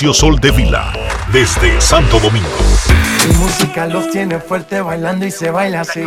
[0.00, 0.94] Sol de Vila,
[1.30, 2.48] desde Santo Domingo.
[3.28, 6.00] Mi música los tiene fuerte bailando y se baila así.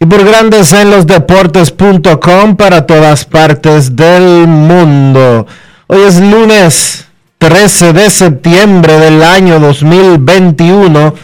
[0.00, 5.46] y por grandes en los deportes.com para todas partes del mundo.
[5.86, 7.06] Hoy es lunes
[7.38, 11.14] 13 de septiembre del año 2021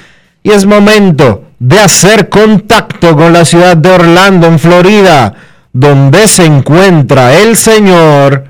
[0.42, 5.34] y es momento de hacer contacto con la ciudad de Orlando, en Florida,
[5.73, 8.49] donde se encuentra el señor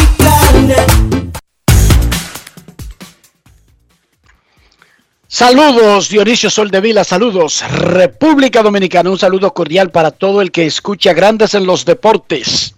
[5.41, 11.55] Saludos Dionisio Soldevila, saludos República Dominicana, un saludo cordial para todo el que escucha Grandes
[11.55, 12.75] en los Deportes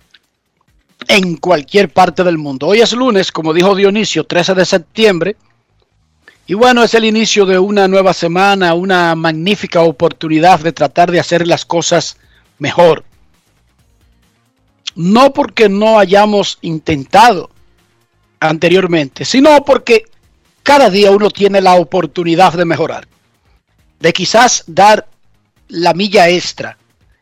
[1.09, 2.67] en cualquier parte del mundo.
[2.67, 5.35] Hoy es lunes, como dijo Dionisio, 13 de septiembre.
[6.47, 11.19] Y bueno, es el inicio de una nueva semana, una magnífica oportunidad de tratar de
[11.19, 12.15] hacer las cosas
[12.59, 13.03] mejor.
[14.95, 17.49] No porque no hayamos intentado
[18.39, 20.05] anteriormente, sino porque
[20.63, 23.05] cada día uno tiene la oportunidad de mejorar,
[23.99, 25.07] de quizás dar
[25.67, 26.77] la milla extra,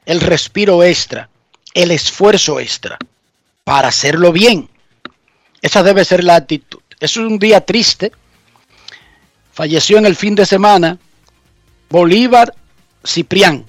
[0.05, 1.27] el respiro extra,
[1.73, 2.99] el esfuerzo extra
[3.63, 4.69] para hacerlo bien.
[5.61, 6.79] Esa debe ser la actitud.
[6.99, 8.11] Es un día triste.
[9.51, 10.97] Falleció en el fin de semana
[11.89, 12.53] Bolívar
[13.05, 13.65] Ciprián.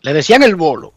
[0.00, 0.94] Le decían el bolo.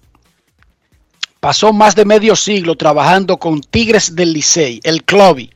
[1.40, 5.55] Pasó más de medio siglo trabajando con Tigres del Licey, el Clovi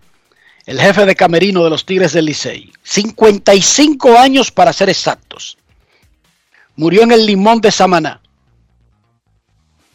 [0.70, 2.72] el jefe de camerino de los Tigres del Licey.
[2.84, 5.58] 55 años para ser exactos.
[6.76, 8.22] Murió en el limón de Samaná.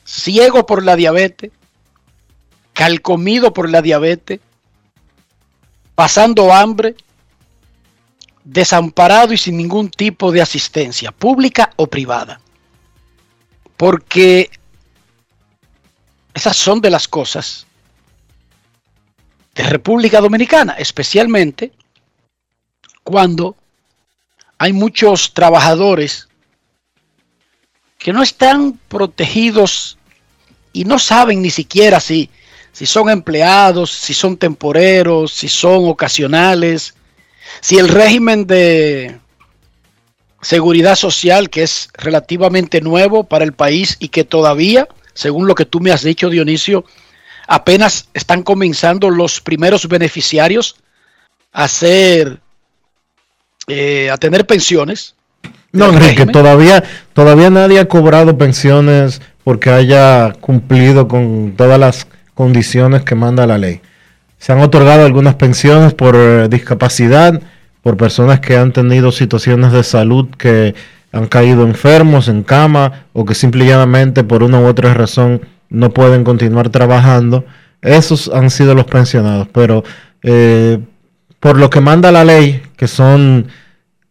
[0.05, 1.53] Ciego por la diabetes,
[2.73, 4.41] calcomido por la diabetes,
[5.95, 6.97] pasando hambre,
[8.43, 12.41] desamparado y sin ningún tipo de asistencia, pública o privada.
[13.77, 14.51] Porque
[16.35, 17.65] esas son de las cosas
[19.55, 21.73] de República Dominicana, especialmente
[23.03, 23.57] cuando
[24.59, 26.29] hay muchos trabajadores
[27.99, 29.99] que no están protegidos
[30.73, 32.31] y no saben ni siquiera si,
[32.73, 36.95] si son empleados, si son temporeros, si son ocasionales,
[37.61, 39.19] si el régimen de
[40.43, 45.65] seguridad social, que es relativamente nuevo para el país y que todavía, según lo que
[45.65, 46.85] tú me has dicho, Dionisio,
[47.47, 50.77] apenas están comenzando los primeros beneficiarios
[51.53, 52.41] a hacer,
[53.67, 55.15] eh, a tener pensiones.
[55.73, 63.03] No, Enrique, todavía, todavía nadie ha cobrado pensiones porque haya cumplido con todas las condiciones
[63.03, 63.81] que manda la ley.
[64.39, 67.41] Se han otorgado algunas pensiones por eh, discapacidad,
[67.83, 70.75] por personas que han tenido situaciones de salud que
[71.13, 76.25] han caído enfermos en cama o que simplemente por una u otra razón no pueden
[76.25, 77.45] continuar trabajando.
[77.83, 79.85] Esos han sido los pensionados, pero
[80.23, 80.79] eh,
[81.41, 83.49] por lo que manda la ley, que son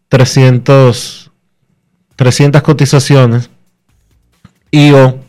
[0.10, 1.32] 300,
[2.16, 3.50] 300 cotizaciones,
[4.70, 5.20] y o,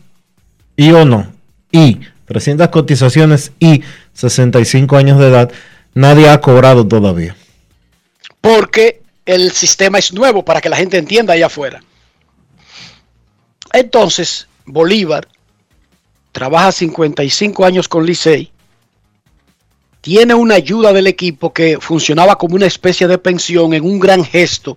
[0.77, 1.33] y o no,
[1.71, 3.83] y 300 cotizaciones y
[4.13, 5.53] 65 años de edad,
[5.95, 7.37] nadie ha cobrado todavía.
[8.41, 11.83] Porque el sistema es nuevo para que la gente entienda allá afuera.
[13.73, 15.27] Entonces, Bolívar
[16.35, 18.51] trabaja 55 años con Licey,
[20.01, 24.25] tiene una ayuda del equipo que funcionaba como una especie de pensión en un gran
[24.25, 24.77] gesto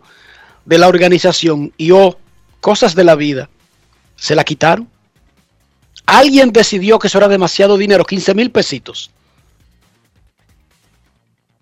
[0.65, 2.17] de la organización y o oh,
[2.61, 3.49] cosas de la vida,
[4.15, 4.87] se la quitaron.
[6.05, 9.09] Alguien decidió que eso era demasiado dinero, 15 mil pesitos.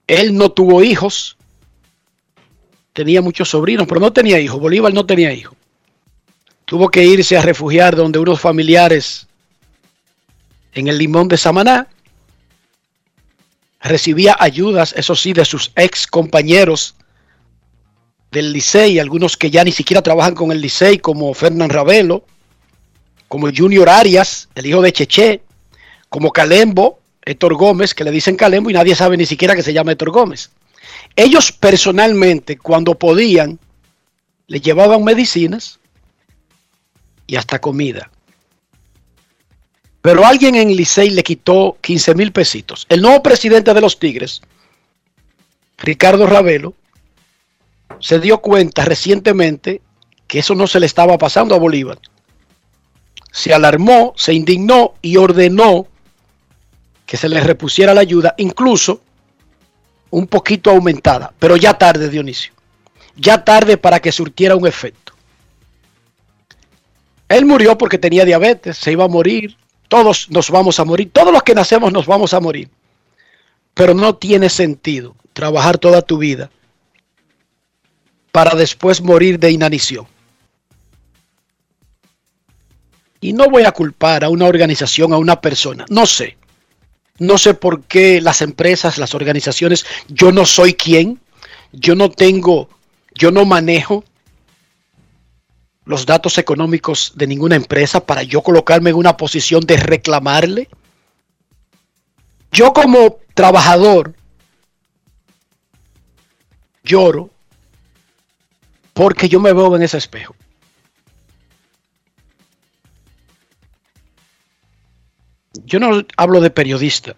[0.08, 1.38] Él no tuvo hijos,
[2.92, 4.60] tenía muchos sobrinos, pero no tenía hijos.
[4.60, 5.58] Bolívar no tenía hijos.
[6.66, 9.28] Tuvo que irse a refugiar donde unos familiares
[10.76, 11.88] en el limón de Samaná.
[13.82, 16.96] Recibía ayudas, eso sí, de sus ex compañeros
[18.32, 22.26] del Licey, algunos que ya ni siquiera trabajan con el Licey, como Fernán Ravelo,
[23.28, 25.42] como Junior Arias, el hijo de Cheche,
[26.10, 29.74] como Calembo, Héctor Gómez, que le dicen Calembo y nadie sabe ni siquiera que se
[29.74, 30.52] llama Héctor Gómez.
[31.16, 33.60] Ellos personalmente, cuando podían,
[34.48, 35.80] le llevaban medicinas
[37.28, 38.12] y hasta comida.
[40.06, 42.86] Pero alguien en Licey le quitó 15 mil pesitos.
[42.90, 44.40] El nuevo presidente de los Tigres,
[45.80, 46.76] Ricardo Ravelo,
[48.00, 49.82] se dio cuenta recientemente
[50.28, 51.98] que eso no se le estaba pasando a Bolívar.
[53.32, 55.88] Se alarmó, se indignó y ordenó
[57.08, 59.02] que se le repusiera la ayuda, incluso
[60.12, 62.54] un poquito aumentada, pero ya tarde, Dionisio.
[63.16, 65.14] Ya tarde para que surtiera un efecto.
[67.28, 71.32] Él murió porque tenía diabetes, se iba a morir, todos nos vamos a morir, todos
[71.32, 72.70] los que nacemos nos vamos a morir.
[73.74, 76.50] Pero no tiene sentido trabajar toda tu vida
[78.32, 80.08] para después morir de inanición.
[83.22, 86.38] Y no voy a culpar a una organización, a una persona, no sé.
[87.18, 91.20] No sé por qué las empresas, las organizaciones, yo no soy quien,
[91.72, 92.70] yo no tengo,
[93.14, 94.04] yo no manejo
[95.86, 100.68] los datos económicos de ninguna empresa para yo colocarme en una posición de reclamarle.
[102.52, 104.14] Yo como trabajador
[106.84, 107.30] lloro
[108.94, 110.36] porque yo me veo en ese espejo.
[115.66, 117.16] yo no hablo de periodista,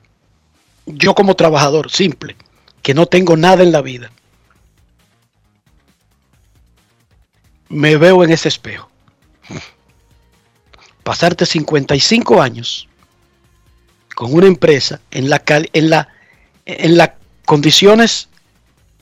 [0.86, 2.36] yo como trabajador simple,
[2.82, 4.12] que no tengo nada en la vida,
[7.70, 8.90] me veo en ese espejo.
[11.04, 12.88] Pasarte 55 años
[14.16, 16.10] con una empresa en la en la
[16.66, 17.12] en las
[17.46, 18.28] condiciones,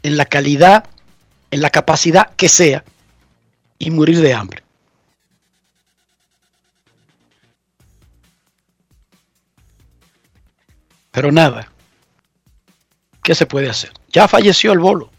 [0.03, 0.85] en la calidad,
[1.50, 2.83] en la capacidad que sea
[3.79, 4.63] y morir de hambre.
[11.12, 11.71] Pero nada.
[13.23, 13.91] ¿Qué se puede hacer?
[14.09, 15.09] Ya falleció el bolo.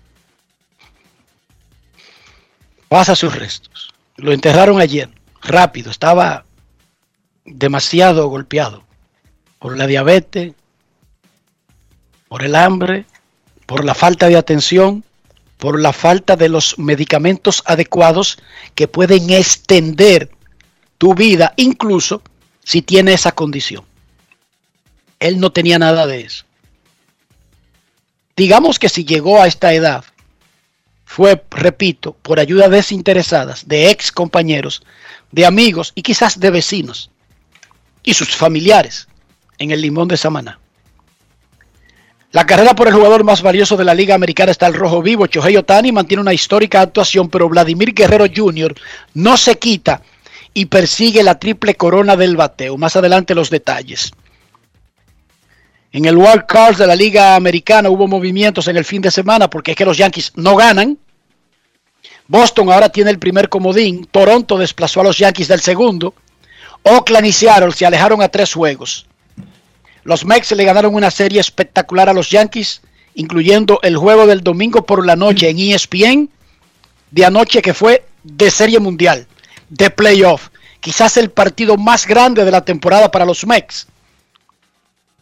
[2.88, 3.92] Pasa sus restos.
[4.16, 5.10] Lo enterraron ayer,
[5.42, 5.90] rápido.
[5.90, 6.44] Estaba
[7.44, 8.84] demasiado golpeado
[9.58, 10.54] por la diabetes,
[12.28, 13.04] por el hambre,
[13.66, 15.04] por la falta de atención,
[15.58, 18.38] por la falta de los medicamentos adecuados
[18.74, 20.30] que pueden extender
[20.98, 22.22] tu vida, incluso
[22.62, 23.84] si tiene esa condición.
[25.18, 26.44] Él no tenía nada de eso.
[28.36, 30.04] Digamos que si llegó a esta edad,
[31.16, 34.82] fue, repito, por ayuda desinteresadas de ex compañeros,
[35.32, 37.10] de amigos y quizás de vecinos
[38.02, 39.08] y sus familiares
[39.56, 40.60] en el limón de Samaná.
[42.32, 45.26] La carrera por el jugador más valioso de la Liga Americana está al rojo vivo.
[45.26, 48.74] Chohei Otani mantiene una histórica actuación, pero Vladimir Guerrero Jr.
[49.14, 50.02] no se quita
[50.52, 52.76] y persigue la triple corona del bateo.
[52.76, 54.12] Más adelante los detalles.
[55.92, 59.48] En el World Card de la Liga Americana hubo movimientos en el fin de semana
[59.48, 60.98] porque es que los Yankees no ganan.
[62.28, 64.06] Boston ahora tiene el primer comodín.
[64.10, 66.14] Toronto desplazó a los Yankees del segundo.
[66.82, 69.06] Oakland y Seattle se alejaron a tres juegos.
[70.04, 72.80] Los Mets le ganaron una serie espectacular a los Yankees,
[73.14, 76.30] incluyendo el juego del domingo por la noche en ESPN,
[77.10, 79.26] de anoche que fue de serie mundial,
[79.68, 80.48] de playoff.
[80.80, 83.88] Quizás el partido más grande de la temporada para los Mets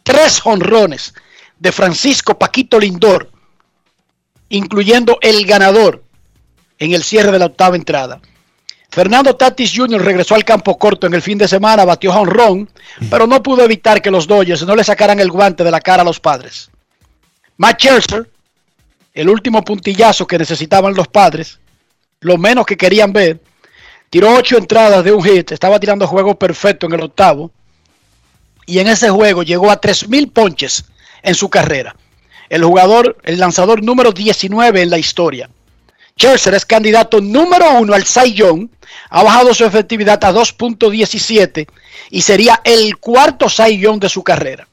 [0.05, 1.13] tres honrones
[1.59, 3.31] de Francisco Paquito Lindor,
[4.49, 6.04] incluyendo el ganador
[6.79, 8.19] en el cierre de la octava entrada.
[8.89, 10.01] Fernando Tatis Jr.
[10.01, 12.69] regresó al campo corto en el fin de semana, batió honrón,
[13.09, 16.01] pero no pudo evitar que los Dodgers no le sacaran el guante de la cara
[16.01, 16.69] a los padres.
[17.57, 18.29] Matt Scherzer,
[19.13, 21.59] el último puntillazo que necesitaban los padres,
[22.21, 23.41] lo menos que querían ver,
[24.09, 27.51] tiró ocho entradas de un hit, estaba tirando juego perfecto en el octavo.
[28.65, 30.85] Y en ese juego llegó a 3.000 ponches
[31.21, 31.95] en su carrera.
[32.49, 35.49] El jugador, el lanzador número 19 en la historia.
[36.17, 38.69] Scherzer es candidato número uno al Cy Young.
[39.09, 41.67] Ha bajado su efectividad a 2.17
[42.09, 44.67] y sería el cuarto Cy Young de su carrera.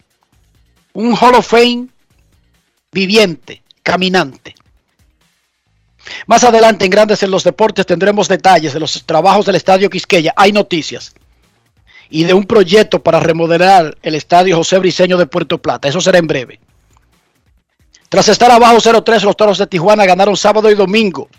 [0.92, 1.88] Un Hall of Fame
[2.92, 4.54] viviente, caminante.
[6.26, 10.32] Más adelante en Grandes en los Deportes tendremos detalles de los trabajos del Estadio Quisqueya.
[10.37, 11.14] Hay noticias.
[12.11, 15.88] Y de un proyecto para remodelar el Estadio José Briceño de Puerto Plata.
[15.88, 16.61] Eso será en breve.
[18.12, 21.31] Tras estar abajo 0-3, los Toros de Tijuana ganaron sábado y domingo.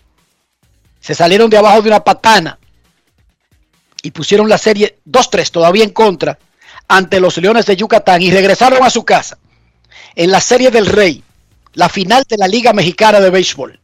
[0.99, 2.57] Se salieron de abajo de una patana
[4.01, 6.39] y pusieron la serie 2-3 todavía en contra
[6.87, 9.37] ante los Leones de Yucatán y regresaron a su casa
[10.15, 11.23] en la Serie del Rey,
[11.73, 13.79] la final de la Liga Mexicana de Béisbol.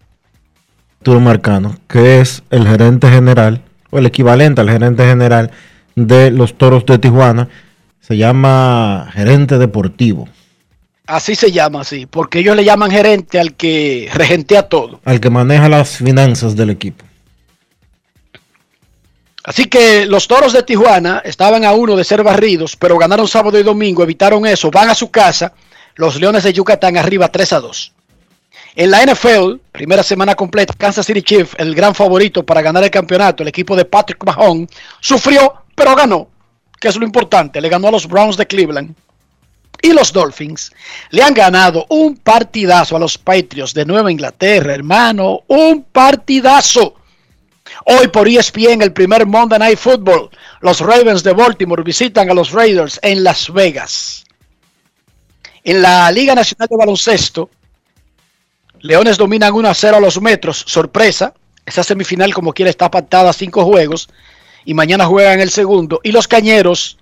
[0.98, 5.51] Arturo Marcano, que es el gerente general o el equivalente al gerente general
[5.93, 7.50] de los Toros de Tijuana,
[8.00, 10.27] se llama gerente deportivo.
[11.09, 14.99] Así se llama, sí, porque ellos le llaman gerente al que regentea todo.
[15.05, 17.03] Al que maneja las finanzas del equipo.
[19.43, 23.57] Así que los toros de Tijuana estaban a uno de ser barridos, pero ganaron sábado
[23.57, 25.51] y domingo, evitaron eso, van a su casa.
[25.95, 27.93] Los Leones de Yucatán arriba 3 a 2.
[28.75, 32.91] En la NFL, primera semana completa, Kansas City Chiefs, el gran favorito para ganar el
[32.91, 36.29] campeonato, el equipo de Patrick Mahomes, sufrió, pero ganó,
[36.79, 37.59] que es lo importante.
[37.59, 38.93] Le ganó a los Browns de Cleveland
[39.81, 40.71] y los Dolphins
[41.12, 46.95] le han ganado un partidazo a los Patriots de Nueva Inglaterra, hermano, un partidazo.
[47.86, 50.29] Hoy por ESPN el primer Monday Night Football,
[50.62, 54.25] los Ravens de Baltimore visitan a los Raiders en Las Vegas.
[55.63, 57.50] En la Liga Nacional de Baloncesto,
[58.81, 61.33] Leones dominan 1 a 0 a los Metros, sorpresa.
[61.65, 64.09] Esa semifinal como quiera está pactada a cinco juegos
[64.65, 66.00] y mañana juegan el segundo.
[66.03, 66.99] Y los Cañeros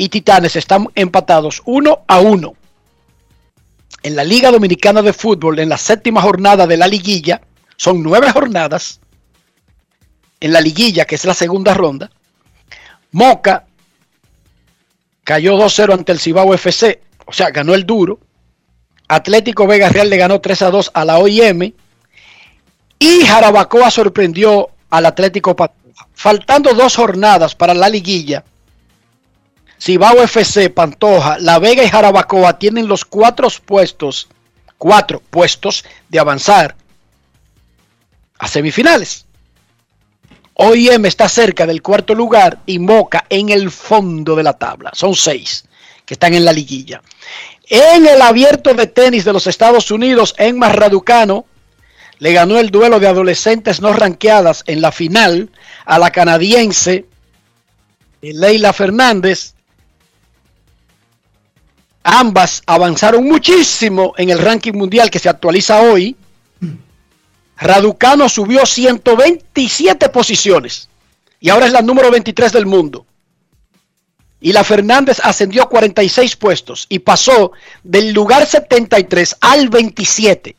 [0.00, 2.54] y Titanes están empatados uno a uno.
[4.02, 7.42] En la Liga Dominicana de Fútbol, en la séptima jornada de la liguilla,
[7.76, 8.98] son nueve jornadas.
[10.40, 12.10] En la liguilla, que es la segunda ronda,
[13.12, 13.66] Moca
[15.22, 18.20] cayó 2-0 ante el Cibao FC, o sea, ganó el duro.
[19.06, 21.74] Atlético Vega Real le ganó 3 a 2 a la OIM.
[22.98, 25.54] Y Jarabacoa sorprendió al Atlético.
[26.14, 28.44] Faltando dos jornadas para la liguilla,
[29.80, 34.28] Cibao FC, Pantoja, La Vega y Jarabacoa tienen los cuatro puestos,
[34.76, 36.76] cuatro puestos de avanzar
[38.38, 39.24] a semifinales.
[40.54, 44.90] OIM está cerca del cuarto lugar y Moca en el fondo de la tabla.
[44.92, 45.64] Son seis
[46.04, 47.00] que están en la liguilla.
[47.66, 51.46] En el abierto de tenis de los Estados Unidos, en Marraducano,
[52.18, 55.50] le ganó el duelo de adolescentes no ranqueadas en la final
[55.86, 57.06] a la canadiense
[58.20, 59.54] Leila Fernández
[62.02, 66.16] Ambas avanzaron muchísimo en el ranking mundial que se actualiza hoy.
[67.58, 70.88] Raducano subió 127 posiciones
[71.40, 73.04] y ahora es la número 23 del mundo.
[74.40, 77.52] Y la Fernández ascendió 46 puestos y pasó
[77.82, 80.56] del lugar 73 al 27.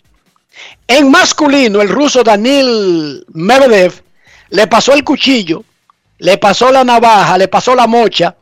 [0.87, 4.03] En masculino, el ruso Daniel Medvedev
[4.49, 5.63] le pasó el cuchillo,
[6.19, 8.35] le pasó la navaja, le pasó la mocha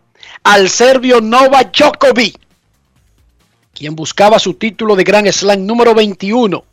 [0.44, 2.49] al serbio Novak Djokovic
[3.74, 6.64] quien buscaba su título de Grand Slam número 21,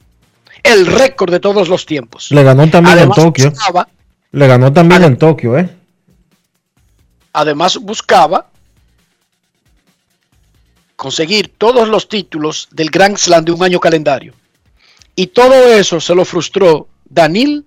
[0.62, 2.30] el récord de todos los tiempos.
[2.30, 3.52] Le ganó también en Tokio.
[4.32, 5.70] Le ganó también en Tokio, ¿eh?
[7.32, 8.48] Además buscaba
[10.96, 14.34] conseguir todos los títulos del Grand Slam de un año calendario.
[15.14, 17.64] Y todo eso se lo frustró Danil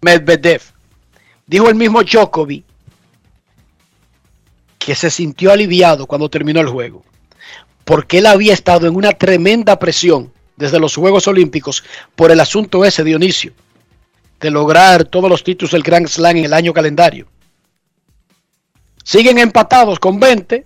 [0.00, 0.62] Medvedev.
[1.46, 2.64] Dijo el mismo Djokovic
[4.78, 7.02] que se sintió aliviado cuando terminó el juego
[7.84, 12.84] porque él había estado en una tremenda presión desde los Juegos Olímpicos por el asunto
[12.84, 13.52] ese, Dionisio,
[14.40, 17.26] de lograr todos los títulos del Grand Slam en el año calendario.
[19.02, 20.64] Siguen empatados con 20,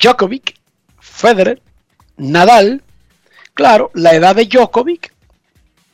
[0.00, 0.56] Djokovic,
[0.98, 1.62] Federer,
[2.16, 2.82] Nadal.
[3.54, 5.12] Claro, la edad de Djokovic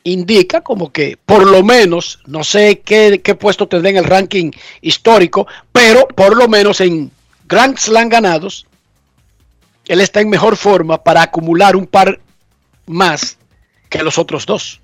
[0.03, 4.51] indica como que por lo menos, no sé qué, qué puesto tendrá en el ranking
[4.81, 7.11] histórico, pero por lo menos en
[7.47, 8.65] Grand Slam ganados,
[9.89, 12.19] él está en mejor forma para acumular un par
[12.85, 13.37] más
[13.89, 14.79] que los otros dos.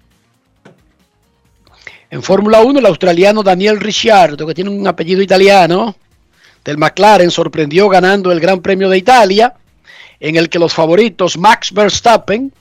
[2.09, 5.95] En Fórmula 1, el australiano Daniel Ricciardo, que tiene un apellido italiano,
[6.63, 9.53] del McLaren, sorprendió ganando el Gran Premio de Italia,
[10.19, 12.51] en el que los favoritos Max Verstappen,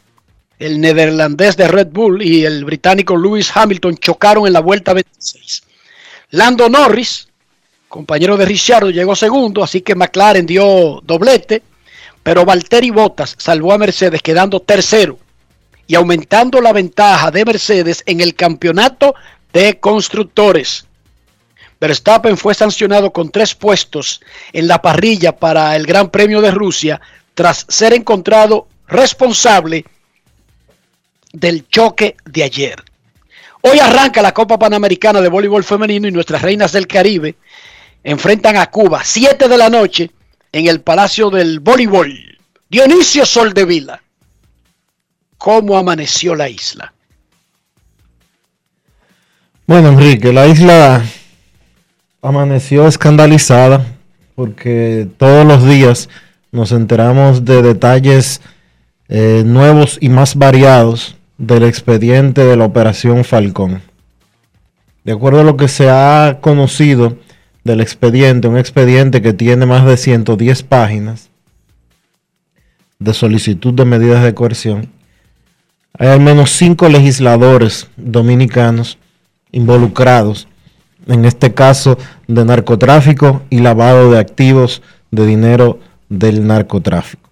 [0.59, 5.63] el neerlandés de Red Bull y el británico Lewis Hamilton chocaron en la vuelta 26.
[6.33, 7.27] Lando Norris,
[7.89, 11.63] compañero de Ricciardo, llegó segundo, así que McLaren dio doblete,
[12.25, 15.19] pero Valtteri Bottas salvó a Mercedes quedando tercero
[15.87, 19.15] y aumentando la ventaja de Mercedes en el campeonato
[19.53, 20.87] de constructores.
[21.79, 24.23] Verstappen fue sancionado con tres puestos
[24.55, 27.01] en la parrilla para el Gran Premio de Rusia
[27.35, 29.85] tras ser encontrado responsable
[31.33, 32.83] del choque de ayer.
[33.61, 37.37] Hoy arranca la Copa Panamericana de Voleibol Femenino y nuestras reinas del Caribe
[38.03, 40.11] enfrentan a Cuba, 7 de la noche,
[40.55, 42.39] en el Palacio del Voleibol.
[42.71, 44.01] Dionisio Soldevila.
[45.37, 46.95] ¿Cómo amaneció la isla?
[49.67, 51.03] Bueno, Enrique, la isla
[52.23, 53.85] amaneció escandalizada
[54.37, 56.09] porque todos los días
[56.53, 58.41] nos enteramos de detalles
[59.09, 63.83] eh, nuevos y más variados del expediente de la Operación Falcón.
[65.03, 67.19] De acuerdo a lo que se ha conocido
[67.65, 71.31] del expediente, un expediente que tiene más de 110 páginas
[72.99, 74.91] de solicitud de medidas de coerción,
[75.99, 78.99] hay al menos cinco legisladores dominicanos
[79.53, 80.49] involucrados
[81.07, 87.29] en este caso de narcotráfico y lavado de activos de dinero del narcotráfico.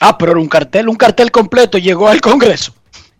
[0.00, 2.74] Ah, pero un cartel, un cartel completo llegó al Congreso.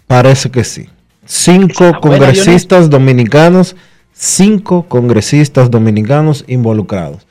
[0.07, 0.89] Parece que sí.
[1.25, 3.77] Cinco congresistas dominicanos,
[4.21, 7.27] cinco congresistas dominicanos involucrados.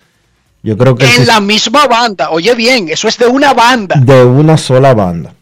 [0.63, 2.31] Yo creo que en la misma banda.
[2.31, 3.95] Oye bien, eso es de una banda.
[3.95, 5.33] De una sola banda.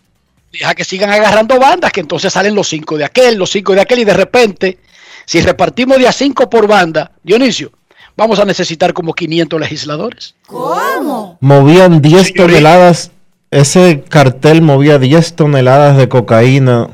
[0.52, 3.82] Deja que sigan agarrando bandas, que entonces salen los cinco de aquel, los cinco de
[3.82, 4.78] aquel y de repente,
[5.26, 7.72] si repartimos de a cinco por banda, Dionisio,
[8.16, 10.36] vamos a necesitar como 500 legisladores.
[10.46, 11.38] ¿Cómo?
[11.42, 13.12] Movían 10 toneladas
[13.52, 16.90] ese cartel movía 10 toneladas de cocaína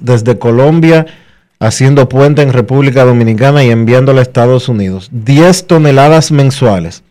[0.00, 1.06] desde Colombia,
[1.60, 5.08] haciendo puente en República Dominicana y enviándola a Estados Unidos.
[5.12, 7.02] 10 toneladas mensuales.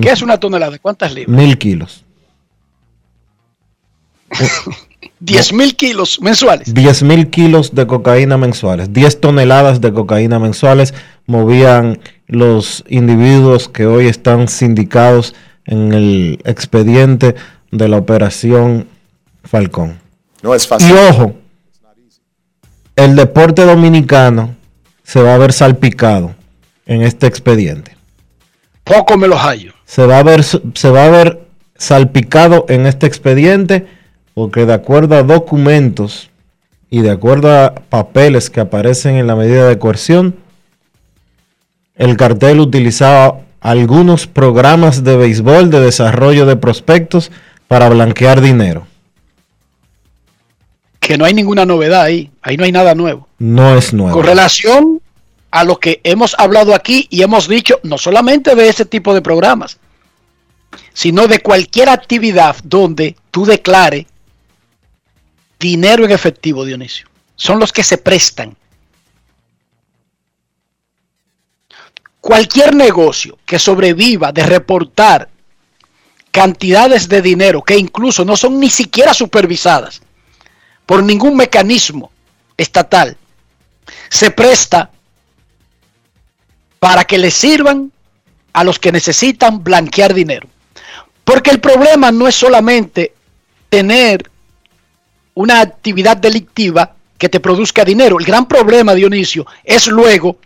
[0.00, 0.78] ¿Qué es una tonelada?
[0.78, 1.36] ¿Cuántas libras?
[1.36, 2.04] Mil kilos.
[5.20, 6.74] 10 mil kilos mensuales.
[6.74, 8.92] 10 mil kilos de cocaína mensuales.
[8.92, 10.92] 10 toneladas de cocaína mensuales
[11.26, 15.34] movían los individuos que hoy están sindicados
[15.64, 17.34] en el expediente
[17.70, 18.86] de la operación
[19.44, 19.98] Falcón.
[20.42, 20.90] No es fácil.
[20.90, 21.34] Y ojo,
[22.96, 24.54] el deporte dominicano
[25.02, 26.34] se va a ver salpicado
[26.86, 27.96] en este expediente.
[28.84, 29.72] Poco me lo hallo.
[29.84, 31.40] Se va a ver, se va a ver
[31.76, 33.86] salpicado en este expediente
[34.34, 36.30] porque de acuerdo a documentos
[36.90, 40.36] y de acuerdo a papeles que aparecen en la medida de coerción,
[41.96, 47.30] el cartel utilizaba algunos programas de béisbol de desarrollo de prospectos
[47.66, 48.86] para blanquear dinero.
[51.04, 53.28] Que no hay ninguna novedad ahí, ahí no hay nada nuevo.
[53.38, 54.16] No es nuevo.
[54.16, 55.02] Con relación
[55.50, 59.20] a lo que hemos hablado aquí y hemos dicho, no solamente de ese tipo de
[59.20, 59.76] programas,
[60.94, 64.06] sino de cualquier actividad donde tú declares
[65.60, 67.06] dinero en efectivo, Dionisio.
[67.36, 68.56] Son los que se prestan.
[72.18, 75.28] Cualquier negocio que sobreviva de reportar
[76.30, 80.00] cantidades de dinero que incluso no son ni siquiera supervisadas
[80.86, 82.10] por ningún mecanismo
[82.56, 83.16] estatal,
[84.08, 84.90] se presta
[86.78, 87.92] para que le sirvan
[88.52, 90.48] a los que necesitan blanquear dinero.
[91.24, 93.14] Porque el problema no es solamente
[93.68, 94.30] tener
[95.34, 98.18] una actividad delictiva que te produzca dinero.
[98.18, 100.38] El gran problema, Dionisio, es luego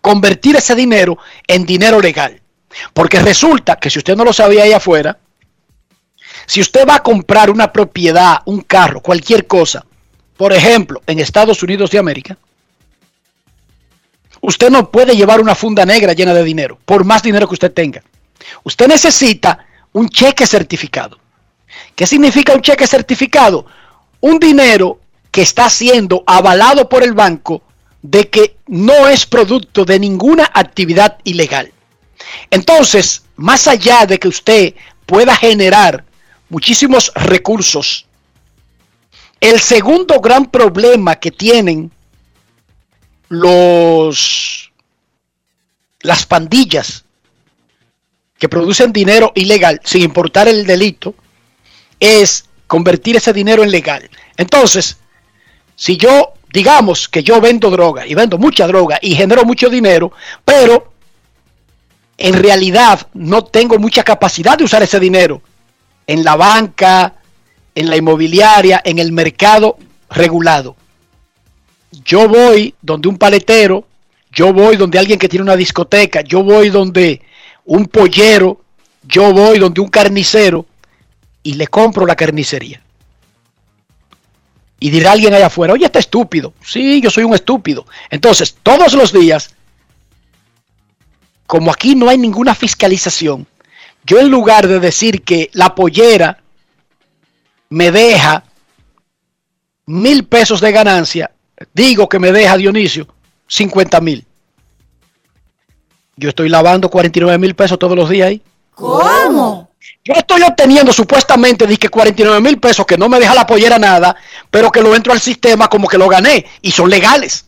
[0.00, 2.40] convertir ese dinero en dinero legal.
[2.92, 5.18] Porque resulta que si usted no lo sabía ahí afuera,
[6.46, 9.84] si usted va a comprar una propiedad, un carro, cualquier cosa,
[10.36, 12.38] por ejemplo, en Estados Unidos de América,
[14.40, 17.72] usted no puede llevar una funda negra llena de dinero, por más dinero que usted
[17.72, 18.02] tenga.
[18.62, 21.18] Usted necesita un cheque certificado.
[21.94, 23.66] ¿Qué significa un cheque certificado?
[24.20, 27.62] Un dinero que está siendo avalado por el banco
[28.02, 31.72] de que no es producto de ninguna actividad ilegal.
[32.50, 34.74] Entonces, más allá de que usted
[35.06, 36.04] pueda generar
[36.48, 38.06] muchísimos recursos,
[39.40, 41.90] el segundo gran problema que tienen
[43.28, 44.72] los
[46.00, 47.04] las pandillas
[48.38, 51.14] que producen dinero ilegal sin importar el delito
[51.98, 54.08] es convertir ese dinero en legal.
[54.36, 54.98] Entonces,
[55.74, 60.12] si yo digamos que yo vendo droga y vendo mucha droga y genero mucho dinero,
[60.44, 60.92] pero
[62.16, 65.42] en realidad no tengo mucha capacidad de usar ese dinero
[66.06, 67.14] en la banca,
[67.74, 69.78] en la inmobiliaria, en el mercado
[70.10, 70.76] regulado.
[72.04, 73.86] Yo voy donde un paletero,
[74.32, 77.22] yo voy donde alguien que tiene una discoteca, yo voy donde
[77.64, 78.60] un pollero,
[79.02, 80.66] yo voy donde un carnicero
[81.42, 82.82] y le compro la carnicería.
[84.78, 86.52] Y dirá alguien allá afuera, oye, está estúpido.
[86.62, 87.86] Sí, yo soy un estúpido.
[88.10, 89.54] Entonces, todos los días,
[91.46, 93.46] como aquí no hay ninguna fiscalización,
[94.06, 96.38] yo en lugar de decir que la pollera
[97.70, 98.44] me deja
[99.86, 101.32] mil pesos de ganancia,
[101.74, 103.08] digo que me deja Dionisio
[103.48, 104.24] 50 mil.
[106.16, 108.42] Yo estoy lavando 49 mil pesos todos los días ahí.
[108.74, 109.70] ¿Cómo?
[110.04, 114.16] Yo estoy obteniendo supuestamente que 49 mil pesos que no me deja la pollera nada,
[114.50, 117.46] pero que lo entro al sistema como que lo gané y son legales.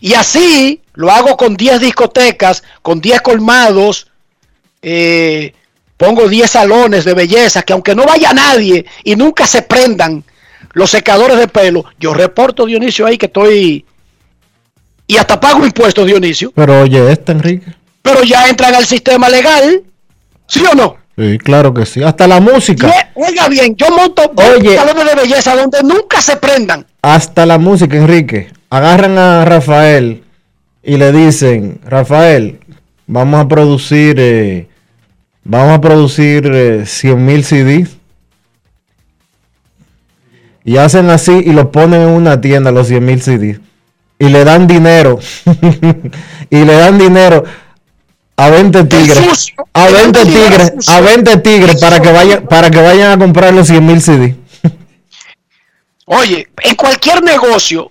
[0.00, 4.08] Y así lo hago con 10 discotecas, con 10 colmados,
[4.80, 5.54] eh,
[6.02, 10.24] pongo 10 salones de belleza que aunque no vaya nadie y nunca se prendan
[10.72, 13.84] los secadores de pelo, yo reporto Dionisio ahí que estoy
[15.06, 16.50] y hasta pago impuestos Dionisio.
[16.56, 17.72] Pero oye, este Enrique.
[18.02, 19.82] Pero ya entran al sistema legal,
[20.48, 20.96] ¿sí o no?
[21.16, 22.02] Sí, claro que sí.
[22.02, 22.88] Hasta la música.
[22.88, 24.74] Y, oiga bien, yo monto Oye.
[24.74, 26.84] salones de belleza donde nunca se prendan.
[27.02, 28.50] Hasta la música, Enrique.
[28.70, 30.24] Agarran a Rafael
[30.82, 32.58] y le dicen, Rafael,
[33.06, 34.68] vamos a producir, eh,
[35.44, 37.96] vamos a producir eh, 100 mil CDs.
[40.64, 43.60] Y hacen así y lo ponen en una tienda los 100 mil CDs.
[44.18, 45.18] Y le dan dinero.
[46.50, 47.44] y le dan dinero
[48.36, 49.52] a 20 tigres.
[49.72, 50.88] A Le dan 20 dinero tigres.
[50.88, 54.36] A 20 tigres para que vayan, para que vayan a comprar los 100 mil CDs.
[56.06, 57.90] Oye, en cualquier negocio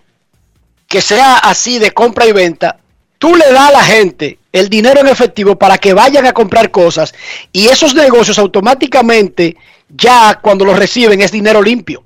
[0.87, 2.77] que sea así de compra y venta,
[3.21, 6.71] tú le das a la gente el dinero en efectivo para que vayan a comprar
[6.71, 7.13] cosas
[7.51, 9.55] y esos negocios automáticamente
[9.89, 12.03] ya cuando los reciben es dinero limpio.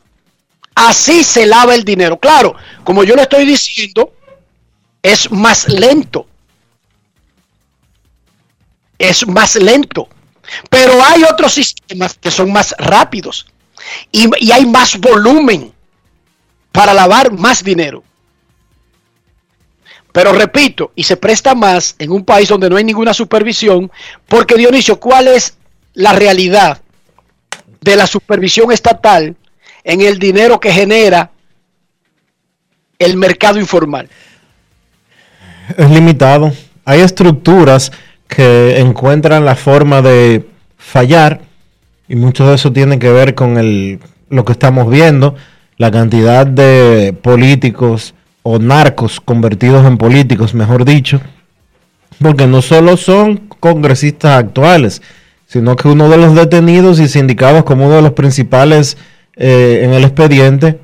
[0.75, 2.19] Así se lava el dinero.
[2.19, 4.11] Claro, como yo le estoy diciendo,
[5.01, 6.27] es más lento.
[8.99, 10.09] Es más lento.
[10.69, 13.45] Pero hay otros sistemas que son más rápidos
[14.11, 15.73] y, y hay más volumen
[16.73, 18.03] para lavar más dinero.
[20.15, 23.91] Pero repito, y se presta más en un país donde no hay ninguna supervisión,
[24.29, 25.57] porque Dionisio, ¿cuál es
[25.93, 26.79] la realidad
[27.81, 29.35] de la supervisión estatal
[29.83, 31.31] en el dinero que genera
[32.97, 34.07] el mercado informal?
[35.77, 36.53] es limitado.
[36.85, 37.91] Hay estructuras
[38.29, 40.47] que encuentran la forma de
[40.77, 41.41] fallar
[42.07, 43.99] y mucho de eso tiene que ver con el,
[44.29, 45.35] lo que estamos viendo,
[45.75, 48.14] la cantidad de políticos
[48.47, 51.19] o narcos convertidos en políticos, mejor dicho,
[52.21, 55.01] porque no solo son congresistas actuales,
[55.47, 58.97] sino que uno de los detenidos y sindicados como uno de los principales
[59.35, 60.79] eh, en el expediente,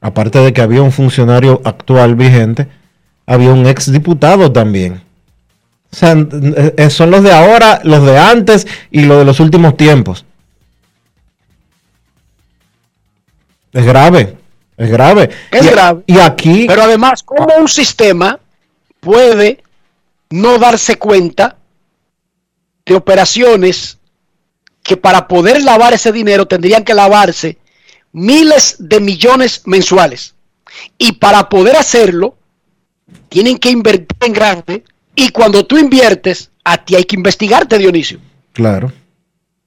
[0.00, 2.68] aparte de que había un funcionario actual vigente,
[3.26, 5.02] había un ex diputado también.
[5.92, 9.76] O sea, eh, son los de ahora, los de antes y los de los últimos
[9.76, 10.24] tiempos.
[13.72, 14.36] Es grave,
[14.76, 15.30] es grave.
[15.50, 16.02] Es Y- grave.
[16.06, 18.38] Y aquí, Pero además, ¿cómo un sistema
[19.00, 19.62] puede
[20.30, 21.56] no darse cuenta
[22.86, 23.98] de operaciones
[24.82, 27.58] que para poder lavar ese dinero tendrían que lavarse
[28.12, 30.34] miles de millones mensuales?
[30.98, 32.36] Y para poder hacerlo,
[33.28, 34.84] tienen que invertir en grande.
[35.14, 38.18] Y cuando tú inviertes, a ti hay que investigarte, Dionisio.
[38.52, 38.92] claro,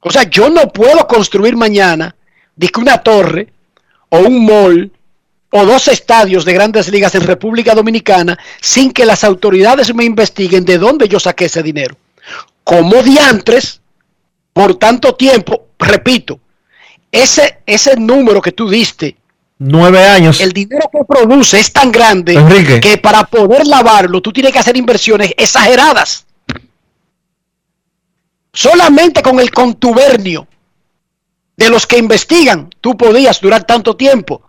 [0.07, 2.15] O sea, yo no puedo construir mañana
[2.55, 3.51] de que una torre
[4.09, 4.91] o un mall
[5.51, 10.65] o dos estadios de grandes ligas en República Dominicana sin que las autoridades me investiguen
[10.65, 11.95] de dónde yo saqué ese dinero.
[12.63, 13.81] Como diantres,
[14.51, 16.39] por tanto tiempo, repito,
[17.11, 19.15] ese, ese número que tú diste,
[19.59, 20.41] nueve años.
[20.41, 22.81] el dinero que produce es tan grande Enrique.
[22.81, 26.25] que para poder lavarlo tú tienes que hacer inversiones exageradas.
[28.51, 30.47] Solamente con el contubernio
[31.57, 34.41] de los que investigan, tú podías durar tanto tiempo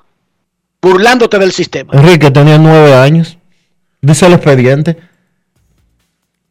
[0.87, 1.93] burlándote del sistema.
[1.95, 3.39] Enrique tenía nueve años.
[4.01, 4.97] Dice el expediente.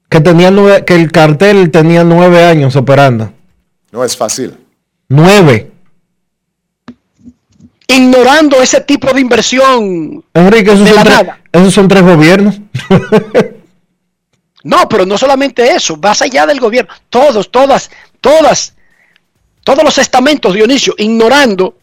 [0.09, 3.31] Que, tenía nueve, que el cartel tenía nueve años operando.
[3.91, 4.53] No es fácil.
[5.07, 5.71] Nueve.
[7.87, 10.23] Ignorando ese tipo de inversión.
[10.33, 11.39] Enrique, esos De son, la tres, nada.
[11.51, 12.59] esos son tres gobiernos.
[14.63, 16.91] No, pero no solamente eso, más allá del gobierno.
[17.09, 18.73] Todos, todas, todas,
[19.63, 21.77] todos los estamentos, Dionisio, ignorando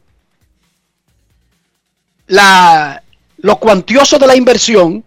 [2.32, 3.02] la,
[3.38, 5.04] lo cuantioso de la inversión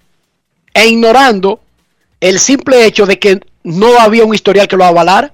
[0.72, 1.60] e ignorando
[2.20, 5.34] el simple hecho de que no había un historial que lo avalara.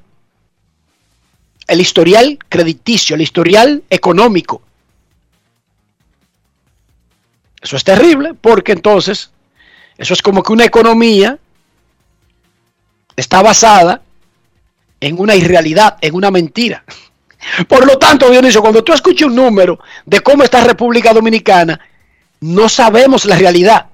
[1.68, 4.62] El historial crediticio, el historial económico.
[7.62, 9.32] Eso es terrible porque entonces
[9.98, 11.38] eso es como que una economía
[13.18, 14.02] está basada
[15.02, 16.86] en una irrealidad, en una mentira.
[17.68, 21.80] Por lo tanto, Dionisio, cuando tú escuchas un número de cómo está República Dominicana,
[22.42, 23.88] no sabemos la realidad,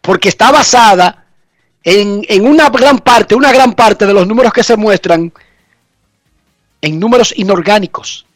[0.00, 1.26] porque está basada
[1.82, 5.32] en, en, una gran parte, una gran parte de los números que se muestran
[6.80, 8.26] en números inorgánicos,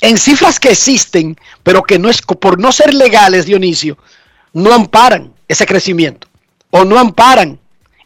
[0.00, 3.98] en cifras que existen, pero que no es por no ser legales, Dionisio,
[4.52, 6.28] no amparan ese crecimiento
[6.70, 7.58] o no amparan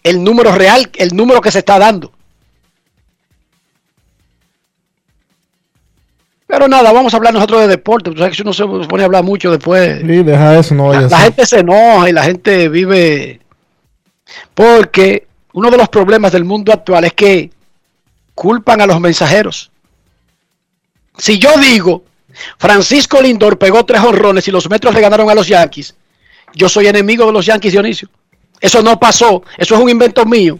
[0.02, 2.12] el número real, el número que se está dando.
[6.50, 8.10] Pero nada, vamos a hablar nosotros de deporte.
[8.10, 10.00] Tú sabes que uno se pone a hablar mucho después.
[10.00, 13.40] Sí, deja eso, no la, la gente se enoja y la gente vive.
[14.52, 17.50] Porque uno de los problemas del mundo actual es que
[18.34, 19.70] culpan a los mensajeros.
[21.16, 22.04] Si yo digo,
[22.58, 25.94] Francisco Lindor pegó tres honrones y los metros le ganaron a los Yankees,
[26.54, 28.08] yo soy enemigo de los Yankees, Dionisio.
[28.60, 30.58] Eso no pasó, eso es un invento mío.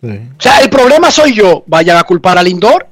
[0.00, 0.08] Sí.
[0.08, 1.64] O sea, el problema soy yo.
[1.66, 2.86] Vayan a culpar a Lindor.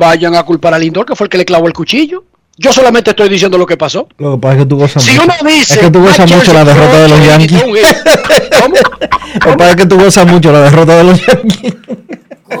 [0.00, 2.24] Vayan a culpar a Lindor, que fue el que le clavó el cuchillo.
[2.56, 4.08] Yo solamente estoy diciendo lo que pasó.
[4.16, 5.24] Lo que pasa es que tú gozas si mucho.
[5.24, 7.62] uno dice, es que tú gozas mucho la derrota de los Yankees.
[8.62, 8.74] ¿Cómo?
[8.76, 11.74] Lo que pasa es que tú gozas mucho la derrota de los Yankees.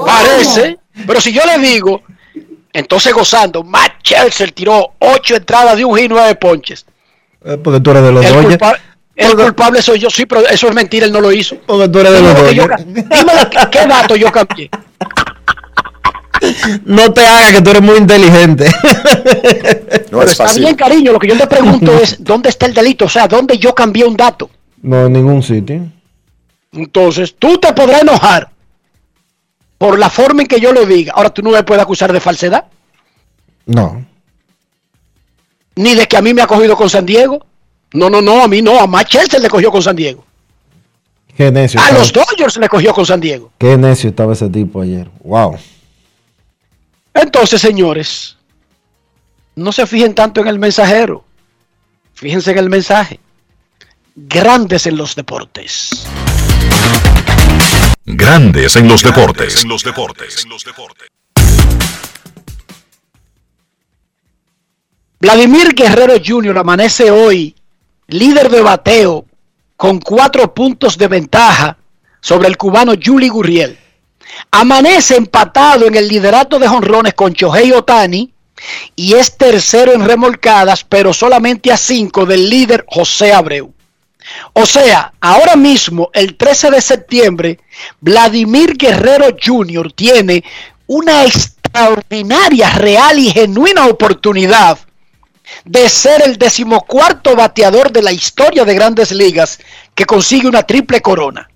[0.06, 2.02] Parece, pero si yo le digo,
[2.74, 6.84] entonces gozando, Matt Chelsea tiró ocho entradas de un hit y nueve ponches.
[7.44, 8.78] Eh, Porque tú eres de los El, culpa-
[9.16, 11.56] el culpable soy yo, sí, pero eso es mentira, él no lo hizo.
[11.66, 12.34] Porque tú eres de los
[12.86, 13.08] dime
[13.70, 14.70] qué dato yo cambié.
[16.84, 18.70] No te hagas que tú eres muy inteligente.
[20.10, 20.62] No es está fácil.
[20.62, 23.04] bien, cariño, lo que yo le pregunto es, ¿dónde está el delito?
[23.04, 24.50] O sea, ¿dónde yo cambié un dato?
[24.82, 25.86] no, en ningún sitio.
[26.72, 28.50] Entonces, tú te podrás enojar
[29.76, 31.12] por la forma en que yo lo diga.
[31.14, 32.64] Ahora, tú no me puedes acusar de falsedad,
[33.66, 34.04] No.
[35.76, 37.44] ni de que a mí me ha cogido con San Diego.
[37.92, 40.24] No, no, no, a mí no, a Matt Chelsea le cogió con San Diego.
[41.36, 41.80] Qué necio.
[41.80, 43.50] A estaba- los Dodgers le cogió con San Diego.
[43.58, 45.08] Qué necio estaba ese tipo ayer.
[45.24, 45.56] Wow.
[47.14, 48.36] Entonces, señores,
[49.56, 51.24] no se fijen tanto en el mensajero.
[52.14, 53.20] Fíjense en el mensaje.
[54.14, 56.06] Grandes en los deportes.
[58.04, 59.62] Grandes en los deportes.
[59.62, 60.40] En los deportes.
[65.20, 66.58] Vladimir Guerrero Jr.
[66.58, 67.54] amanece hoy
[68.08, 69.26] líder de bateo
[69.76, 71.76] con cuatro puntos de ventaja
[72.20, 73.78] sobre el cubano Juli Gurriel.
[74.50, 78.32] Amanece empatado en el liderato de jonrones con Shohei Otani
[78.96, 83.72] y es tercero en remolcadas, pero solamente a cinco del líder José Abreu.
[84.52, 87.58] O sea, ahora mismo, el 13 de septiembre,
[88.00, 89.92] Vladimir Guerrero Jr.
[89.92, 90.44] tiene
[90.86, 94.78] una extraordinaria, real y genuina oportunidad
[95.64, 99.58] de ser el decimocuarto bateador de la historia de grandes ligas
[99.94, 101.48] que consigue una triple corona.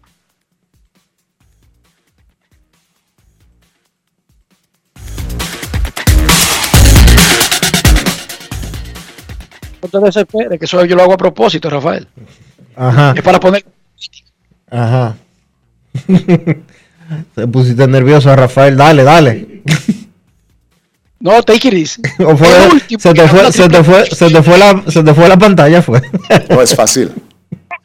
[9.85, 12.09] No te desesperes, que eso yo lo hago a propósito, Rafael.
[12.75, 13.13] Ajá.
[13.15, 13.65] Es para poner
[14.71, 15.15] Ajá.
[17.35, 18.77] Se pusiste nervioso, Rafael.
[18.77, 19.63] Dale, dale.
[21.21, 22.03] No, take it easy.
[22.25, 24.83] O fue- El último se, te fue, la se, te fue, se, te fue la,
[24.89, 26.01] se te fue la pantalla, fue.
[26.49, 27.13] No es fácil.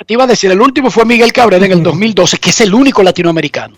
[0.06, 2.74] Te iba a decir, el último fue Miguel Cabrera en el 2012, que es el
[2.74, 3.76] único latinoamericano.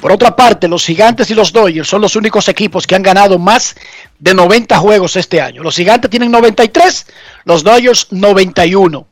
[0.00, 3.38] Por otra parte, los Gigantes y los Dodgers son los únicos equipos que han ganado
[3.38, 3.76] más
[4.18, 5.62] de 90 juegos este año.
[5.62, 7.06] Los Gigantes tienen 93,
[7.44, 9.06] los Dodgers 91.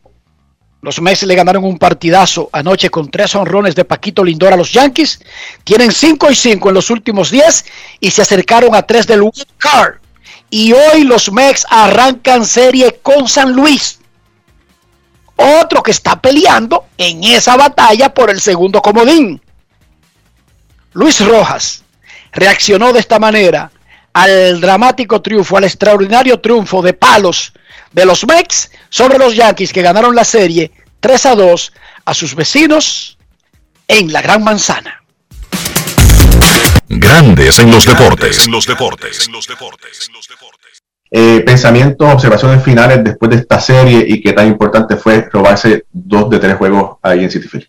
[0.80, 4.72] Los Mets le ganaron un partidazo anoche con tres honrones de Paquito Lindor a los
[4.72, 5.20] Yankees.
[5.64, 7.64] Tienen 5 y 5 en los últimos 10
[8.00, 9.96] y se acercaron a 3 del wild card.
[10.50, 13.98] Y hoy los Mets arrancan serie con San Luis.
[15.36, 19.42] Otro que está peleando en esa batalla por el segundo comodín.
[20.92, 21.84] Luis Rojas
[22.32, 23.70] reaccionó de esta manera
[24.12, 27.52] al dramático triunfo, al extraordinario triunfo de palos
[27.92, 31.72] de los Mets sobre los Yankees que ganaron la serie 3 a 2
[32.04, 33.18] a sus vecinos
[33.86, 35.02] en la Gran Manzana.
[36.88, 38.46] Grandes en los deportes.
[38.46, 39.26] En los deportes.
[39.26, 40.10] En los deportes.
[41.10, 46.28] Eh, pensamientos, observaciones finales después de esta serie y qué tan importante fue robarse dos
[46.28, 47.66] de tres juegos ahí en City Field.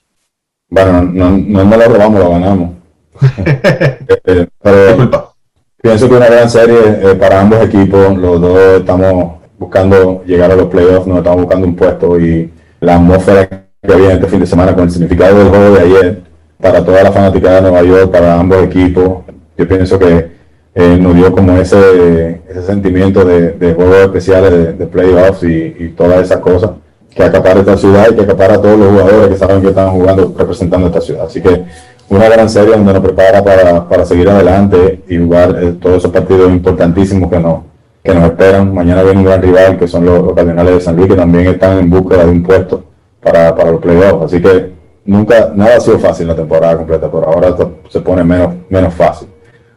[0.67, 2.79] Bueno, no, no nos lo robamos, lo ganamos.
[4.25, 5.34] Eh, pero Disculpa.
[5.82, 8.17] pienso que una gran serie eh, para ambos equipos.
[8.17, 12.95] Los dos estamos buscando llegar a los playoffs, nos estamos buscando un puesto y la
[12.95, 16.21] atmósfera que había este fin de semana con el significado del juego de ayer
[16.62, 19.23] para toda la fanaticada de Nueva York, para ambos equipos.
[19.58, 20.32] Yo pienso que
[20.75, 25.75] eh, nos dio como ese, ese sentimiento de, de juegos especiales, de, de playoffs y,
[25.79, 26.71] y todas esas cosas.
[27.10, 29.89] que acapara esta ciudad y que acapara a todos los jugadores que saben que están
[29.91, 31.25] jugando representando esta ciudad.
[31.25, 31.63] Así que
[32.10, 36.12] una gran serie donde nos prepara para, para seguir adelante y jugar eh, todos esos
[36.12, 37.60] partidos importantísimos que nos,
[38.04, 38.74] que nos esperan.
[38.74, 41.48] Mañana viene un gran rival que son los, los Cardenales de San Luis que también
[41.48, 42.84] están en búsqueda de un puesto
[43.22, 44.26] para, para los playoffs.
[44.26, 44.72] Así que
[45.06, 47.56] nunca, nada ha sido fácil la temporada completa, pero ahora
[47.89, 49.28] se pone menos, menos fácil.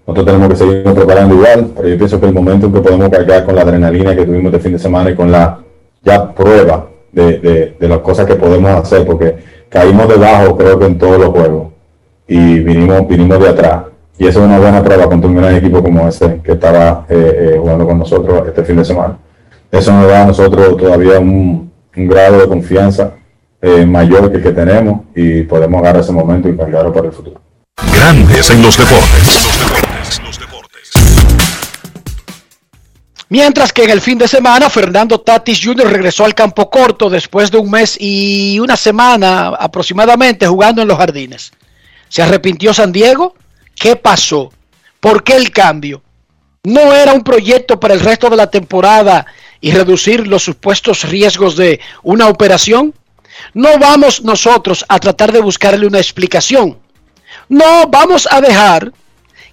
[0.07, 3.09] Nosotros tenemos que seguir preparando igual, pero yo pienso que el momento en que podemos
[3.11, 5.59] cargar con la adrenalina que tuvimos de fin de semana y con la
[6.03, 9.37] ya prueba de, de las cosas que podemos hacer, porque
[9.69, 11.73] caímos debajo creo que en todos los juegos
[12.27, 13.85] y vinimos, vinimos de atrás.
[14.19, 17.55] Y eso es una buena prueba contra un gran equipo como ese que estaba eh,
[17.55, 19.19] eh, jugando con nosotros este fin de semana.
[19.71, 23.15] Eso nos da a nosotros todavía un, un grado de confianza
[23.61, 27.13] eh, mayor que el que tenemos y podemos agarrar ese momento y cargarlo para el
[27.13, 27.41] futuro.
[27.95, 29.49] Grandes en los deportes.
[33.29, 35.91] Mientras que en el fin de semana, Fernando Tatis Jr.
[35.91, 40.99] regresó al campo corto después de un mes y una semana aproximadamente jugando en los
[40.99, 41.51] jardines.
[42.13, 43.35] ¿Se arrepintió San Diego?
[43.75, 44.53] ¿Qué pasó?
[45.01, 46.03] ¿Por qué el cambio?
[46.63, 49.25] ¿No era un proyecto para el resto de la temporada
[49.63, 52.93] y reducir los supuestos riesgos de una operación?
[53.55, 56.79] No vamos nosotros a tratar de buscarle una explicación.
[57.49, 58.93] No vamos a dejar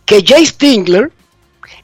[0.03, 1.13] que Jay Stingler,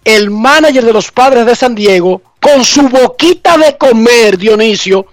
[0.04, 5.06] el manager de los padres de San Diego, con su boquita de comer, Dionisio,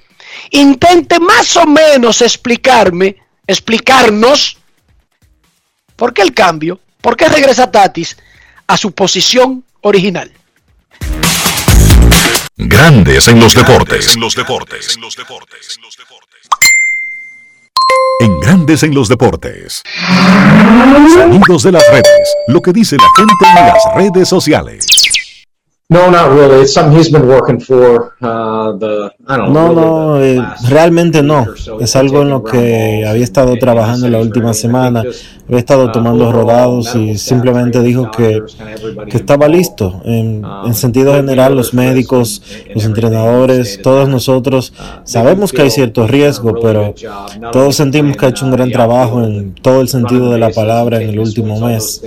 [0.50, 3.14] intente más o menos explicarme,
[3.46, 4.58] explicarnos
[6.02, 8.16] por qué el cambio, por qué regresa Tatis
[8.66, 10.32] a su posición original.
[12.56, 14.16] Grandes en los deportes.
[14.16, 14.98] En los deportes.
[18.18, 19.84] En Grandes en los deportes.
[21.14, 22.34] Sonidos de las redes.
[22.48, 25.21] Lo que dice la gente en las redes sociales.
[25.92, 26.62] No, not really.
[26.62, 30.40] It's something he's been working for uh, the, I don't know, No, no, really the
[30.40, 31.46] eh, realmente no.
[31.80, 35.02] Es algo en lo que había estado and trabajando la última semana.
[35.46, 38.42] Había estado Uh, tomando rodados y simplemente dijo que,
[39.10, 40.00] que estaba listo.
[40.04, 42.40] En, en sentido but general, los médicos,
[42.74, 46.94] los entrenadores, todos nosotros uh, sabemos que hay cierto riesgo, pero
[47.50, 50.50] todos sentimos que ha hecho un uh, gran trabajo en todo el sentido de la
[50.50, 52.00] palabra en el último mes.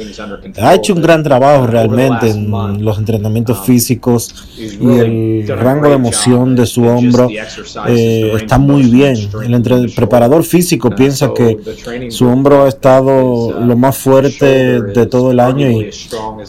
[0.59, 5.89] Ha hecho un gran trabajo uh, realmente en los entrenamientos um, físicos y el rango
[5.89, 7.27] de emoción de su hombro
[7.87, 9.15] eh, está of muy bien.
[9.45, 11.57] El, entre- preparador físico Uh, piensa que
[12.09, 13.13] su hombro ha estado
[13.49, 15.89] his, uh, lo más fuerte de todo el año y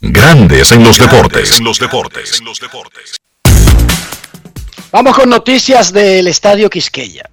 [0.00, 1.58] Grandes en los deportes.
[1.58, 2.40] En los deportes.
[4.90, 7.28] Vamos con noticias del Estadio Quisqueya.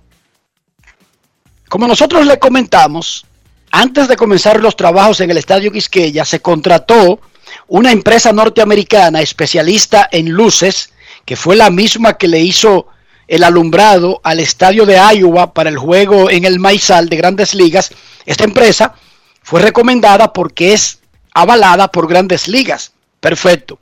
[1.70, 3.26] Como nosotros le comentamos,
[3.72, 7.20] antes de comenzar los trabajos en el Estadio Quisqueya, se contrató
[7.68, 10.94] una empresa norteamericana especialista en luces,
[11.26, 12.88] que fue la misma que le hizo
[13.28, 17.92] el alumbrado al estadio de Iowa para el juego en el Maizal de grandes ligas,
[18.26, 18.94] esta empresa
[19.42, 21.00] fue recomendada porque es
[21.34, 22.92] avalada por grandes ligas.
[23.20, 23.80] Perfecto.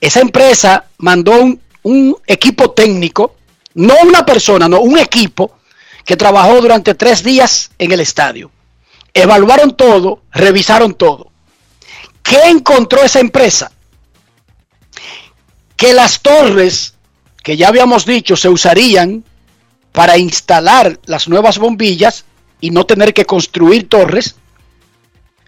[0.00, 3.36] Esa empresa mandó un, un equipo técnico,
[3.74, 5.58] no una persona, no, un equipo
[6.04, 8.50] que trabajó durante tres días en el estadio.
[9.14, 11.30] Evaluaron todo, revisaron todo.
[12.22, 13.72] ¿Qué encontró esa empresa?
[15.76, 16.94] Que las torres
[17.42, 19.24] que ya habíamos dicho se usarían
[19.90, 22.24] para instalar las nuevas bombillas
[22.60, 24.36] y no tener que construir torres,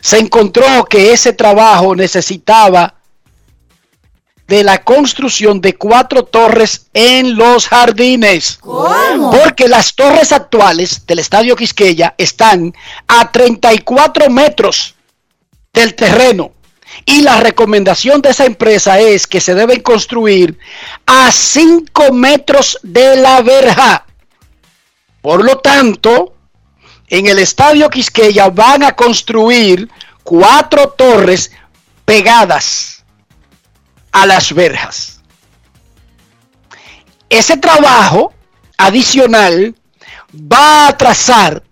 [0.00, 2.96] se encontró que ese trabajo necesitaba
[4.46, 8.58] de la construcción de cuatro torres en los jardines.
[8.60, 9.30] ¿Cómo?
[9.30, 12.74] Porque las torres actuales del Estadio Quisqueya están
[13.08, 14.94] a 34 metros
[15.72, 16.52] del terreno.
[17.06, 20.58] Y la recomendación de esa empresa es que se deben construir
[21.06, 24.06] a 5 metros de la verja.
[25.20, 26.34] Por lo tanto,
[27.08, 29.88] en el Estadio Quisqueya van a construir
[30.22, 31.50] cuatro torres
[32.04, 32.93] pegadas
[34.14, 35.20] a las verjas.
[37.28, 38.32] Ese trabajo
[38.78, 39.74] adicional
[40.32, 41.62] va a trazar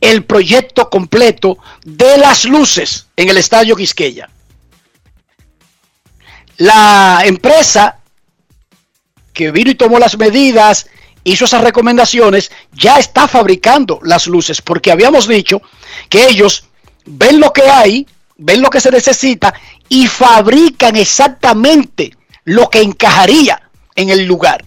[0.00, 4.30] el proyecto completo de las luces en el Estadio Quisqueya.
[6.56, 7.98] La empresa
[9.34, 10.88] que vino y tomó las medidas,
[11.24, 15.60] hizo esas recomendaciones, ya está fabricando las luces, porque habíamos dicho
[16.08, 16.64] que ellos
[17.04, 18.06] ven lo que hay,
[18.38, 19.52] ven lo que se necesita
[19.88, 22.12] y fabrican exactamente
[22.44, 23.60] lo que encajaría
[23.94, 24.64] en el lugar.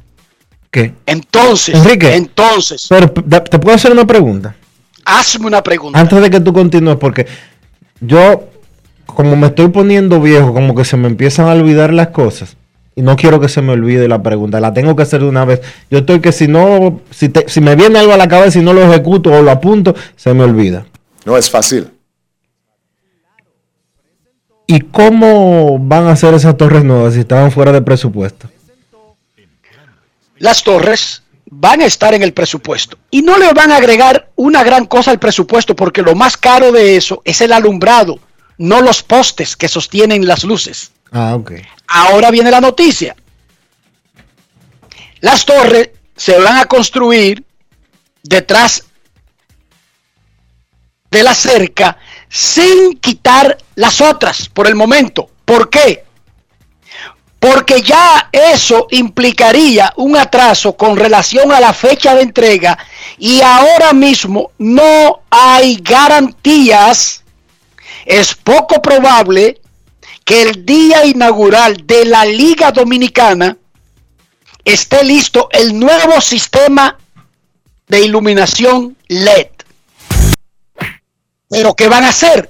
[0.69, 0.93] ¿Qué?
[1.05, 4.55] Entonces, Enrique, entonces, Pero te te puedo hacer una pregunta.
[5.05, 5.99] hazme una pregunta.
[5.99, 7.25] Antes de que tú continúes, porque
[7.99, 8.45] yo,
[9.05, 12.55] como me estoy poniendo viejo, como que se me empiezan a olvidar las cosas.
[12.95, 15.45] Y no quiero que se me olvide la pregunta, la tengo que hacer de una
[15.45, 15.61] vez.
[15.89, 18.61] Yo estoy que si no, si, te- si me viene algo a la cabeza y
[18.63, 20.85] no lo ejecuto o lo apunto, se me olvida.
[21.25, 21.89] No es fácil.
[24.71, 28.49] ¿Y cómo van a hacer esas torres nuevas si estaban fuera de presupuesto?
[30.37, 34.63] las torres van a estar en el presupuesto y no le van a agregar una
[34.63, 38.17] gran cosa al presupuesto porque lo más caro de eso es el alumbrado,
[38.57, 40.93] no los postes que sostienen las luces.
[41.11, 41.51] Ah, ok.
[41.87, 43.15] Ahora viene la noticia.
[45.19, 47.43] Las torres se van a construir
[48.23, 48.85] detrás
[51.11, 51.97] de la cerca
[52.31, 55.29] sin quitar las otras por el momento.
[55.43, 56.05] ¿Por qué?
[57.39, 62.77] Porque ya eso implicaría un atraso con relación a la fecha de entrega
[63.17, 67.23] y ahora mismo no hay garantías.
[68.05, 69.59] Es poco probable
[70.23, 73.57] que el día inaugural de la Liga Dominicana
[74.63, 76.97] esté listo el nuevo sistema
[77.87, 79.60] de iluminación LED.
[81.51, 82.49] Pero ¿qué van a hacer?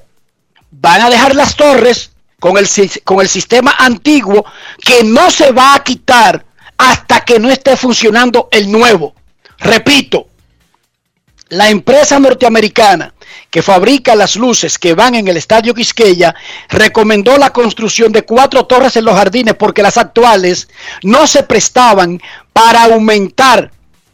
[0.70, 2.70] Van a dejar las torres con el,
[3.04, 4.46] con el sistema antiguo
[4.78, 6.46] que no se va a quitar
[6.78, 9.16] hasta que no esté funcionando el nuevo.
[9.58, 10.28] Repito,
[11.50, 13.12] la empresa norteamericana
[13.50, 16.36] que fabrica las luces que van en el estadio Quisqueya
[16.70, 20.70] recomendó la construcción de cuatro torres en los jardines porque las actuales
[21.02, 22.22] no se prestaban
[22.54, 23.72] para aumentar.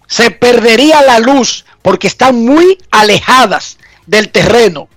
[0.08, 3.78] Se perdería la luz porque están muy alejadas
[4.08, 4.90] del terreno.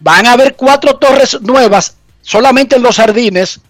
[0.00, 3.60] Van a haber cuatro torres nuevas solamente en los jardines.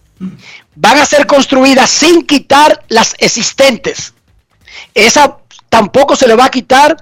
[0.74, 4.14] Van a ser construidas sin quitar las existentes.
[4.94, 6.96] Esa tampoco se le va a quitar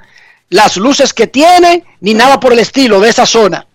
[0.51, 3.67] las luces que tiene ni nada por el estilo de esa zona.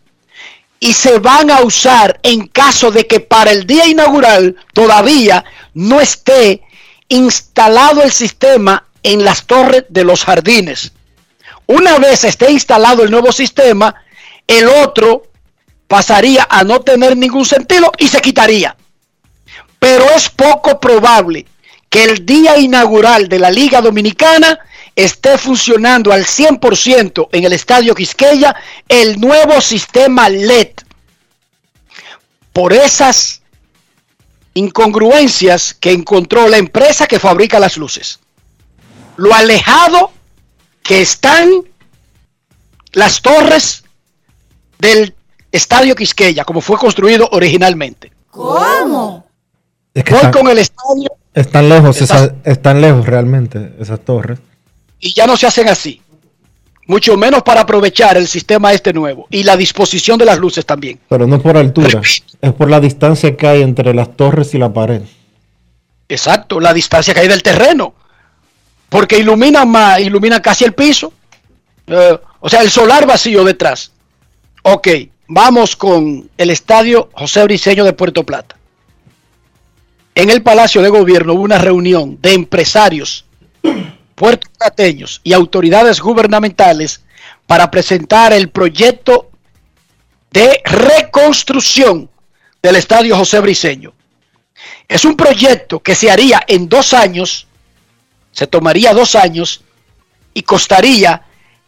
[0.80, 5.44] Y se van a usar en caso de que para el día inaugural todavía
[5.74, 6.62] no esté
[7.08, 10.94] instalado el sistema en las torres de los jardines.
[11.72, 13.96] Una vez esté instalado el nuevo sistema,
[14.46, 15.24] el otro
[15.88, 18.76] pasaría a no tener ningún sentido y se quitaría.
[19.80, 21.46] Pero es poco probable
[21.90, 24.60] que el día inaugural de la Liga Dominicana
[24.98, 28.54] esté funcionando al 100% en el Estadio Quisqueya
[28.90, 30.72] el nuevo sistema LED.
[32.52, 33.44] Por esas
[34.56, 38.20] incongruencias que encontró la empresa que fabrica las luces.
[39.16, 40.12] Lo alejado
[40.84, 41.50] que están
[42.94, 43.84] las torres
[44.80, 45.14] del
[45.52, 48.12] Estadio Quisqueya, como fue construido originalmente.
[48.30, 49.26] ¿Cómo?
[49.94, 54.40] Es que Voy están, con el estadio están lejos, esas- están lejos realmente esas torres.
[55.00, 56.02] y ya no se hacen así.
[56.88, 61.00] mucho menos para aprovechar el sistema este nuevo y la disposición de las luces también.
[61.08, 62.02] Pero no es por altura,
[62.42, 65.02] es por la distancia que hay entre las torres y la pared.
[66.10, 67.94] Exacto, la distancia que hay del terreno.
[68.92, 71.14] Porque ilumina más, ilumina casi el piso.
[71.88, 73.94] Eh, o sea, el solar vacío detrás.
[74.64, 74.90] Ok,
[75.30, 78.58] vamos con el estadio José Briceño de Puerto Plata.
[80.14, 83.24] En el Palacio de Gobierno hubo una reunión de empresarios
[84.16, 87.02] puertoplateños y autoridades gubernamentales
[87.48, 89.30] para presentar el proyecto
[90.32, 92.10] de reconstrucción
[92.62, 93.94] del estadio José Briceño.
[94.86, 97.48] Es un proyecto que se haría en dos años,
[98.32, 99.62] se tomaría dos años
[100.34, 101.24] y costaría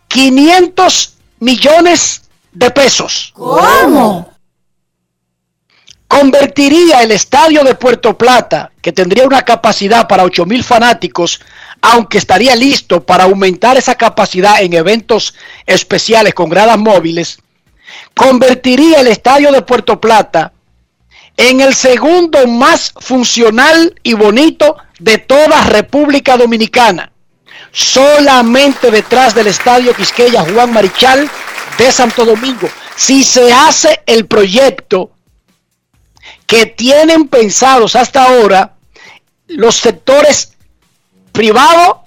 [0.08, 3.32] 500 millones de pesos.
[3.34, 4.32] ¿Cómo?
[6.08, 11.42] Convertiría el estadio de Puerto Plata, que tendría una capacidad para 8 mil fanáticos,
[11.82, 15.34] aunque estaría listo para aumentar esa capacidad en eventos
[15.66, 17.40] especiales con gradas móviles,
[18.16, 20.54] convertiría el estadio de Puerto Plata
[21.38, 27.12] en el segundo más funcional y bonito de toda República Dominicana,
[27.72, 31.30] solamente detrás del estadio Quisqueya Juan Marichal
[31.78, 32.70] de Santo Domingo.
[32.96, 35.12] Si se hace el proyecto
[36.46, 38.76] que tienen pensados hasta ahora
[39.48, 40.54] los sectores
[41.32, 42.06] privado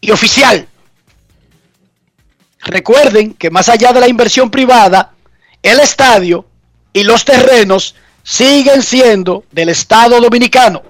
[0.00, 0.68] y oficial.
[2.60, 5.14] Recuerden que más allá de la inversión privada,
[5.62, 6.46] el estadio
[6.92, 10.82] y los terrenos siguen siendo del Estado dominicano.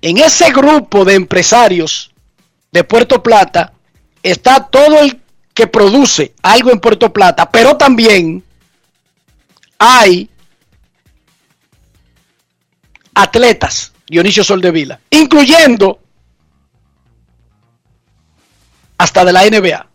[0.00, 2.12] En ese grupo de empresarios
[2.70, 3.72] de Puerto Plata
[4.22, 5.20] está todo el
[5.54, 8.44] que produce algo en Puerto Plata, pero también
[9.78, 10.30] hay
[13.14, 15.98] atletas, Dionisio Soldevila, incluyendo
[18.98, 19.87] hasta de la NBA.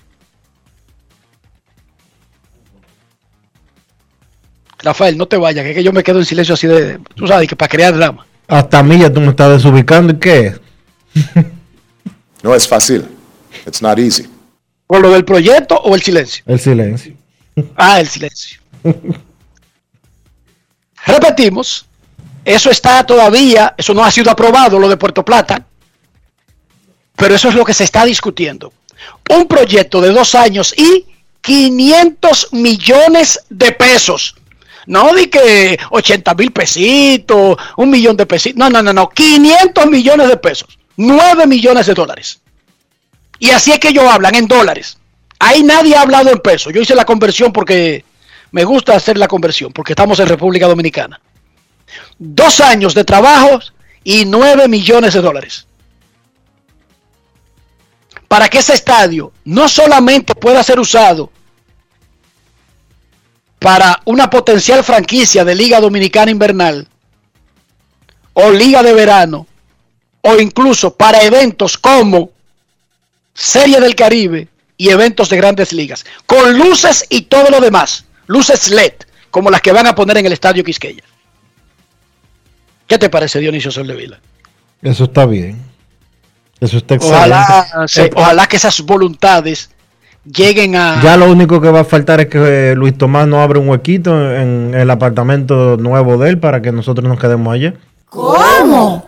[4.84, 7.26] Rafael, no te vayas, que, es que yo me quedo en silencio así de, tú
[7.26, 8.26] sabes, que para crear drama.
[8.48, 10.14] Hasta a mí ya tú me estás desubicando.
[10.14, 10.56] ¿Y qué?
[12.44, 13.08] No es fácil.
[13.66, 14.28] It's not easy.
[14.86, 16.44] ¿Por lo del proyecto o el silencio?
[16.46, 17.14] El silencio.
[17.78, 18.60] Ah, el silencio.
[21.06, 21.86] Repetimos,
[22.44, 25.66] eso está todavía, eso no ha sido aprobado, lo de Puerto Plata,
[27.16, 28.74] pero eso es lo que se está discutiendo.
[29.30, 31.06] Un proyecto de dos años y
[31.42, 34.36] 500 millones de pesos.
[34.86, 38.58] No di que 80 mil pesitos, un millón de pesitos.
[38.58, 39.10] No, no, no, no.
[39.10, 40.78] 500 millones de pesos.
[40.98, 42.42] 9 millones de dólares.
[43.40, 44.98] Y así es que ellos hablan en dólares.
[45.40, 46.74] Ahí nadie ha hablado en pesos.
[46.74, 48.06] Yo hice la conversión porque
[48.52, 51.20] me gusta hacer la conversión, porque estamos en República Dominicana.
[52.18, 53.60] Dos años de trabajo
[54.04, 55.68] y 9 millones de dólares.
[58.28, 61.32] Para que ese estadio no solamente pueda ser usado
[63.64, 66.86] para una potencial franquicia de Liga Dominicana Invernal
[68.34, 69.48] o Liga de Verano
[70.22, 72.32] o incluso para eventos como
[73.34, 78.70] Serie del Caribe y eventos de grandes ligas, con luces y todo lo demás, luces
[78.70, 78.94] LED,
[79.32, 81.04] como las que van a poner en el Estadio Quisqueya.
[82.86, 84.20] ¿Qué te parece, Dionisio Soldevila?
[84.82, 85.64] Eso está bien.
[86.60, 88.12] Eso está excelente.
[88.16, 89.70] Ojalá, que esas voluntades
[90.26, 91.02] lleguen a...
[91.02, 93.70] Ya lo único que va a faltar es que eh, Luis Tomás no abra un
[93.70, 97.74] huequito en el apartamento nuevo de él para que nosotros nos quedemos allá.
[98.10, 99.08] ¿Cómo?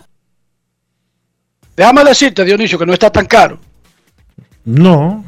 [1.75, 3.59] Déjame decirte, Dionisio, que no está tan caro.
[4.63, 5.23] No.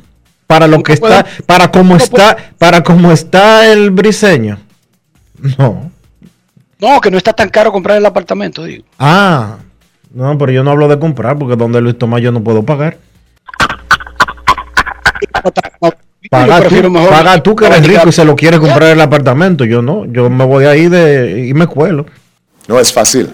[0.48, 4.58] Para lo que puede- está, para cómo está, para cómo está el briseño.
[5.58, 5.92] No.
[6.80, 8.86] No, que no está tan caro comprar el apartamento, digo.
[8.98, 9.58] Ah.
[10.14, 12.98] No, pero yo no hablo de comprar porque donde Luis Tomás yo no puedo pagar.
[16.30, 18.90] Paga Yo prefiero tú, mejor- paga tú que eres rico y se lo quieres comprar
[18.92, 19.64] el apartamento.
[19.66, 22.06] Yo no, yo me voy ahí de, y me cuelo.
[22.68, 23.30] No es fácil.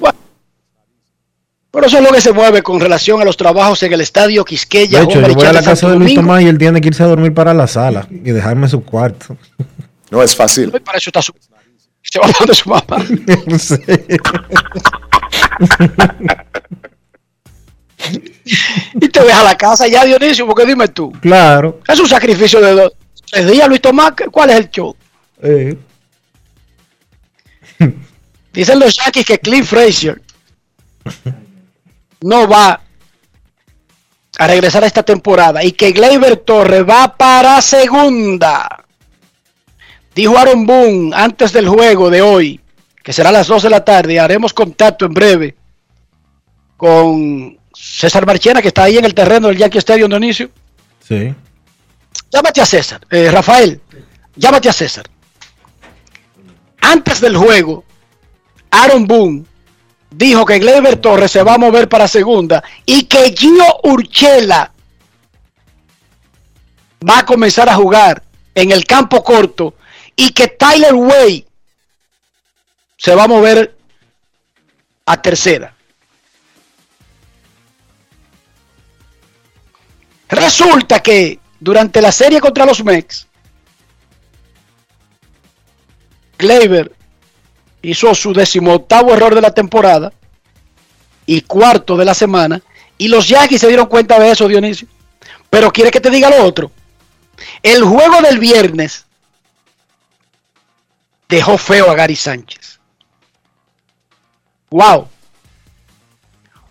[1.72, 4.46] Pero eso es lo que se mueve con relación a los trabajos en el estadio
[4.46, 5.00] Quisqueya.
[5.00, 6.14] De hecho, yo voy a la casa Santo de Luis.
[6.14, 9.36] Tomás y él tiene que irse a dormir para la sala y dejarme su cuarto.
[10.12, 10.72] No es fácil.
[10.76, 11.34] Y para eso está su...
[12.04, 12.84] Se va donde su mamá.
[18.96, 21.12] Y te deja la casa ya, Dionisio, porque dime tú.
[21.22, 21.80] Claro.
[21.88, 22.94] Es un sacrificio de dos.
[23.32, 24.96] tres días, Luis Tomás, ¿cuál es el show?
[25.42, 25.78] eh,
[28.54, 30.22] Dicen los Yankees que Clint Frazier
[32.22, 32.80] no va
[34.38, 38.86] a regresar a esta temporada y que Gleyber Torres va para segunda.
[40.14, 42.62] Dijo Aaron Boone antes del juego de hoy,
[43.04, 45.56] que será a las 2 de la tarde, haremos contacto en breve
[46.78, 50.50] con César Marchena, que está ahí en el terreno del Yankee Stadium, Dionisio.
[51.08, 51.34] Sí.
[52.32, 53.02] Llámate a César.
[53.10, 53.82] Eh, Rafael,
[54.36, 55.06] llámate a César.
[56.82, 57.84] Antes del juego,
[58.72, 59.46] Aaron Boone
[60.10, 64.72] dijo que Gleyber Torres se va a mover para segunda y que Gio Urchela
[67.08, 68.24] va a comenzar a jugar
[68.56, 69.76] en el campo corto
[70.16, 71.46] y que Tyler Way
[72.98, 73.76] se va a mover
[75.06, 75.76] a tercera.
[80.34, 83.28] Resulta que durante la serie contra los Mex,
[86.40, 86.92] Gleyber
[87.84, 90.12] hizo su decimoctavo error de la temporada
[91.28, 92.62] y cuarto de la semana.
[92.98, 94.88] Y los Yankees se dieron cuenta de eso, Dionisio.
[95.52, 96.72] Pero quiere que te diga lo otro.
[97.62, 99.06] El juego del viernes
[101.30, 102.80] dejó feo a Gary Sánchez.
[104.72, 105.08] Wow.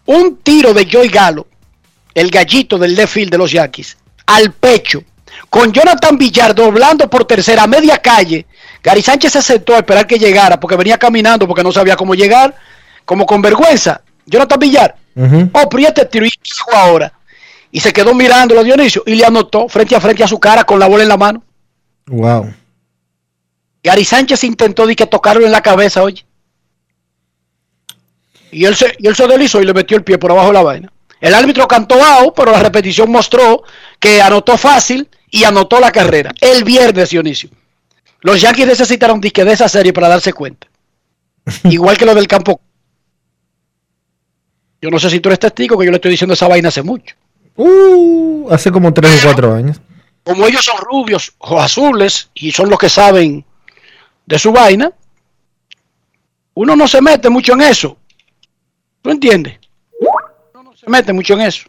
[0.07, 1.47] Un tiro de Joy Galo,
[2.15, 3.97] el gallito del left field de los Yankees,
[4.27, 5.03] al pecho,
[5.51, 8.47] con Jonathan Villar doblando por tercera media calle.
[8.83, 12.15] Gary Sánchez se sentó a esperar que llegara porque venía caminando porque no sabía cómo
[12.15, 12.55] llegar,
[13.05, 14.03] como con vergüenza.
[14.27, 14.97] Jonathan Villar,
[15.53, 16.33] oh, pero este tiro y
[16.75, 17.13] ahora.
[17.71, 20.65] Y se quedó mirando a Dionisio y le anotó frente a frente a su cara
[20.65, 21.43] con la bola en la mano.
[22.07, 22.53] Wow.
[23.83, 26.25] Gary Sánchez intentó de que tocarlo en la cabeza, oye.
[28.51, 30.53] Y él, se, y él se deslizó y le metió el pie por abajo de
[30.53, 30.92] la vaina.
[31.23, 33.63] El árbitro cantó out, pero la repetición mostró
[34.01, 36.35] que anotó fácil y anotó la carrera.
[36.41, 37.49] El viernes, Dionisio.
[38.23, 40.67] Los Yankees necesitaron disque de esa serie para darse cuenta.
[41.63, 42.61] Igual que lo del campo.
[44.81, 46.83] Yo no sé si tú eres testigo, que yo le estoy diciendo esa vaina hace
[46.83, 47.15] mucho.
[47.55, 49.81] Uh, hace como 3 o 4 años.
[50.25, 53.45] Como ellos son rubios o azules y son los que saben
[54.27, 54.91] de su vaina,
[56.55, 57.97] uno no se mete mucho en eso.
[59.03, 59.62] ¿Tú entiendes?
[60.83, 61.69] Se mete mucho en eso.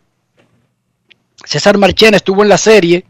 [1.46, 3.06] César Marchena estuvo en la serie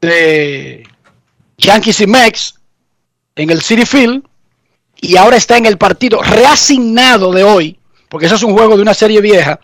[0.00, 0.86] de
[1.58, 2.54] Yankees y Mex
[3.34, 4.22] en el City Field
[5.00, 8.82] y ahora está en el partido reasignado de hoy, porque eso es un juego de
[8.82, 9.58] una serie vieja,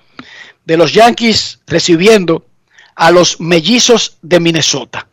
[0.64, 2.44] de los Yankees recibiendo
[2.96, 5.06] a los mellizos de Minnesota.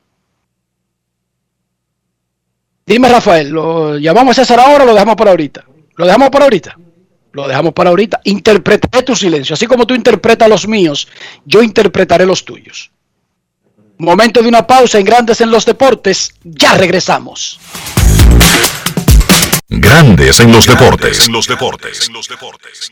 [2.85, 5.65] Dime, Rafael, ¿lo llamamos a César ahora o lo dejamos para ahorita?
[5.95, 6.77] ¿Lo dejamos para ahorita?
[7.33, 8.21] Lo dejamos para ahorita.
[8.23, 9.55] Interpretaré tu silencio.
[9.55, 11.07] Así como tú interpretas los míos,
[11.45, 12.91] yo interpretaré los tuyos.
[13.97, 16.33] Momento de una pausa en Grandes en los Deportes.
[16.43, 17.59] Ya regresamos.
[19.67, 21.25] Grandes en los deportes.
[21.25, 22.07] En los deportes.
[22.07, 22.91] En los deportes.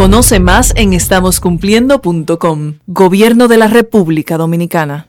[0.00, 2.78] Conoce más en estamoscumpliendo.com.
[2.86, 5.04] Gobierno de la República Dominicana.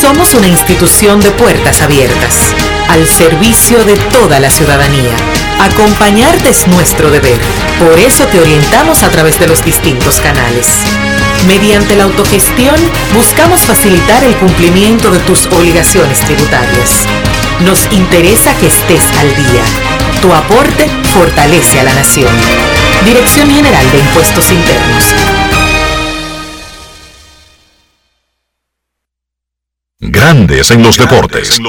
[0.00, 2.54] Somos una institución de puertas abiertas,
[2.88, 5.10] al servicio de toda la ciudadanía.
[5.58, 7.36] Acompañarte es nuestro deber.
[7.80, 10.68] Por eso te orientamos a través de los distintos canales.
[11.48, 12.76] Mediante la autogestión,
[13.16, 17.08] buscamos facilitar el cumplimiento de tus obligaciones tributarias.
[17.64, 19.64] Nos interesa que estés al día.
[20.20, 22.30] Tu aporte fortalece a la nación.
[23.04, 25.14] Dirección General de Impuestos Internos.
[29.98, 31.60] Grandes en los deportes.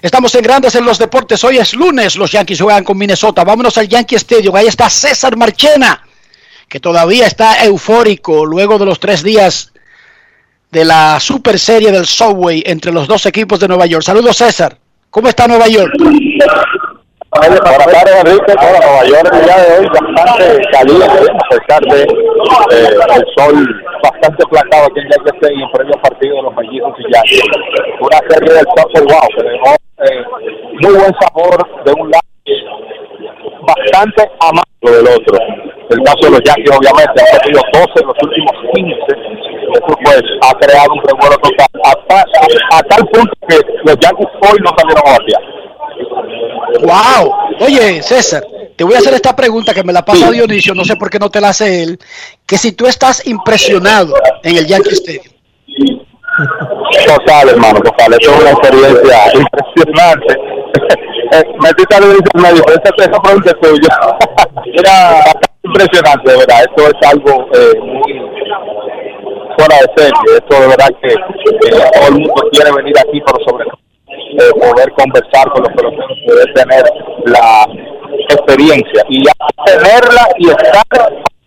[0.00, 1.42] Estamos en Grandes en los Deportes.
[1.44, 2.16] Hoy es lunes.
[2.16, 3.42] Los Yankees juegan con Minnesota.
[3.42, 4.54] Vámonos al Yankee Stadium.
[4.54, 6.06] Ahí está César Marchena,
[6.68, 9.72] que todavía está eufórico luego de los tres días
[10.70, 14.04] de la super serie del Subway entre los dos equipos de Nueva York.
[14.04, 14.78] Saludos, César.
[15.10, 15.94] ¿Cómo está Nueva York?
[17.34, 18.54] Buenas tardes, Enrique.
[18.54, 23.54] Bueno, Nueva York el día de hoy bastante caliente, a pesar de eh, el sol
[24.02, 27.42] bastante plantado aquí en Yankee Stadium en previo partido de los mellizos y Yankees.
[28.00, 30.24] Una serie del Subway, wow, que dejó eh,
[30.80, 32.22] muy buen sabor de un lado
[33.66, 35.38] bastante amargo del otro.
[35.90, 38.94] El caso de los Yankees, obviamente, han tenido 12 en los últimos 15.
[39.74, 41.66] Eso, pues, ha creado un revuelo total.
[41.82, 45.63] A, a, tal punto que los Yankees hoy no salieron a batear.
[46.80, 47.32] ¡Wow!
[47.60, 48.44] Oye, César,
[48.76, 51.18] te voy a hacer esta pregunta que me la pasa Dionisio, no sé por qué
[51.18, 51.98] no te la hace él.
[52.46, 55.34] Que si tú estás impresionado en el Yankee Stadium.
[57.06, 58.12] Total, hermano, total.
[58.14, 60.36] Esto es una experiencia impresionante.
[61.60, 63.98] Metiste a Dionisio en medio, pero esa, esa pregunta es tuya.
[64.74, 65.24] Era
[65.62, 66.64] impresionante, de verdad.
[66.64, 68.20] Esto es algo eh, muy
[69.56, 70.36] fuera de serie.
[70.36, 73.83] Esto de verdad que eh, todo el mundo quiere venir aquí, pero sobre todo
[74.38, 76.84] eh, poder conversar con los peloteros, poder tener
[77.26, 77.66] la
[78.30, 79.22] experiencia y
[79.66, 80.84] tenerla y estar,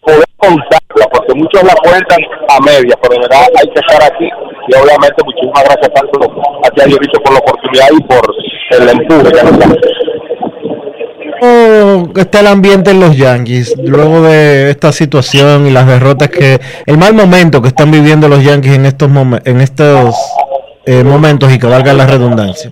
[0.01, 2.19] poder contarla, porque muchos la cuentan
[2.49, 4.29] a media, pero de verdad hay que estar aquí
[4.69, 6.19] y obviamente muchísimas gracias tanto
[6.63, 8.35] a ti, Dionisio, por la oportunidad y por
[8.71, 9.65] el empuje que nos da.
[11.39, 16.59] ¿Cómo está el ambiente en los Yankees luego de esta situación y las derrotas que
[16.85, 20.15] el mal momento que están viviendo los Yankees en estos momen- en estos
[20.85, 22.71] eh, momentos y que valga la redundancia?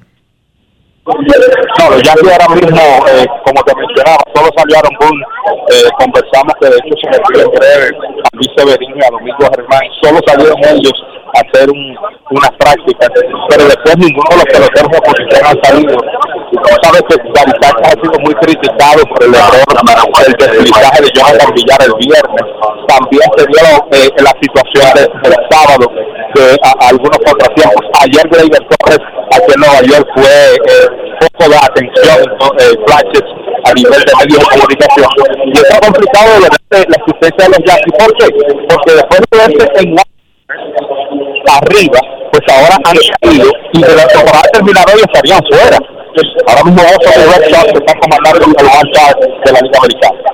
[1.05, 2.81] No, los Yankees ahora mismo,
[3.13, 5.21] eh, como te mencionaba, solo salió Aaron Boone,
[5.69, 7.87] eh, conversamos que de hecho se me fue en breve
[8.25, 10.97] a Luis Severino y a Domingo Germán, solo salieron ellos
[11.37, 11.93] a hacer un,
[12.31, 13.09] unas prácticas,
[13.49, 15.93] pero después ninguno de los peloteros de oposición han salido.
[15.93, 19.61] Y como sabes que Sanchez ha sido muy criticado por el error
[20.25, 22.45] del deslizaje de Jonathan Villar el viernes.
[22.89, 25.85] También se dio eh, la situación de- del sábado
[26.33, 27.83] de a- algunos contratiempos.
[28.01, 28.99] Ayer Gleyber Torres
[29.35, 30.87] aquí en Nueva York fue eh,
[31.19, 32.47] poco de atención, ¿no?
[32.59, 33.23] eh, flashes
[33.65, 35.09] a nivel de medios de comunicación.
[35.45, 37.93] Y está complicado de verdad la existencia de los Yankees.
[37.97, 38.25] ¿Por qué?
[38.69, 39.95] Porque después de verse en
[41.47, 41.99] arriba,
[42.31, 45.77] pues ahora han caído y de la temporada terminar hoy estarían fuera.
[46.47, 49.13] Ahora mismo vamos a ver que está comandando el marcha
[49.45, 50.25] de la Liga Americana.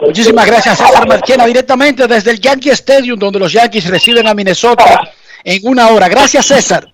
[0.00, 5.00] Muchísimas gracias, César Marchena, directamente desde el Yankee Stadium, donde los Yankees reciben a Minnesota
[5.42, 6.08] en una hora.
[6.08, 6.93] Gracias, César.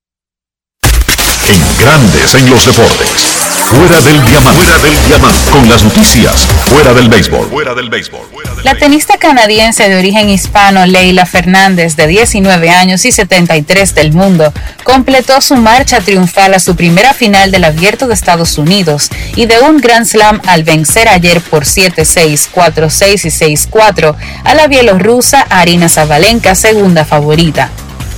[1.79, 3.41] Grandes en los deportes.
[3.65, 4.63] Fuera del diamante.
[4.63, 5.51] Fuera del diamante.
[5.51, 6.45] Con las noticias.
[6.65, 7.49] Fuera del béisbol.
[7.49, 8.21] Fuera del béisbol.
[8.63, 14.53] La tenista canadiense de origen hispano Leila Fernández, de 19 años y 73 del mundo,
[14.83, 19.59] completó su marcha triunfal a su primera final del Abierto de Estados Unidos y de
[19.61, 25.89] un Grand Slam al vencer ayer por 7-6, 4-6 y 6-4 a la bielorrusa Arina
[25.89, 27.69] Zabalenka, segunda favorita.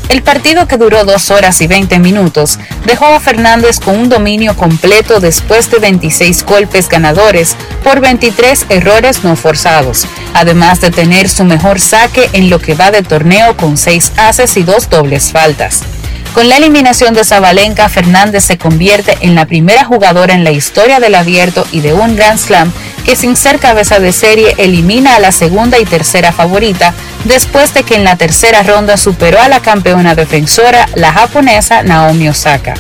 [0.10, 4.56] El partido que duró 2 horas y 20 minutos dejó a Fernández con un dominio
[4.56, 11.46] completo después de 26 golpes ganadores por 23 errores no forzados, además de tener su
[11.46, 15.84] mejor saque en lo que va de torneo con 6 haces y 2 dobles faltas.
[16.34, 21.00] Con la eliminación de Zabalenka, Fernández se convierte en la primera jugadora en la historia
[21.00, 22.72] del abierto y de un Grand Slam
[23.06, 27.84] que sin ser cabeza de serie elimina a la segunda y tercera favorita después de
[27.84, 32.74] que en la tercera ronda superó a la campeona defensora, la japonesa Naomi Osaka.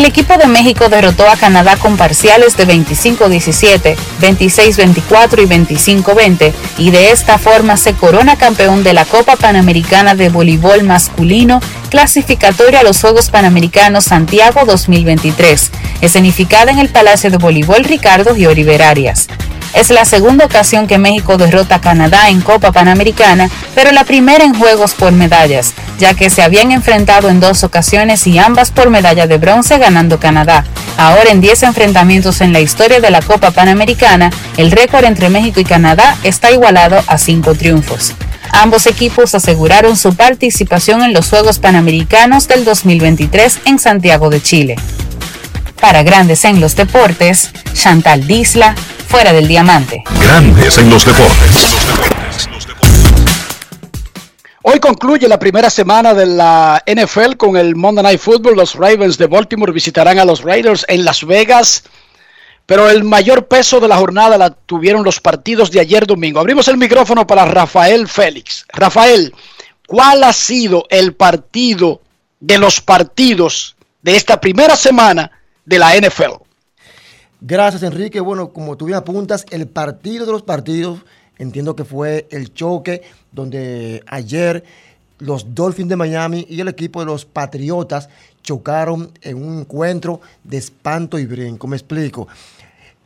[0.00, 6.90] El equipo de México derrotó a Canadá con parciales de 25-17, 26-24 y 25-20 y
[6.90, 12.82] de esta forma se corona campeón de la Copa Panamericana de Voleibol Masculino clasificatoria a
[12.82, 15.70] los Juegos Panamericanos Santiago 2023,
[16.00, 19.28] escenificada en el Palacio de Voleibol Ricardo Giori Arias.
[19.74, 24.44] Es la segunda ocasión que México derrota a Canadá en Copa Panamericana, pero la primera
[24.44, 28.90] en juegos por medallas, ya que se habían enfrentado en dos ocasiones y ambas por
[28.90, 30.64] medalla de bronce ganando Canadá.
[30.96, 35.60] Ahora en 10 enfrentamientos en la historia de la Copa Panamericana, el récord entre México
[35.60, 38.12] y Canadá está igualado a 5 triunfos.
[38.52, 44.76] Ambos equipos aseguraron su participación en los Juegos Panamericanos del 2023 en Santiago de Chile.
[45.80, 48.74] Para Grandes en los Deportes, Chantal Disla,
[49.10, 50.04] fuera del diamante.
[50.22, 51.76] Grandes en los deportes.
[54.62, 58.54] Hoy concluye la primera semana de la NFL con el Monday Night Football.
[58.54, 61.82] Los Ravens de Baltimore visitarán a los Raiders en Las Vegas.
[62.66, 66.38] Pero el mayor peso de la jornada la tuvieron los partidos de ayer domingo.
[66.38, 68.64] Abrimos el micrófono para Rafael Félix.
[68.68, 69.34] Rafael,
[69.88, 72.00] ¿cuál ha sido el partido
[72.38, 75.32] de los partidos de esta primera semana
[75.64, 76.49] de la NFL?
[77.40, 78.20] Gracias, Enrique.
[78.20, 81.00] Bueno, como tú bien apuntas, el partido de los partidos,
[81.38, 84.62] entiendo que fue el choque donde ayer
[85.18, 88.10] los Dolphins de Miami y el equipo de los Patriotas
[88.42, 91.66] chocaron en un encuentro de espanto y brinco.
[91.66, 92.28] Me explico.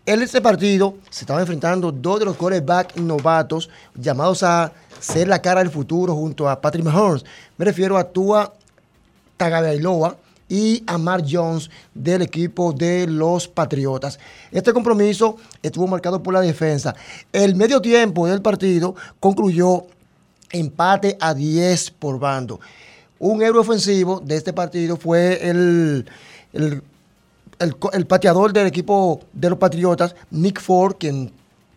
[0.07, 5.41] En este partido se estaban enfrentando dos de los quarterbacks novatos llamados a ser la
[5.41, 7.25] cara del futuro junto a Patrick Mahomes.
[7.57, 8.53] Me refiero a Tua
[9.37, 10.17] Tagovailoa
[10.49, 14.19] y a Mark Jones del equipo de los Patriotas.
[14.51, 16.95] Este compromiso estuvo marcado por la defensa.
[17.33, 19.87] El medio tiempo del partido concluyó
[20.51, 22.61] empate a 10 por bando.
[23.19, 26.07] Un héroe ofensivo de este partido fue el,
[26.53, 26.83] el
[27.59, 31.33] el, pateador del equipo de los Patriotas, Nick Ford, quien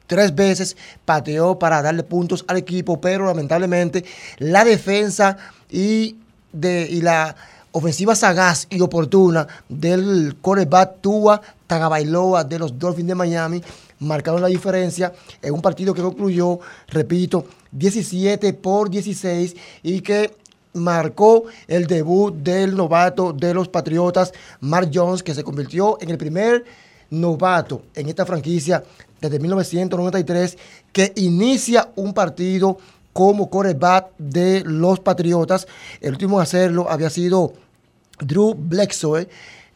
[0.06, 4.06] tres veces pateó para darle puntos al equipo, pero lamentablemente
[4.38, 5.38] la defensa
[5.70, 6.18] y,
[6.52, 7.36] de, y la
[7.78, 13.62] ofensiva sagaz y oportuna del coreback Tua Tagabailoa de los Dolphins de Miami
[14.00, 20.36] marcaron la diferencia en un partido que concluyó, repito, 17 por 16 y que
[20.74, 26.18] marcó el debut del novato de los Patriotas, Mark Jones, que se convirtió en el
[26.18, 26.66] primer
[27.12, 28.84] novato en esta franquicia
[29.22, 30.58] desde 1993
[30.92, 32.78] que inicia un partido
[33.14, 35.68] como coreback de los Patriotas.
[36.02, 37.54] El último a hacerlo había sido
[38.20, 39.28] Drew Bledsoe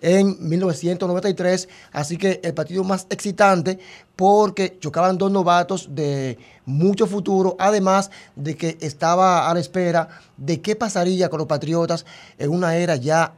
[0.02, 3.80] en 1993, así que el partido más excitante
[4.16, 10.60] porque chocaban dos novatos de mucho futuro, además de que estaba a la espera de
[10.60, 12.06] qué pasaría con los Patriotas
[12.40, 13.34] en una era ya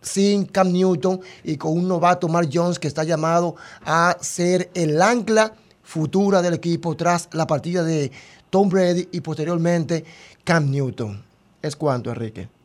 [0.00, 5.02] sin Cam Newton y con un novato Mark Jones que está llamado a ser el
[5.02, 8.12] ancla futura del equipo tras la partida de
[8.50, 10.04] Tom Brady y posteriormente
[10.44, 11.22] Cam Newton.
[11.62, 12.55] Es cuanto, Enrique.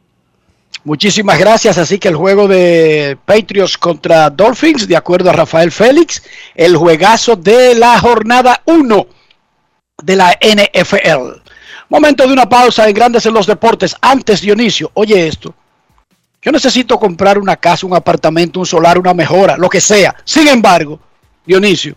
[0.83, 1.77] Muchísimas gracias.
[1.77, 6.23] Así que el juego de Patriots contra Dolphins, de acuerdo a Rafael Félix,
[6.55, 9.07] el juegazo de la jornada 1
[10.03, 11.41] de la NFL.
[11.89, 13.95] Momento de una pausa en Grandes en los Deportes.
[14.01, 15.53] Antes, Dionisio, oye esto.
[16.41, 20.15] Yo necesito comprar una casa, un apartamento, un solar, una mejora, lo que sea.
[20.25, 20.99] Sin embargo,
[21.45, 21.95] Dionisio,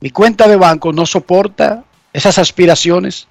[0.00, 3.26] mi cuenta de banco no soporta esas aspiraciones.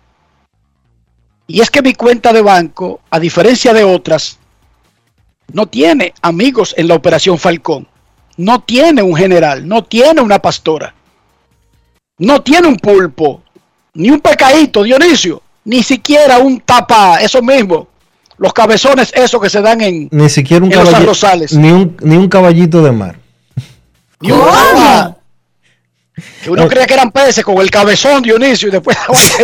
[1.53, 4.39] Y es que mi cuenta de banco, a diferencia de otras,
[5.51, 7.87] no tiene amigos en la operación Falcón.
[8.37, 10.95] No tiene un general, no tiene una pastora.
[12.17, 13.43] No tiene un pulpo,
[13.93, 17.87] ni un pecadito, Dionisio, ni siquiera un tapa, eso mismo.
[18.39, 21.13] Los cabezones, esos que se dan en, ni siquiera un caballito,
[21.51, 23.19] Ni un, ni un caballito de mar.
[24.21, 24.41] Ni un
[26.43, 28.95] que uno creía que eran peces con el cabezón Dionisio y después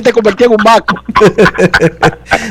[0.04, 0.96] te convertía en un vaco.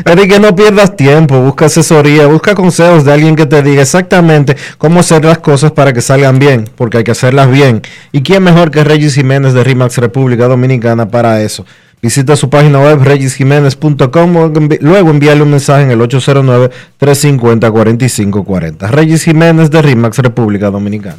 [0.05, 4.99] Enrique, no pierdas tiempo, busca asesoría, busca consejos de alguien que te diga exactamente cómo
[5.01, 7.83] hacer las cosas para que salgan bien, porque hay que hacerlas bien.
[8.11, 11.64] ¿Y quién mejor que Regis Jiménez de RIMAX República Dominicana para eso?
[12.03, 18.91] Visita su página web regisjiménez.com, luego envíale un mensaje en el 809-350-4540.
[18.91, 21.19] Regis Jiménez de RIMAX República Dominicana.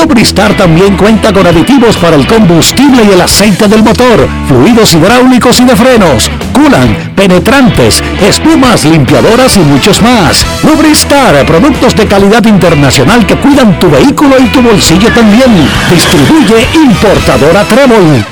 [0.00, 5.60] Lubristar también cuenta con aditivos para el combustible y el aceite del motor, fluidos hidráulicos
[5.60, 10.46] y de frenos, culan, penetrantes, espumas, limpiadoras y muchos más.
[10.62, 15.68] Lubristar, productos de calidad internacional que cuidan tu vehículo y tu bolsillo también.
[15.90, 18.24] Distribuye importadora Trébol.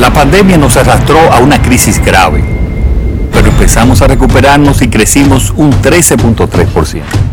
[0.00, 2.44] La pandemia nos arrastró a una crisis grave,
[3.32, 7.29] pero empezamos a recuperarnos y crecimos un 13.3%.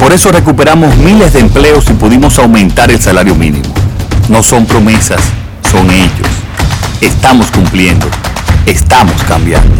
[0.00, 3.72] Por eso recuperamos miles de empleos y pudimos aumentar el salario mínimo.
[4.30, 5.20] No son promesas,
[5.70, 6.26] son hechos.
[7.02, 8.06] Estamos cumpliendo,
[8.64, 9.76] estamos cambiando.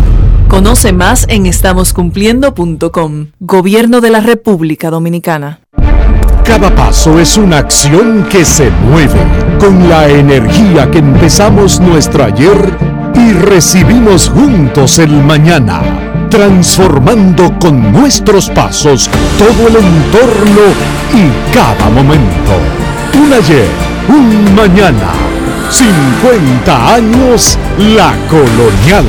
[0.48, 3.28] Conoce más en estamoscumpliendo.com.
[3.40, 5.60] Gobierno de la República Dominicana.
[6.44, 9.20] Cada paso es una acción que se mueve
[9.58, 12.76] con la energía que empezamos nuestro ayer
[13.14, 20.62] y recibimos juntos el mañana, transformando con nuestros pasos todo el entorno
[21.12, 22.52] y cada momento.
[23.14, 23.66] Un ayer,
[24.08, 25.10] un mañana,
[25.68, 29.04] 50 años la colonial.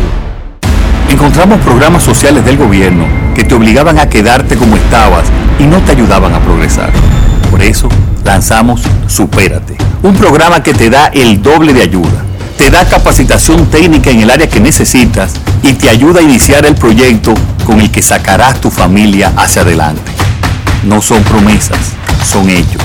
[1.10, 3.06] Encontramos programas sociales del gobierno
[3.36, 5.26] que te obligaban a quedarte como estabas
[5.60, 6.90] y no te ayudaban a progresar.
[7.52, 7.88] Por eso
[8.26, 12.31] lanzamos Supérate, un programa que te da el doble de ayuda.
[12.62, 15.34] Te da capacitación técnica en el área que necesitas
[15.64, 17.34] y te ayuda a iniciar el proyecto
[17.66, 20.12] con el que sacarás tu familia hacia adelante.
[20.84, 21.80] No son promesas,
[22.24, 22.84] son hechos.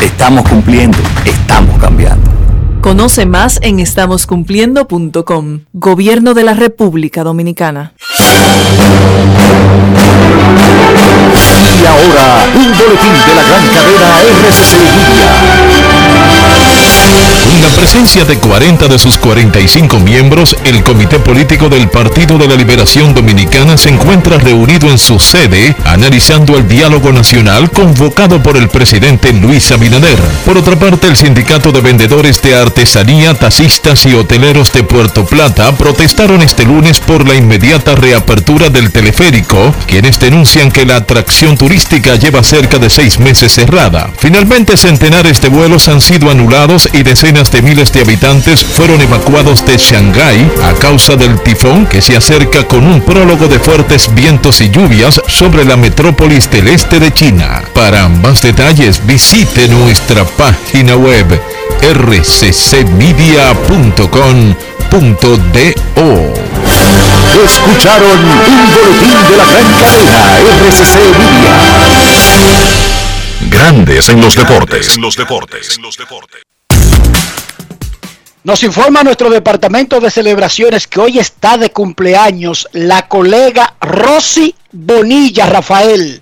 [0.00, 2.30] Estamos cumpliendo, estamos cambiando.
[2.82, 5.62] Conoce más en estamoscumpliendo.com.
[5.72, 7.94] Gobierno de la República Dominicana.
[11.82, 15.79] Y ahora, un boletín de la gran cadena RCC
[17.50, 22.46] Con la presencia de 40 de sus 45 miembros, el Comité Político del Partido de
[22.46, 28.56] la Liberación Dominicana se encuentra reunido en su sede analizando el diálogo nacional convocado por
[28.56, 30.20] el presidente Luis Abinader.
[30.46, 35.72] Por otra parte, el Sindicato de Vendedores de Artesanía, Taxistas y Hoteleros de Puerto Plata
[35.72, 42.14] protestaron este lunes por la inmediata reapertura del teleférico, quienes denuncian que la atracción turística
[42.14, 44.08] lleva cerca de seis meses cerrada.
[44.18, 49.64] Finalmente, centenares de vuelos han sido anulados y decenas de miles de habitantes fueron evacuados
[49.64, 54.60] de Shanghái a causa del tifón que se acerca con un prólogo de fuertes vientos
[54.60, 57.62] y lluvias sobre la metrópolis del este de China.
[57.74, 61.40] Para más detalles, visite nuestra página web
[61.80, 63.00] rccmedia.com.do.
[67.42, 71.54] Escucharon un boletín de la gran cadena RCC Media.
[73.50, 74.94] Grandes en los deportes.
[74.94, 75.78] En los deportes.
[78.50, 85.46] Nos informa nuestro departamento de celebraciones que hoy está de cumpleaños la colega Rosy Bonilla
[85.46, 86.20] Rafael.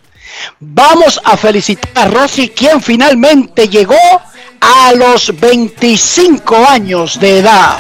[0.61, 3.97] Vamos a felicitar a Rosy, quien finalmente llegó
[4.61, 7.79] a los 25 años de edad.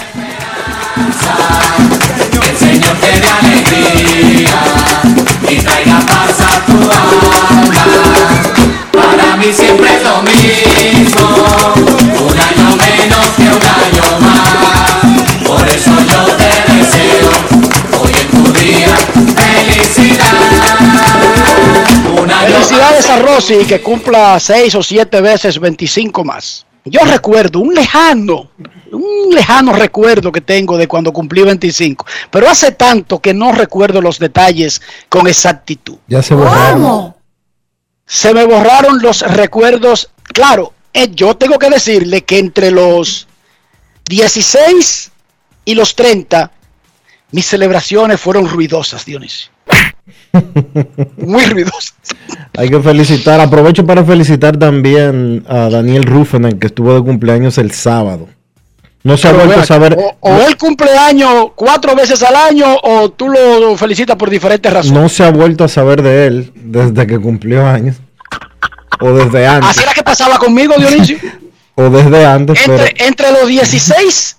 [2.48, 2.96] El Señor
[3.42, 4.62] alegría
[5.62, 6.00] traiga
[6.66, 6.88] tu.
[8.98, 11.20] Para mí siempre es lo mismo,
[12.26, 13.97] un año menos que un año
[22.48, 26.64] Felicidades a Rosy que cumpla 6 o 7 veces 25 más.
[26.82, 28.48] Yo recuerdo un lejano,
[28.90, 34.00] un lejano recuerdo que tengo de cuando cumplí 25, pero hace tanto que no recuerdo
[34.00, 34.80] los detalles
[35.10, 35.98] con exactitud.
[36.06, 37.14] Ya se borraron.
[38.06, 40.10] Se me borraron los recuerdos.
[40.22, 43.28] Claro, eh, yo tengo que decirle que entre los
[44.08, 45.12] 16
[45.66, 46.50] y los 30,
[47.32, 49.50] mis celebraciones fueron ruidosas, Dionisio.
[51.16, 51.94] Muy ruidosas.
[52.56, 57.72] Hay que felicitar, aprovecho para felicitar también a Daniel Ruffenen, que estuvo de cumpleaños el
[57.72, 58.28] sábado.
[59.04, 59.96] No se ha vuelto a saber.
[59.98, 65.00] O, o él cumpleaños cuatro veces al año o tú lo felicitas por diferentes razones.
[65.00, 67.96] No se ha vuelto a saber de él desde que cumplió años.
[69.00, 69.70] O desde antes.
[69.70, 71.18] Así era que pasaba conmigo, Dionisio.
[71.80, 74.36] O desde antes, pero entre, entre los 16,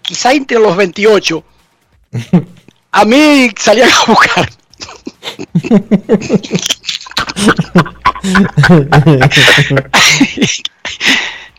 [0.00, 1.44] quizá entre los 28,
[2.92, 4.48] a mí salían a buscar.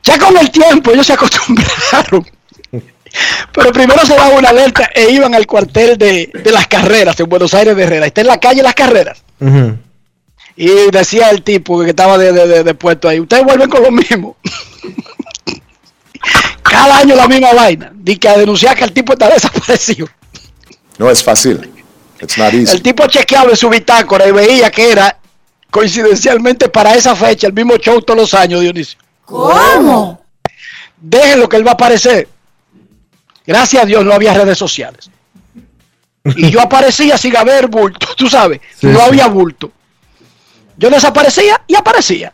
[0.03, 2.26] Ya con el tiempo ellos se acostumbraron
[3.51, 7.30] Pero primero se daba una alerta e iban al cuartel de, de las carreras en
[7.30, 8.05] Buenos Aires de Herrera.
[8.07, 9.23] Está en la calle Las Carreras.
[10.57, 13.84] Y decía el tipo que estaba de, de- de- de puesto ahí, ustedes vuelven con
[13.84, 14.36] lo mismo.
[16.63, 17.91] Cada año la misma vaina.
[17.93, 20.07] Di que a denunciar que el tipo está desaparecido.
[20.97, 21.71] No es fácil.
[22.22, 22.76] It's not easy.
[22.76, 25.18] El tipo chequeaba en su bitácora y veía que era
[25.70, 28.97] coincidencialmente para esa fecha el mismo show todos los años, Dionisio.
[29.26, 30.24] ¿Cómo?
[30.97, 32.28] Déjenlo que él va a aparecer.
[33.45, 35.09] Gracias a Dios no había redes sociales.
[36.24, 39.05] Y yo aparecía sin haber bulto, tú sabes, Sí, no sí.
[39.05, 39.72] había bulto.
[40.78, 42.34] Yo desaparecía y aparecía.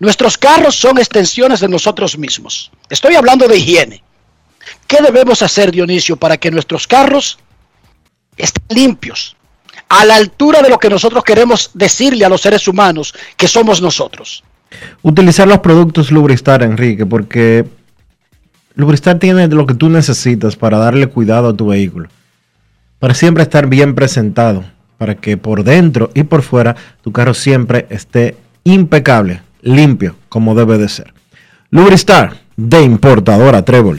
[0.00, 2.72] Nuestros carros son extensiones de nosotros mismos.
[2.90, 4.02] Estoy hablando de higiene.
[4.92, 7.38] ¿Qué debemos hacer, Dionisio, para que nuestros carros
[8.36, 9.34] estén limpios?
[9.88, 13.80] A la altura de lo que nosotros queremos decirle a los seres humanos que somos
[13.80, 14.44] nosotros.
[15.00, 17.64] Utilizar los productos Lubristar, Enrique, porque
[18.74, 22.10] Lubristar tiene lo que tú necesitas para darle cuidado a tu vehículo.
[22.98, 24.62] Para siempre estar bien presentado,
[24.98, 30.76] para que por dentro y por fuera tu carro siempre esté impecable, limpio, como debe
[30.76, 31.14] de ser.
[31.70, 33.98] Lubristar, de importadora Trébol.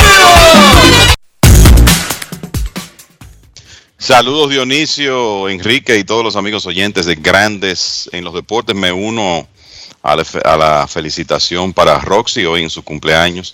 [4.05, 8.75] Saludos Dionisio, Enrique y todos los amigos oyentes de Grandes en los Deportes.
[8.75, 9.47] Me uno
[10.01, 13.53] a la, a la felicitación para Roxy hoy en su cumpleaños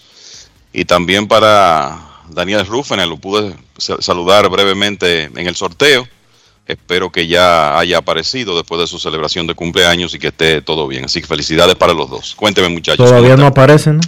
[0.71, 3.05] y también para Daniel Ruffene.
[3.05, 6.07] Lo pude sa- saludar brevemente en el sorteo.
[6.65, 10.87] Espero que ya haya aparecido después de su celebración de cumpleaños y que esté todo
[10.87, 11.03] bien.
[11.03, 12.35] Así que felicidades para los dos.
[12.35, 13.05] Cuénteme muchachos.
[13.05, 13.61] Todavía ¿cómo no está?
[13.63, 13.99] aparece, ¿no?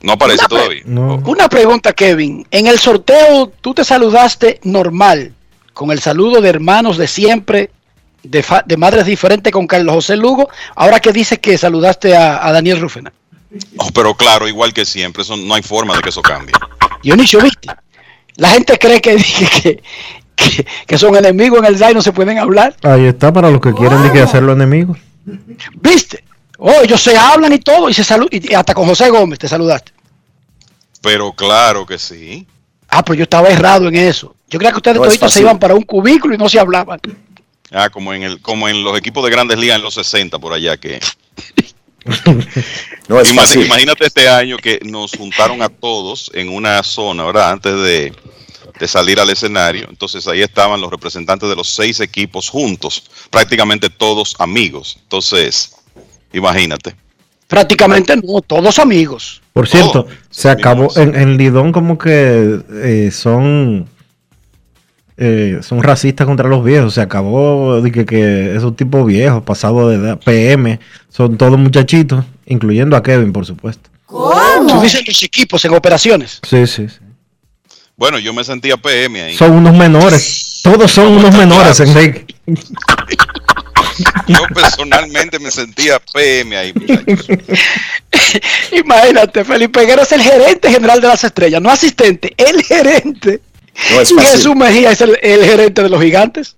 [0.00, 0.82] No aparece Una todavía.
[0.84, 1.14] No.
[1.26, 2.46] Una pregunta, Kevin.
[2.52, 5.32] En el sorteo, tú te saludaste normal,
[5.76, 7.70] con el saludo de hermanos de siempre,
[8.22, 10.48] de, fa- de madres diferentes con Carlos José Lugo.
[10.74, 13.12] Ahora que dices que saludaste a, a Daniel Rufena.
[13.76, 16.54] Oh, pero claro, igual que siempre, eso no hay forma de que eso cambie.
[17.02, 17.68] Dionisio, ¿viste?
[18.36, 19.16] La gente cree que,
[19.62, 19.82] que,
[20.34, 22.74] que, que son enemigos en el DAI y no se pueden hablar.
[22.82, 24.96] Ahí está para los que quieren de que hacerlo enemigos.
[25.74, 26.24] ¿Viste?
[26.58, 29.46] Oh, ellos se hablan y todo, y se salu- y hasta con José Gómez te
[29.46, 29.92] saludaste.
[31.02, 32.46] Pero claro que sí.
[32.88, 34.34] Ah, pero yo estaba errado en eso.
[34.48, 37.00] Yo creía que ustedes No toditos se iban para un cubículo y no se hablaban.
[37.72, 40.52] Ah, como en el, como en los equipos de grandes ligas en los 60 por
[40.52, 41.00] allá que.
[43.08, 43.66] No es Ima- fácil.
[43.66, 47.50] Imagínate este año que nos juntaron a todos en una zona, ¿verdad?
[47.50, 48.12] Antes de,
[48.78, 49.86] de salir al escenario.
[49.88, 54.98] Entonces ahí estaban los representantes de los seis equipos juntos, prácticamente todos amigos.
[55.02, 55.76] Entonces,
[56.32, 56.94] imagínate.
[57.46, 59.42] Prácticamente no, todos amigos.
[59.52, 63.88] Por cierto, se acabó en, en Lidón como que eh, son
[65.18, 66.94] eh, son racistas contra los viejos.
[66.94, 70.78] Se acabó de que, que esos tipos viejos, pasados de edad, PM,
[71.08, 73.88] son todos muchachitos, incluyendo a Kevin, por supuesto.
[74.08, 76.40] Tú dices los equipos en operaciones.
[76.48, 76.98] Sí, sí, sí.
[77.96, 79.34] Bueno, yo me sentía PM ahí.
[79.34, 80.60] Son unos menores.
[80.62, 82.26] Todos son unos menores, Enrique.
[84.26, 87.26] Yo personalmente me sentía PM ahí, muchachos.
[88.72, 93.40] Imagínate, Felipe Guerra es el gerente general de las estrellas, no asistente, el gerente.
[93.90, 94.30] No es fácil.
[94.32, 96.56] Jesús Mejía es el, el gerente de los gigantes.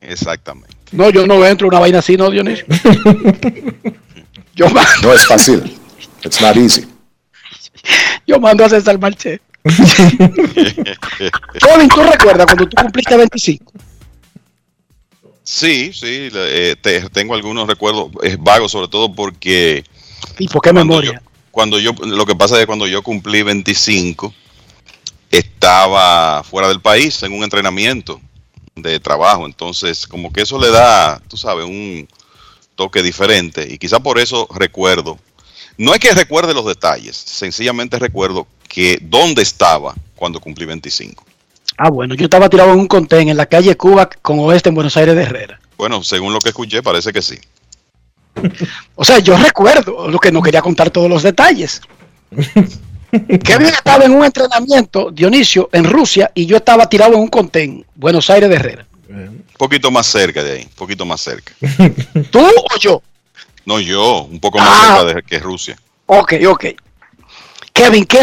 [0.00, 0.76] Exactamente.
[0.92, 2.64] No, yo no entro en una vaina así, no, Dionisio.
[4.54, 4.66] yo,
[5.02, 5.76] No es fácil.
[6.22, 6.86] It's not easy.
[8.26, 9.40] yo mando a César Marché.
[11.60, 13.72] Kevin, ¿tú recuerdas cuando tú cumpliste 25?
[15.48, 19.84] Sí, sí, eh, te- tengo algunos recuerdos vagos, sobre todo porque
[20.40, 21.22] ¿Y por qué memoria?
[21.52, 24.34] cuando yo, lo que pasa es que cuando yo cumplí 25,
[25.30, 28.20] estaba fuera del país en un entrenamiento
[28.74, 32.08] de trabajo, entonces como que eso le da, tú sabes, un
[32.74, 35.18] toque diferente y quizá por eso recuerdo,
[35.78, 41.24] no es que recuerde los detalles, sencillamente recuerdo que dónde estaba cuando cumplí 25.
[41.78, 44.74] Ah, bueno, yo estaba tirado en un contén en la calle Cuba con Oeste en
[44.74, 45.60] Buenos Aires de Herrera.
[45.76, 47.38] Bueno, según lo que escuché, parece que sí.
[48.94, 51.80] O sea, yo recuerdo lo que no quería contar todos los detalles.
[53.44, 57.84] Kevin estaba en un entrenamiento, Dionisio, en Rusia, y yo estaba tirado en un contén,
[57.94, 58.86] Buenos Aires de Herrera.
[59.08, 61.52] Un poquito más cerca de ahí, un poquito más cerca.
[62.30, 63.02] ¿Tú o yo?
[63.64, 64.96] No, yo, un poco más Ah.
[64.98, 65.78] cerca de que Rusia.
[66.06, 66.64] Ok, ok.
[67.72, 68.20] Kevin, ¿qué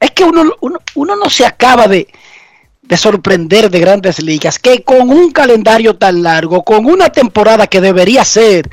[0.00, 2.06] es que uno, uno, uno no se acaba de,
[2.92, 7.80] de sorprender de grandes ligas, que con un calendario tan largo, con una temporada que
[7.80, 8.68] debería ser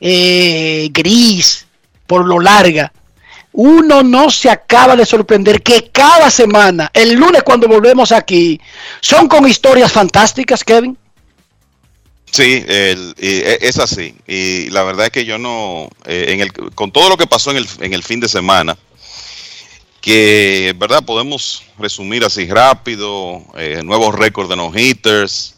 [0.00, 1.66] eh, gris
[2.06, 2.90] por lo larga,
[3.52, 8.58] uno no se acaba de sorprender que cada semana, el lunes cuando volvemos aquí,
[9.02, 10.96] son con historias fantásticas, Kevin.
[12.30, 14.14] Sí, el- e- es así.
[14.26, 17.50] Y la verdad es que yo no, eh, en el, con todo lo que pasó
[17.50, 18.78] en el, en el fin de semana,
[20.08, 25.54] que verdad podemos resumir así rápido, eh, nuevos récords de no hitters,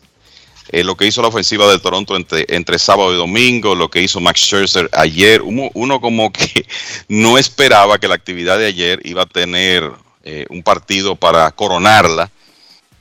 [0.70, 4.02] eh, lo que hizo la ofensiva de Toronto entre, entre sábado y domingo, lo que
[4.02, 6.66] hizo Max Scherzer ayer, uno, uno como que
[7.08, 9.88] no esperaba que la actividad de ayer iba a tener
[10.24, 12.28] eh, un partido para coronarla.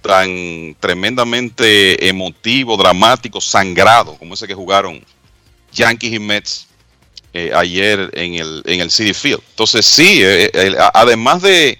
[0.03, 5.03] Tan tremendamente emotivo, dramático, sangrado, como ese que jugaron
[5.71, 6.68] Yankees y Mets
[7.33, 9.41] eh, ayer en el, en el City Field.
[9.51, 11.77] Entonces, sí, eh, eh, además de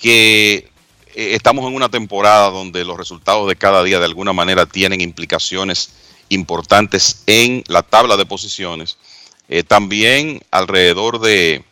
[0.00, 0.70] que
[1.14, 5.90] estamos en una temporada donde los resultados de cada día de alguna manera tienen implicaciones
[6.28, 8.96] importantes en la tabla de posiciones,
[9.66, 11.64] también alrededor de,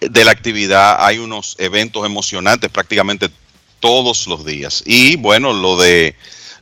[0.00, 3.30] de la actividad hay unos eventos emocionantes prácticamente
[3.80, 4.82] todos los días.
[4.84, 6.16] Y bueno, lo de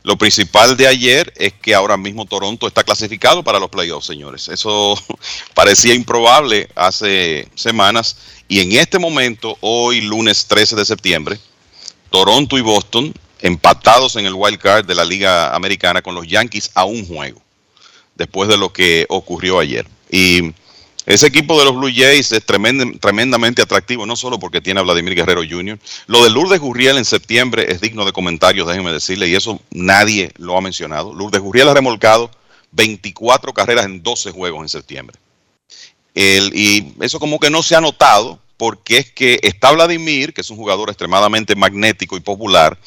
[0.05, 4.47] lo principal de ayer es que ahora mismo Toronto está clasificado para los playoffs, señores.
[4.49, 4.95] Eso
[5.55, 8.15] parecía improbable hace semanas
[8.47, 11.39] y en este momento, hoy lunes 13 de septiembre,
[12.11, 16.69] Toronto y Boston empatados en el wild card de la Liga Americana con los Yankees
[16.75, 17.41] a un juego
[18.13, 19.87] después de lo que ocurrió ayer.
[20.11, 20.53] Y
[21.05, 24.83] ese equipo de los Blue Jays es tremend- tremendamente atractivo, no solo porque tiene a
[24.83, 25.79] Vladimir Guerrero Jr.
[26.07, 30.31] Lo de Lourdes Gurriel en septiembre es digno de comentarios, déjenme decirle, y eso nadie
[30.37, 31.13] lo ha mencionado.
[31.13, 32.31] Lourdes Gurriel ha remolcado
[32.71, 35.17] 24 carreras en 12 juegos en septiembre.
[36.13, 40.49] Y eso como que no se ha notado porque es que está Vladimir, que es
[40.49, 42.77] un jugador extremadamente magnético y popular,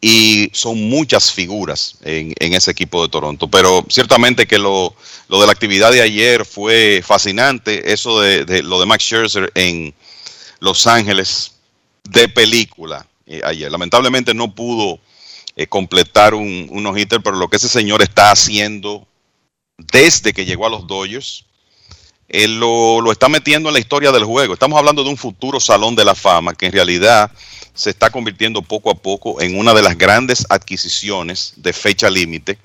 [0.00, 3.48] y son muchas figuras en, en ese equipo de Toronto.
[3.48, 4.94] Pero ciertamente que lo,
[5.28, 7.92] lo de la actividad de ayer fue fascinante.
[7.92, 9.94] Eso de, de lo de Max Scherzer en
[10.60, 11.52] Los Ángeles
[12.04, 13.70] de película eh, ayer.
[13.70, 14.98] Lamentablemente no pudo
[15.54, 19.06] eh, completar un, un no-hitter, pero lo que ese señor está haciendo
[19.76, 21.44] desde que llegó a los Dodgers,
[22.30, 24.54] lo está metiendo en la historia del juego.
[24.54, 27.30] Estamos hablando de un futuro salón de la fama que en realidad
[27.74, 32.58] se está convirtiendo poco a poco en una de las grandes adquisiciones de fecha límite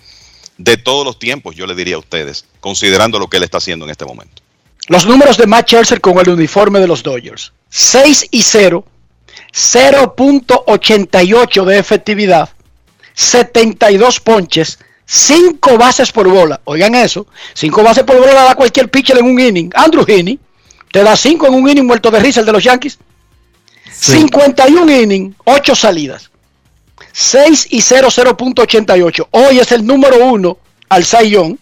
[0.58, 3.86] de todos los tiempos, yo le diría a ustedes, considerando lo que él está haciendo
[3.86, 4.42] en este momento.
[4.88, 7.52] Los números de Matt Scherzer con el uniforme de los Dodgers.
[7.70, 8.86] 6 y 0,
[9.52, 12.50] 0.88 de efectividad,
[13.14, 16.62] 72 ponches, 5 bases por bola.
[16.66, 19.72] Oigan eso, 5 bases por bola da cualquier pitcher en un inning.
[19.76, 20.40] Andrew Heaney
[20.92, 22.98] te da 5 en un inning muerto de risa el de los Yankees.
[23.92, 26.32] 51 inning, 8 salidas.
[27.14, 29.28] 6 y 0, 0.88.
[29.32, 30.58] Hoy es el número 1
[30.90, 31.58] al Young.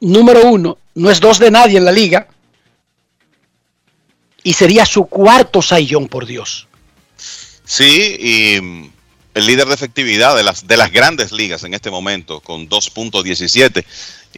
[0.00, 0.78] Número 1.
[0.94, 2.26] No es dos de nadie en la liga.
[4.42, 6.66] Y sería su cuarto Young, por Dios.
[7.64, 8.90] Sí, y
[9.34, 13.84] el líder de efectividad de las, de las grandes ligas en este momento, con 2.17.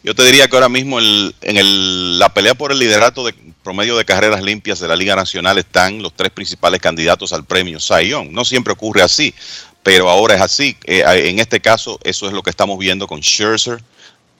[0.04, 3.34] Yo te diría que ahora mismo el- en el- la pelea por el liderato de
[3.62, 7.78] promedio de carreras limpias de la Liga Nacional están los tres principales candidatos al premio
[7.78, 8.30] Young.
[8.30, 9.34] No siempre ocurre así,
[9.82, 10.76] pero ahora es así.
[10.84, 13.82] Eh, en este caso, eso es lo que estamos viendo con Scherzer,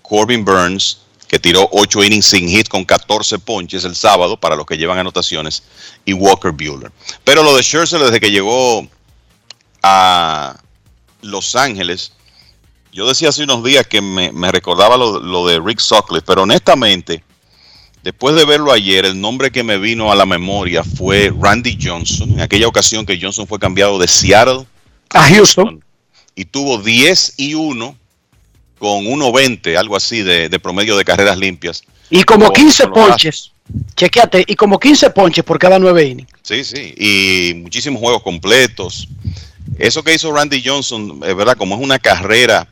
[0.02, 0.98] Corbin Burns,
[1.28, 4.98] que tiró 8 innings sin hit con 14 ponches el sábado para los que llevan
[4.98, 5.62] anotaciones,
[6.04, 6.92] y Walker Bueller.
[7.24, 8.86] Pero lo de Scherzer desde que llegó
[9.82, 10.56] a
[11.22, 12.12] Los Ángeles,
[12.92, 16.42] yo decía hace unos días que me, me recordaba lo, lo de Rick Sutcliffe, pero
[16.42, 17.22] honestamente,
[18.02, 22.30] después de verlo ayer, el nombre que me vino a la memoria fue Randy Johnson,
[22.32, 24.66] en aquella ocasión que Johnson fue cambiado de Seattle
[25.10, 25.82] A Houston.
[26.34, 27.96] y tuvo 10 y 1
[28.78, 31.82] con 1.20, algo así de, de promedio de carreras limpias.
[32.10, 33.48] Y como Con- 15 con los ponches.
[33.96, 34.44] Chequeate.
[34.48, 36.28] Y como 15 ponches por cada 9 innings.
[36.42, 39.09] Sí, sí, y muchísimos juegos completos.
[39.78, 42.68] Eso que hizo Randy Johnson, es verdad, como es una carrera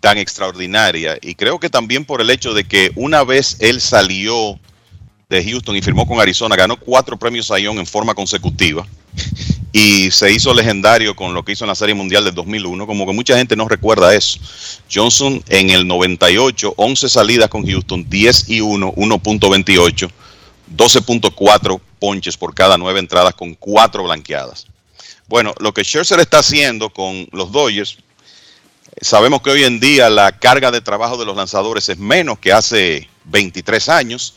[0.00, 4.58] tan extraordinaria, y creo que también por el hecho de que una vez él salió
[5.30, 8.86] de Houston y firmó con Arizona, ganó cuatro premios Sayón en forma consecutiva
[9.72, 13.06] y se hizo legendario con lo que hizo en la Serie Mundial del 2001, como
[13.06, 14.38] que mucha gente no recuerda eso.
[14.92, 20.10] Johnson en el 98, 11 salidas con Houston, 10 y 1, 1.28,
[20.76, 24.66] 12.4 ponches por cada nueve entradas con cuatro blanqueadas.
[25.26, 27.98] Bueno, lo que Scherzer está haciendo con los Dodgers,
[29.00, 32.52] sabemos que hoy en día la carga de trabajo de los lanzadores es menos que
[32.52, 34.34] hace 23 años.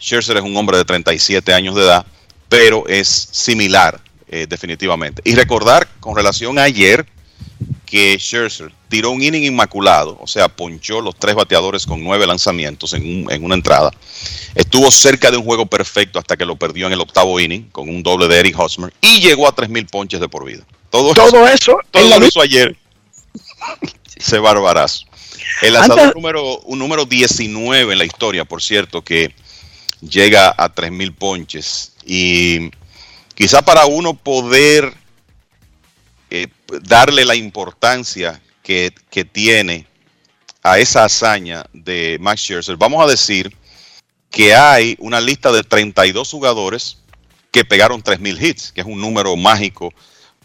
[0.00, 2.06] Scherzer es un hombre de 37 años de edad,
[2.48, 5.22] pero es similar eh, definitivamente.
[5.24, 7.06] Y recordar con relación a ayer
[7.88, 12.92] que Scherzer tiró un inning inmaculado, o sea, ponchó los tres bateadores con nueve lanzamientos
[12.92, 13.90] en, un- en una entrada.
[14.54, 17.88] Estuvo cerca de un juego perfecto hasta que lo perdió en el octavo inning con
[17.88, 20.64] un doble de Eric Hosmer y llegó a 3.000 ponches de por vida.
[20.90, 22.76] Todo, Todo eso todo hizo ayer.
[24.16, 25.04] Ese barbarazo.
[25.62, 29.34] El Antes- lanzador número, un número 19 en la historia, por cierto, que
[30.00, 31.92] llega a 3.000 ponches.
[32.04, 32.70] Y
[33.34, 34.92] quizá para uno poder
[36.30, 36.48] eh,
[36.82, 38.92] darle la importancia que,
[39.32, 39.86] tiene
[40.62, 43.56] a esa hazaña de Max Scherzer, vamos a decir
[44.30, 46.98] que hay una lista de 32 jugadores
[47.50, 49.92] que pegaron 3.000 hits, que es un número mágico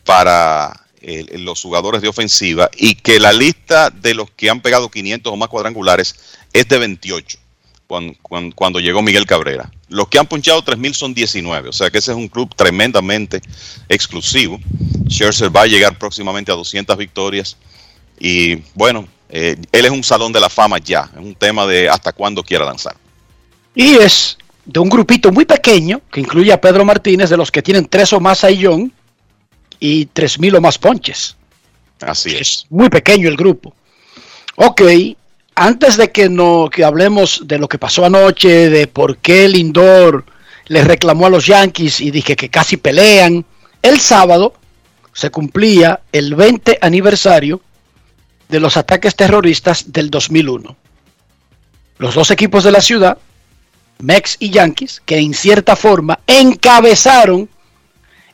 [0.05, 4.89] para eh, los jugadores de ofensiva, y que la lista de los que han pegado
[4.89, 6.15] 500 o más cuadrangulares
[6.53, 7.42] es de 28
[7.93, 9.69] cuando, cuando, cuando llegó Miguel Cabrera.
[9.87, 13.39] Los que han punchado 3.000 son 19, o sea que ese es un club tremendamente
[13.87, 14.59] exclusivo.
[15.07, 17.55] Scherzer va a llegar próximamente a 200 victorias
[18.19, 21.87] y bueno, eh, él es un salón de la fama ya, es un tema de
[21.87, 22.95] hasta cuándo quiera lanzar.
[23.75, 27.61] Y es de un grupito muy pequeño que incluye a Pedro Martínez, de los que
[27.61, 28.91] tienen tres o más Ayllón
[29.79, 31.37] y tres mil o más ponches.
[32.01, 32.65] Así es.
[32.71, 33.71] Muy pequeño el grupo.
[34.55, 34.81] Ok,
[35.55, 40.25] antes de que, no, que hablemos de lo que pasó anoche, de por qué Lindor
[40.67, 43.45] le reclamó a los Yankees y dije que casi pelean,
[43.81, 44.53] el sábado
[45.13, 47.61] se cumplía el 20 aniversario
[48.49, 50.75] de los ataques terroristas del 2001.
[51.97, 53.17] Los dos equipos de la ciudad,
[53.99, 57.49] Mex y Yankees, que en cierta forma encabezaron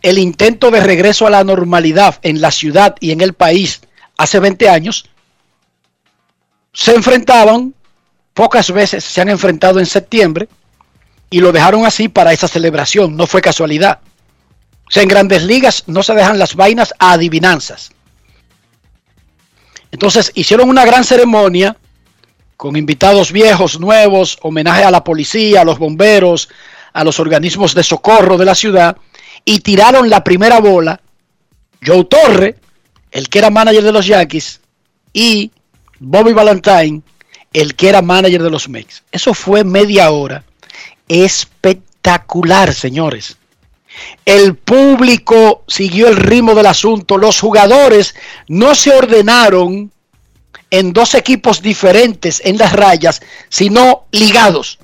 [0.02, 3.82] el intento de regreso a la normalidad en la ciudad y en el país
[4.18, 5.10] hace 20 años,
[6.74, 7.74] se enfrentaban,
[8.34, 10.48] pocas veces se han enfrentado en septiembre,
[11.30, 14.00] y lo dejaron así para esa celebración, no fue casualidad.
[14.88, 17.91] O sea, en grandes ligas no se dejan las vainas a adivinanzas.
[19.91, 21.78] Entonces hicieron una gran ceremonia
[22.58, 26.50] con invitados viejos, nuevos, homenaje a la policía, a los bomberos,
[26.94, 28.98] a los organismos de socorro de la ciudad,
[29.46, 31.00] y tiraron la primera bola.
[31.86, 32.58] Joe Torre,
[33.12, 34.60] el que era manager de los Yankees,
[35.14, 35.52] y
[36.00, 37.02] Bobby Valentine,
[37.54, 39.04] el que era manager de los Mets.
[39.12, 40.44] Eso fue media hora.
[41.08, 43.38] Espectacular, señores.
[44.26, 47.18] El público siguió el ritmo del asunto.
[47.18, 48.16] Los jugadores
[48.48, 49.92] no se ordenaron
[50.70, 54.80] en dos equipos diferentes en las rayas, sino ligados.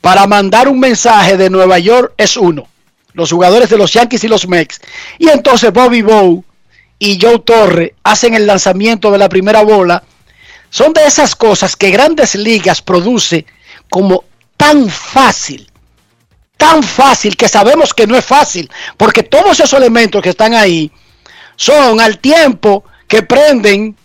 [0.00, 2.68] Para mandar un mensaje de Nueva York es uno.
[3.12, 4.80] Los jugadores de los Yankees y los Mets.
[5.18, 6.44] Y entonces Bobby Bow
[6.98, 10.02] y Joe Torre hacen el lanzamiento de la primera bola.
[10.70, 13.46] Son de esas cosas que grandes ligas produce
[13.88, 14.24] como
[14.56, 15.70] tan fácil,
[16.56, 20.90] tan fácil que sabemos que no es fácil, porque todos esos elementos que están ahí
[21.56, 23.96] son al tiempo que prenden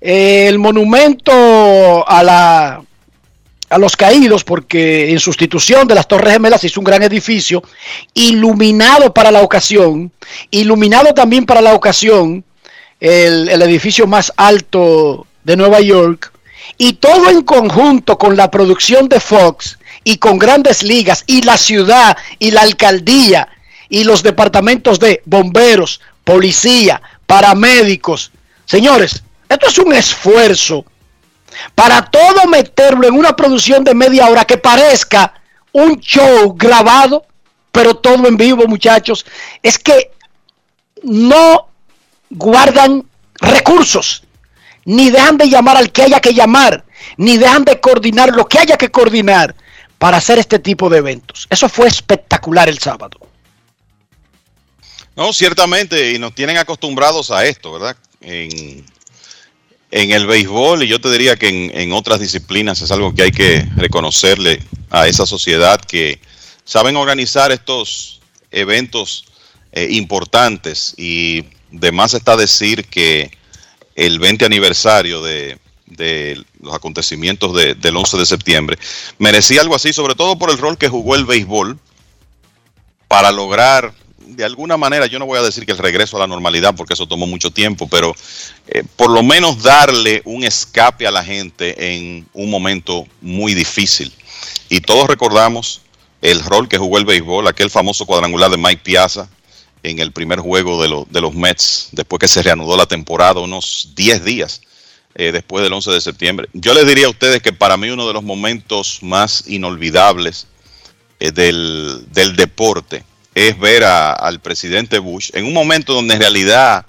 [0.00, 2.82] el monumento a la
[3.72, 7.62] a los caídos porque en sustitución de las Torres Gemelas hizo un gran edificio
[8.12, 10.12] iluminado para la ocasión,
[10.50, 12.44] iluminado también para la ocasión
[13.00, 16.32] el, el edificio más alto de Nueva York
[16.76, 21.56] y todo en conjunto con la producción de Fox y con grandes ligas y la
[21.56, 23.48] ciudad y la alcaldía
[23.88, 28.32] y los departamentos de bomberos, policía, paramédicos.
[28.66, 30.84] Señores, esto es un esfuerzo
[31.74, 35.34] para todo meterlo en una producción de media hora que parezca
[35.72, 37.24] un show grabado,
[37.70, 39.24] pero todo en vivo, muchachos.
[39.62, 40.12] Es que
[41.02, 41.68] no
[42.30, 43.04] guardan
[43.34, 44.24] recursos,
[44.84, 46.84] ni dejan de llamar al que haya que llamar,
[47.16, 49.54] ni dejan de coordinar lo que haya que coordinar
[49.98, 51.46] para hacer este tipo de eventos.
[51.50, 53.18] Eso fue espectacular el sábado.
[55.14, 57.96] No, ciertamente, y nos tienen acostumbrados a esto, ¿verdad?
[58.20, 58.84] En,
[59.92, 63.30] en el béisbol, y yo te diría que en, otras disciplinas es algo que hay
[63.30, 66.18] que reconocerle a esa sociedad que
[66.64, 69.26] saben organizar estos eventos
[69.70, 70.94] eh, importantes.
[70.96, 73.30] Y de más está decir que
[73.94, 75.58] el 20 aniversario de,
[76.62, 78.78] los acontecimientos de- del 11 de septiembre
[79.18, 81.78] merecía algo así, sobre todo por el rol que jugó el béisbol
[83.08, 83.92] para lograr
[84.26, 86.94] de alguna manera, yo no voy a decir que el regreso a la normalidad, porque
[86.94, 88.14] eso tomó mucho tiempo, pero
[88.68, 94.12] eh, por lo menos darle un escape a la gente en un momento muy difícil.
[94.68, 95.80] Y todos recordamos
[96.20, 99.28] el rol que jugó el béisbol, aquel famoso cuadrangular de Mike Piazza
[99.82, 103.40] en el primer juego de, lo- de los Mets, después que se reanudó la temporada,
[103.40, 104.60] unos 10 días
[105.14, 106.48] eh, después del 11 de septiembre.
[106.52, 110.46] Yo les diría a ustedes que para mí uno de los momentos más inolvidables
[111.18, 113.04] eh, del, del deporte
[113.34, 116.84] es ver a- al presidente Bush en un momento donde en realidad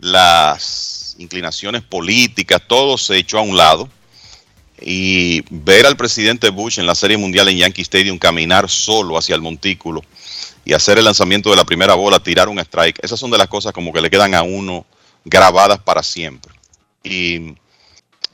[0.00, 3.88] las inclinaciones políticas, todo se echó a un lado.
[4.80, 9.34] Y ver al presidente Bush en la Serie Mundial en Yankee Stadium caminar solo hacia
[9.34, 10.04] el montículo
[10.64, 13.48] y hacer el lanzamiento de la primera bola, tirar un strike, esas son de las
[13.48, 14.86] cosas como que le quedan a uno
[15.24, 16.54] grabadas para siempre.
[17.02, 17.54] Y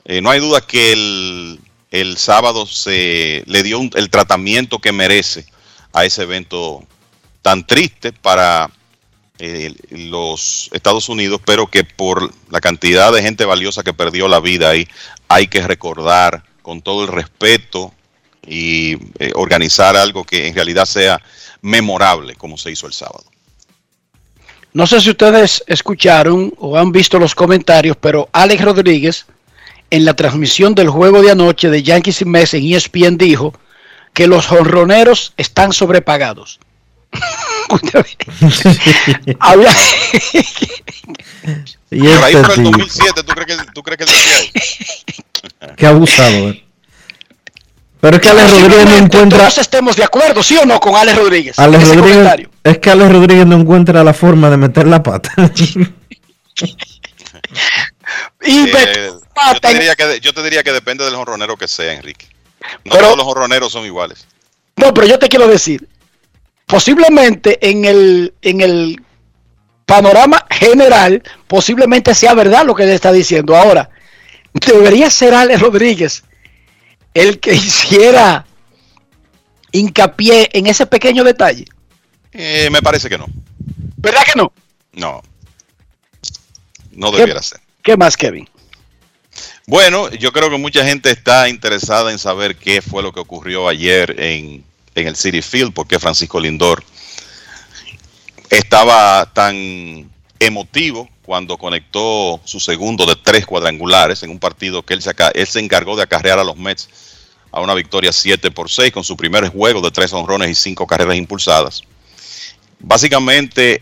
[0.05, 1.59] eh, no hay duda que el,
[1.89, 5.47] el sábado se le dio un- el tratamiento que merece
[5.93, 6.83] a ese evento
[7.45, 8.71] tan triste para
[9.37, 14.39] eh, los Estados Unidos, pero que por la cantidad de gente valiosa que perdió la
[14.39, 14.87] vida ahí,
[15.27, 17.93] hay que recordar con todo el respeto
[18.47, 21.21] y eh, organizar algo que en realidad sea
[21.61, 23.25] memorable, como se hizo el sábado.
[24.73, 29.27] No sé si ustedes escucharon o han visto los comentarios, pero Alex Rodríguez
[29.91, 33.53] en la transmisión del juego de anoche de Yankees y Mets en ESPN dijo
[34.15, 36.59] que los jonroneros están sobrepagados.
[39.39, 39.71] Había-
[41.91, 44.35] Y Por ahí por el tipo, 2007, ¿tú crees que, tú crees que él decía
[44.37, 44.51] ahí?
[45.77, 46.49] qué abusado.
[46.49, 46.61] eh.
[48.01, 49.39] Pero es que Alex Rodríguez no encuentra.
[49.39, 51.57] Todos estemos de acuerdo, ¿sí o no, con Alex Rodríguez?
[51.59, 52.49] Alex Rodríguez, comentario.
[52.63, 55.31] es que Alex Rodríguez no encuentra la forma de meter la pata.
[58.41, 59.11] Y Eh,
[59.53, 62.27] yo, te diría que, yo te diría que depende del jonronero que sea, Enrique.
[62.85, 64.27] No Pero- todos los jonroneros son iguales.
[64.75, 65.87] No, pero yo te quiero decir,
[66.65, 69.01] posiblemente en el, en el
[69.85, 73.55] panorama general, posiblemente sea verdad lo que él está diciendo.
[73.55, 73.89] Ahora,
[74.53, 76.23] debería ser Alex Rodríguez
[77.13, 78.45] el que hiciera
[79.71, 81.65] hincapié en ese pequeño detalle.
[82.31, 83.25] Eh, me parece que no.
[83.97, 84.51] ¿Verdad que no?
[84.93, 85.21] No.
[86.91, 87.59] No debiera ser.
[87.81, 88.49] ¿Qué más, Kevin?
[89.67, 93.67] Bueno, yo creo que mucha gente está interesada en saber qué fue lo que ocurrió
[93.67, 94.63] ayer en,
[94.95, 96.83] en el City Field, porque Francisco Lindor
[98.49, 100.09] estaba tan
[100.39, 105.95] emotivo cuando conectó su segundo de tres cuadrangulares en un partido que él se, encargó
[105.95, 106.89] de acarrear a los Mets
[107.51, 110.85] a una victoria 7 por 6 con su primer juego de tres honrones y cinco
[110.85, 111.81] carreras impulsadas.
[112.79, 113.79] Básicamente,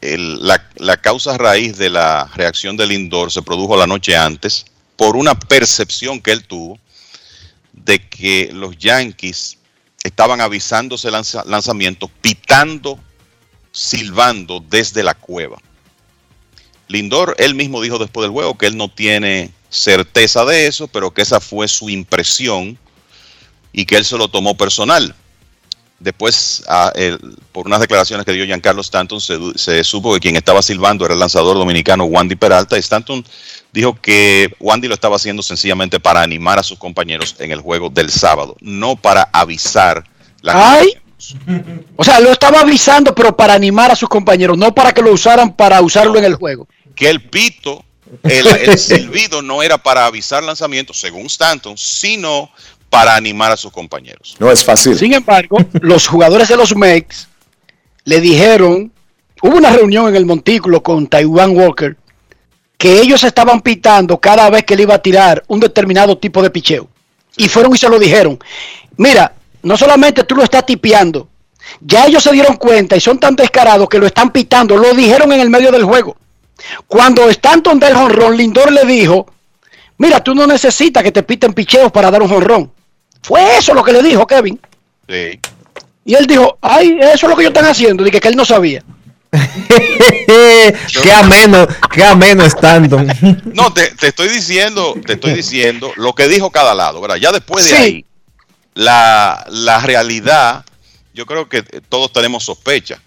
[0.00, 4.64] la, la causa raíz de la reacción de Lindor se produjo la noche antes
[4.96, 6.78] por una percepción que él tuvo
[7.72, 9.58] de que los Yankees
[10.02, 12.98] estaban avisando ese lanza- lanzamiento, pitando,
[13.70, 15.58] silbando desde la cueva.
[16.88, 21.12] Lindor, él mismo dijo después del juego que él no tiene certeza de eso, pero
[21.12, 22.78] que esa fue su impresión
[23.72, 25.14] y que él se lo tomó personal.
[26.02, 26.64] Después,
[26.94, 27.18] el-
[27.52, 31.20] por unas declaraciones que dio Giancarlo Stanton, se, supo que quien estaba silbando era el
[31.20, 32.76] lanzador dominicano Wandy Peralta.
[32.76, 33.24] Y Stanton
[33.72, 37.88] dijo que Wandy lo estaba haciendo sencillamente para animar a sus compañeros en el juego
[37.88, 40.04] del sábado, no para avisar
[40.42, 40.94] la Ay.
[41.96, 45.12] O sea, lo estaba avisando, pero para animar a sus compañeros, no para que lo
[45.12, 46.66] usaran para usarlo en el juego.
[46.96, 47.84] que el pito,
[48.24, 52.50] el, el silbido no era para avisar lanzamiento, según Stanton, sino
[52.92, 54.36] para animar a sus compañeros.
[54.38, 54.98] No es fácil.
[54.98, 57.26] Sin embargo, los jugadores de los Mex
[58.04, 58.92] le dijeron,
[59.40, 61.96] hubo una reunión en el montículo con Taiwan Walker,
[62.76, 66.50] que ellos estaban pitando cada vez que él iba a tirar un determinado tipo de
[66.50, 66.86] picheo.
[67.38, 68.38] Y fueron y se lo dijeron.
[68.98, 71.30] Mira, no solamente tú lo estás tipeando,
[71.80, 75.32] ya ellos se dieron cuenta y son tan descarados que lo están pitando, lo dijeron
[75.32, 76.14] en el medio del juego.
[76.86, 79.32] Cuando Stanton del jonrón, Lindor le dijo,
[79.96, 82.70] mira, tú no necesitas que te piten picheos para dar un jonrón.
[83.22, 84.60] Fue eso lo que le dijo Kevin.
[85.08, 85.40] Sí.
[86.04, 88.02] Y él dijo, ay, eso es lo que ellos están haciendo.
[88.02, 88.82] Dije que él no sabía.
[91.02, 93.06] qué ameno, qué ameno Stanton.
[93.54, 97.16] No, te, te estoy diciendo, te estoy diciendo lo que dijo cada lado, ¿verdad?
[97.16, 97.76] Ya después de Sí.
[97.76, 98.04] ahí,
[98.74, 100.64] la, la realidad,
[101.14, 103.00] yo creo que todos tenemos sospecha,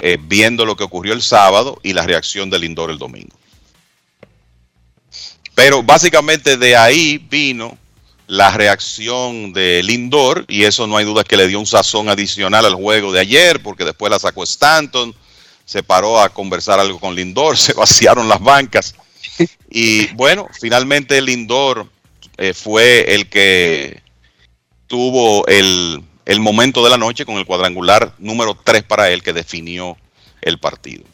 [0.00, 3.36] eh, viendo lo que ocurrió el sábado y la reacción del Lindor el domingo.
[5.54, 7.76] Pero básicamente de ahí vino
[8.28, 12.66] la reacción de Lindor y eso no hay duda que le dio un sazón adicional
[12.66, 15.14] al juego de ayer porque después la sacó Stanton,
[15.64, 18.94] se paró a conversar algo con Lindor, se vaciaron las bancas
[19.70, 21.88] y bueno, finalmente Lindor
[22.36, 24.02] eh, fue el que
[24.86, 29.32] tuvo el, el momento de la noche con el cuadrangular número 3 para él que
[29.32, 29.96] definió
[30.42, 31.04] el partido.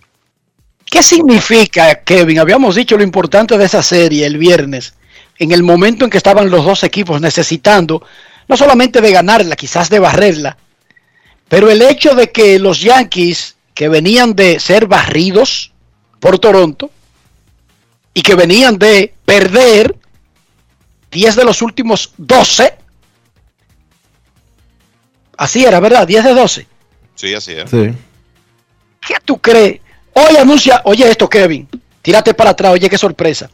[0.85, 2.41] ¿Qué significa, Kevin?
[2.41, 4.95] Habíamos dicho lo importante de esa serie el viernes,
[5.39, 8.07] en el momento en que estaban los dos equipos necesitando,
[8.49, 10.57] no solamente de ganarla, quizás de barrerla,
[11.49, 15.73] pero el hecho de que los Yankees, que venían de ser barridos
[16.21, 16.91] por Toronto,
[18.15, 19.97] y que venían de perder
[21.11, 22.75] 10 de los últimos 12,
[25.37, 26.07] así era, ¿verdad?
[26.07, 26.67] 10 de 12.
[27.17, 27.71] Sí, así es.
[27.71, 27.93] Sí.
[29.07, 29.81] ¿Qué tú crees?
[30.13, 31.69] Hoy anuncia, oye esto, Kevin,
[32.01, 33.51] tírate para atrás, oye qué sorpresa.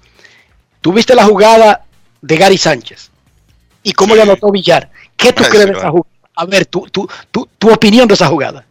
[0.81, 1.85] Tuviste la jugada
[2.23, 3.11] de Gary Sánchez
[3.83, 4.91] y cómo le anotó Villar.
[5.17, 6.11] ¿Qué tú crees de esa jugada?
[6.37, 8.65] A ver, tu, tu, tu, tu opinión de esa jugada.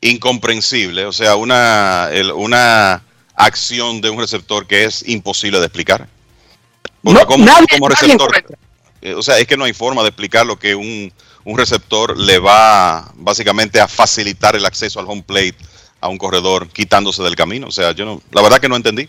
[0.00, 3.02] Incomprensible, o sea, una, el- una
[3.34, 6.06] acción de un receptor que es imposible de explicar.
[7.02, 8.30] Porque No, como, nadie- como receptor,
[9.00, 11.12] eh, o sea, es que no hay forma de explicar lo que un,
[11.44, 15.56] un receptor le va básicamente a facilitar el acceso al home plate
[16.00, 17.68] a un corredor quitándose del camino.
[17.68, 19.08] O sea, yo no, la verdad que no entendí.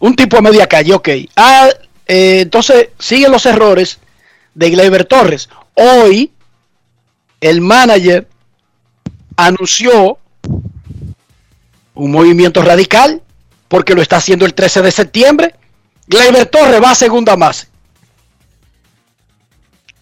[0.00, 1.08] Un tipo a media calle, ok.
[1.36, 1.68] Ah,
[2.06, 4.00] eh, entonces siguen los errores
[4.54, 5.48] de Gleyber Torres.
[5.74, 6.32] Hoy
[7.40, 8.26] el manager
[9.36, 10.18] anunció
[11.94, 13.22] un movimiento radical
[13.68, 15.54] porque lo está haciendo el 13 de septiembre.
[16.06, 17.68] Gleyber Torres va a segunda base.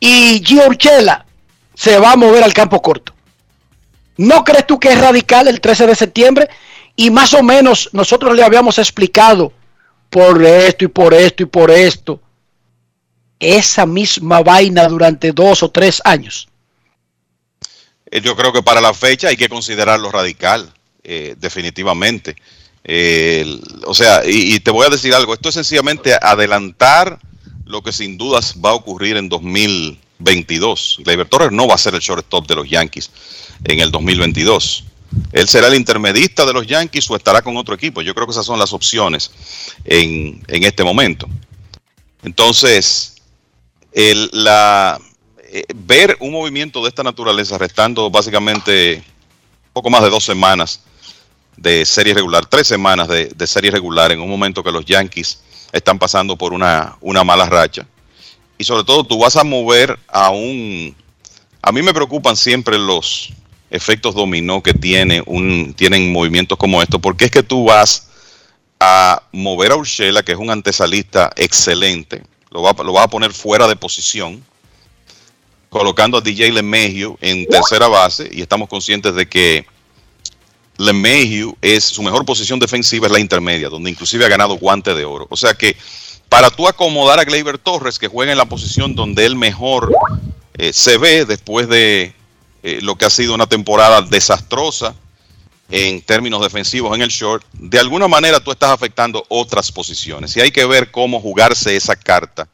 [0.01, 0.63] Y Gio
[1.75, 3.13] se va a mover al campo corto.
[4.17, 6.49] ¿No crees tú que es radical el 13 de septiembre?
[6.97, 9.53] Y más o menos nosotros le habíamos explicado
[10.11, 12.21] por esto y por esto y por esto.
[13.39, 16.49] Esa misma vaina durante dos o tres años.
[18.11, 20.73] Eh, Yo creo que para la fecha hay que considerarlo radical,
[21.05, 22.37] eh, definitivamente.
[22.85, 27.19] Eh, o sea, y, y te voy a decir algo, esto es sencillamente adelantar
[27.69, 31.01] lo que sin dudas va a ocurrir en 2022.
[31.05, 33.11] Gleyber Torres no va a ser el shortstop de los Yankees
[33.65, 34.85] en el 2022.
[35.33, 38.03] Él será el intermedista de los Yankees o estará con otro equipo.
[38.03, 39.31] Yo creo que esas son las opciones
[39.85, 41.29] en, en este momento.
[42.23, 43.17] Entonces,
[44.33, 44.99] la,
[45.51, 49.03] eh, ver un movimiento de esta naturaleza restando básicamente
[49.73, 50.81] poco más de dos semanas
[51.57, 55.41] de serie regular, tres semanas de, de serie regular en un momento que los Yankees
[55.73, 57.87] están pasando por una, una mala racha.
[58.57, 60.95] Y sobre todo tú vas a mover a un...
[61.63, 63.31] A mí me preocupan siempre los
[63.71, 68.09] efectos dominó que tiene un, tienen movimientos como estos, porque es que tú vas
[68.81, 73.33] a mover a Urshela, que es un antesalista excelente, lo va, lo va a poner
[73.33, 74.43] fuera de posición,
[75.69, 79.67] colocando a DJ LeMahieu en tercera base, y estamos conscientes de que
[80.79, 85.05] LeMahieu es su mejor posición defensiva es la intermedia, donde inclusive ha ganado guante de
[85.05, 85.27] oro.
[85.29, 85.77] O sea que
[86.29, 89.93] para tú acomodar a Gleyber Torres, que juega en la posición donde él mejor
[90.57, 92.15] eh, se ve después de
[92.63, 94.95] eh, lo que ha sido una temporada desastrosa
[95.71, 100.37] en términos defensivos en el short, de alguna manera tú estás afectando otras posiciones.
[100.37, 102.49] Y hay que ver cómo jugarse esa carta.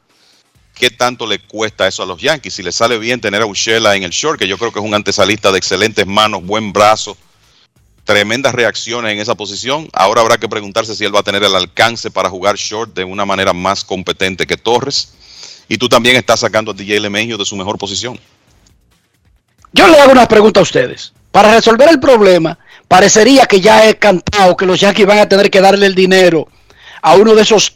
[0.73, 2.55] ¿Qué tanto le cuesta eso a los Yankees?
[2.55, 4.85] Si le sale bien tener a Ushela en el short, que yo creo que es
[4.85, 7.17] un antesalista de excelentes manos, buen brazo,
[8.03, 9.87] tremendas reacciones en esa posición.
[9.93, 13.05] Ahora habrá que preguntarse si él va a tener el alcance para jugar short de
[13.05, 15.13] una manera más competente que Torres.
[15.69, 18.19] Y tú también estás sacando a DJ LeMahieu de su mejor posición.
[19.75, 21.11] Yo le hago una pregunta a ustedes.
[21.31, 22.57] Para resolver el problema,
[22.87, 26.47] parecería que ya he cantado que los Yankees van a tener que darle el dinero
[27.01, 27.75] a uno de esos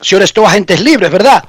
[0.00, 1.44] señores todos agentes libres, ¿verdad?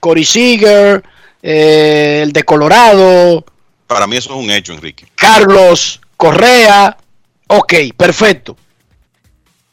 [0.00, 1.02] Corey Seager,
[1.42, 3.44] eh, el de Colorado,
[3.86, 5.06] Para mí eso es un hecho, Enrique.
[5.14, 6.96] Carlos Correa.
[7.46, 8.56] Ok, perfecto.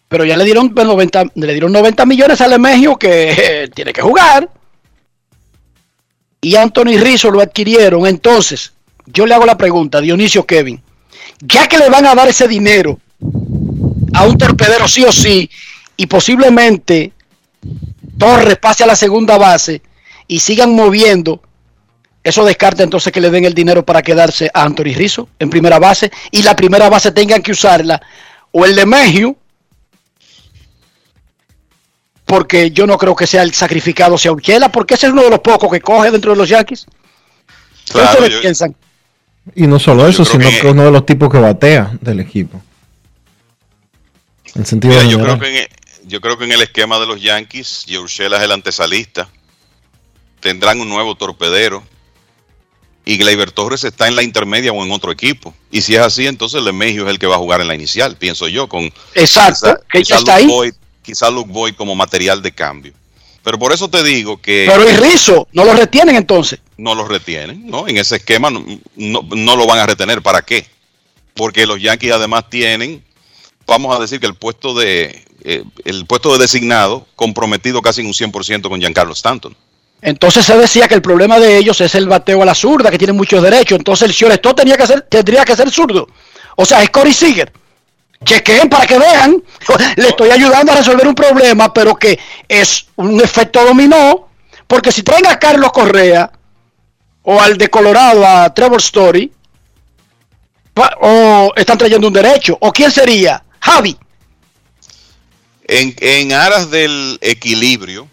[0.07, 4.03] Pero ya le dieron 90, le dieron 90 millones a Lemegio que eh, tiene que
[4.03, 4.48] jugar.
[6.41, 8.06] Y Anthony Rizzo lo adquirieron.
[8.06, 8.74] Entonces,
[9.05, 10.81] yo le hago la pregunta, Dionisio Kevin.
[11.41, 12.99] Ya que le van a dar ese dinero
[14.13, 15.49] a un torpedero sí o sí,
[15.97, 17.11] y posiblemente
[18.17, 19.81] Torres pase a la segunda base
[20.27, 21.41] y sigan moviendo,
[22.23, 25.80] eso descarta entonces que le den el dinero para quedarse a Anthony Rizzo en primera
[25.80, 28.01] base y la primera base tengan que usarla
[28.51, 29.35] o el de Mejiu
[32.25, 35.30] porque yo no creo que sea el sacrificado sea Urchela porque ese es uno de
[35.30, 36.85] los pocos que coge dentro de los Yankees.
[37.85, 38.75] ¿Qué Claro, ustedes yo- piensan?
[39.56, 42.61] Y no solo eso, sino que- que uno de los tipos que batea del equipo.
[44.56, 45.70] En sentido Mira, yo, creo que en, e-
[46.06, 49.28] yo creo que en el esquema de los Yankees, Urshela es el antesalista.
[50.40, 51.84] Tendrán un nuevo torpedero.
[53.06, 55.53] Y Gleyber Torres está en la intermedia o en otro equipo.
[55.72, 58.15] Y si es así, entonces Lemegio es el que va a jugar en la inicial,
[58.15, 60.48] pienso yo, con Exacto, que ya quizá está Luke ahí.
[60.48, 62.94] Boyd, quizá Luke Boyd como material de cambio.
[63.44, 66.60] Pero por eso te digo que Pero y Rizzo, no lo retienen entonces.
[66.78, 67.88] no los retienen, ¿no?
[67.88, 68.64] En ese esquema no,
[68.95, 70.22] no, no lo van a retener.
[70.22, 70.65] ¿Para qué?
[71.34, 73.03] Porque los Yankees además tienen,
[73.68, 78.07] vamos a decir que el puesto de eh, el puesto de designado comprometido casi en
[78.07, 79.56] un 100% con Giancarlo Stanton.
[80.02, 82.98] Entonces se decía que el problema de ellos es el bateo a la zurda, que
[82.98, 83.78] tiene muchos derechos.
[83.78, 86.07] Entonces el shortstop tenía que ser, tendría que ser zurdo.
[86.56, 87.52] O sea, es Corey Seager.
[88.24, 89.44] Chequen para que vean.
[89.98, 94.30] Le estoy ayudando a resolver un problema, pero que es un efecto dominó.
[94.68, 96.32] Porque si traen a Carlos Correa
[97.24, 99.32] o al de Colorado, a Trevor Story,
[101.02, 102.58] ¿O están trayendo un derecho?
[102.60, 103.44] ¿O quién sería?
[103.60, 103.95] Javi.
[105.68, 108.08] En, en aras del equilibrio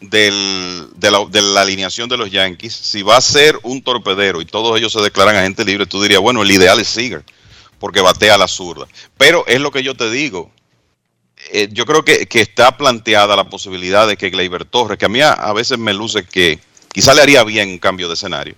[0.00, 4.40] del- de, la, de la alineación de los Yankees, si va a ser un torpedero
[4.40, 7.24] y todos ellos se declaran agente libre, tú dirías, bueno, el ideal es Seager,
[7.80, 8.86] porque batea a la zurda.
[9.18, 10.52] Pero es lo que yo te digo.
[11.52, 15.08] eh, yo creo que, que está planteada la posibilidad de que Gleyber Torres, que a
[15.08, 16.60] mí a, veces me luce que
[16.92, 18.54] quizá le haría bien un cambio de escenario,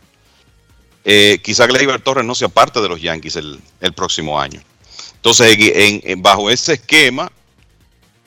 [1.05, 3.61] eh, quizá Gleyber Torres no sea parte de los Yankees el,
[3.95, 4.61] próximo año.
[5.15, 7.31] Entonces, en- bajo ese esquema,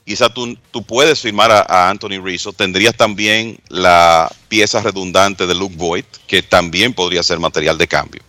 [0.05, 0.57] quizá tú,
[0.87, 6.41] puedes firmar a, a Anthony Rizzo, tendrías también la pieza redundante de Luke Voigt, que
[6.41, 8.21] también podría ser material de cambio.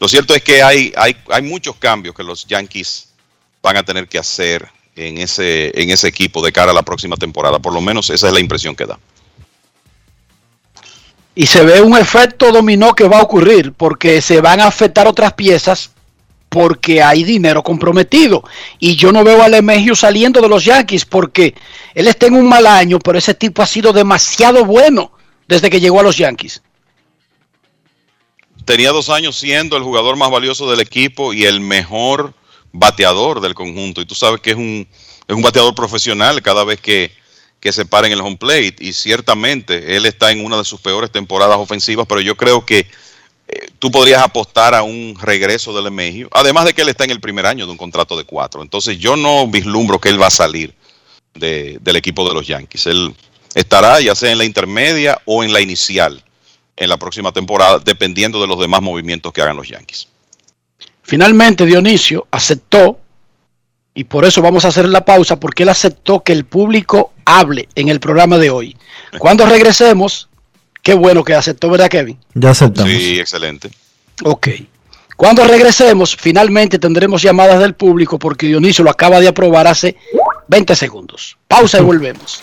[0.00, 3.08] Lo cierto es que hay, hay, hay muchos cambios que los Yankees
[3.62, 7.16] van a tener que hacer en ese, en ese equipo de cara a la próxima
[7.16, 7.58] temporada.
[7.58, 8.98] Por lo menos esa es la impresión que da.
[11.34, 15.08] Y se ve un efecto dominó que va a ocurrir porque se van a afectar
[15.08, 15.90] otras piezas
[16.48, 18.44] porque hay dinero comprometido.
[18.78, 21.54] Y yo no veo a Lemegio saliendo de los Yankees porque
[21.94, 25.10] él está en un mal año, pero ese tipo ha sido demasiado bueno
[25.48, 26.62] desde que llegó a los Yankees.
[28.64, 32.32] Tenía dos años siendo el jugador más valioso del equipo y el mejor
[32.72, 34.00] bateador del conjunto.
[34.00, 34.88] Y tú sabes que es un,
[35.28, 37.12] es un bateador profesional cada vez que,
[37.60, 38.76] que se para en el home plate.
[38.80, 42.86] Y ciertamente él está en una de sus peores temporadas ofensivas, pero yo creo que
[43.48, 46.28] eh, tú podrías apostar a un regreso del Emegio.
[46.32, 48.62] Además de que él está en el primer año de un contrato de cuatro.
[48.62, 50.74] Entonces yo no vislumbro que él va a salir
[51.34, 52.86] de- del equipo de los Yankees.
[52.86, 53.14] Él
[53.54, 56.23] estará ya sea en la intermedia o en la inicial
[56.76, 60.08] en la próxima temporada, dependiendo de los demás movimientos que hagan los Yankees.
[61.02, 62.98] Finalmente Dionisio aceptó,
[63.94, 67.68] y por eso vamos a hacer la pausa, porque él aceptó que el público hable
[67.74, 68.76] en el programa de hoy.
[69.18, 70.28] Cuando regresemos,
[70.82, 72.18] qué bueno que aceptó, ¿verdad, Kevin?
[72.34, 72.90] Ya aceptamos.
[72.90, 73.70] Sí, excelente.
[74.24, 74.48] Ok.
[75.16, 79.96] Cuando regresemos, finalmente tendremos llamadas del público porque Dionisio lo acaba de aprobar hace
[80.48, 81.38] 20 segundos.
[81.46, 82.42] Pausa y volvemos.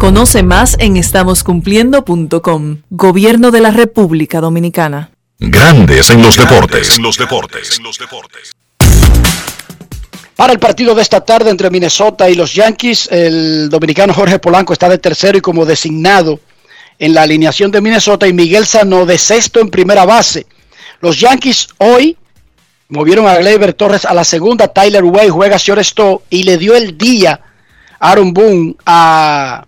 [0.00, 2.78] Conoce más en estamoscumpliendo.com.
[2.88, 5.10] Gobierno de la República Dominicana.
[5.38, 6.96] Grandes en los deportes.
[6.96, 7.78] En los deportes.
[10.36, 14.72] Para el partido de esta tarde entre Minnesota y los Yankees, el dominicano Jorge Polanco
[14.72, 16.40] está de tercero y como designado
[16.98, 20.46] en la alineación de Minnesota y Miguel Sano de sexto en primera base.
[21.02, 22.16] Los Yankees hoy
[22.88, 24.66] Movieron a Gleyber Torres a la segunda.
[24.66, 27.40] Tyler Way juega shortstop y le dio el día
[28.00, 29.64] Aaron Boone a,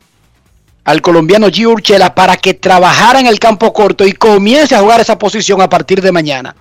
[0.85, 1.67] al colombiano G.
[1.67, 5.69] Urchela para que trabajara en el campo corto y comience a jugar esa posición a
[5.69, 6.57] partir de mañana.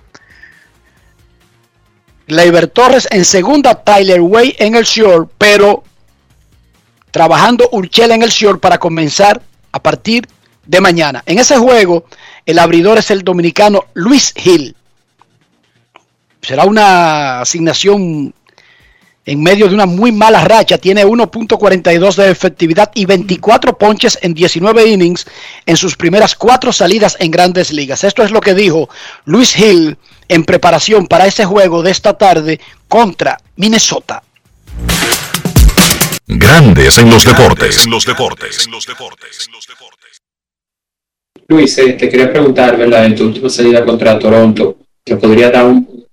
[2.28, 5.82] Gleyber Torres en segunda, Tyler Way en el short, pero
[7.10, 9.42] trabajando Urchela en el short para comenzar
[9.72, 10.26] a partir
[10.64, 11.22] de mañana.
[11.26, 12.04] En ese juego,
[12.46, 14.76] el abridor es el dominicano Luis Hill.
[16.40, 18.34] Será una asignación
[19.24, 20.78] en medio de una muy mala racha.
[20.78, 25.26] Tiene 1.42 de efectividad y 24 ponches en 19 innings
[25.66, 28.04] en sus primeras cuatro salidas en grandes ligas.
[28.04, 28.88] Esto es lo que dijo
[29.24, 29.96] Luis Hill
[30.28, 34.22] en preparación para ese juego de esta tarde contra Minnesota.
[36.26, 37.84] Grandes en los deportes.
[37.84, 38.66] En los deportes.
[38.66, 39.48] En los deportes.
[41.48, 43.04] Luis, eh, te quería preguntar, ¿verdad?
[43.04, 46.06] En tu última salida contra Toronto, ¿te podría dar un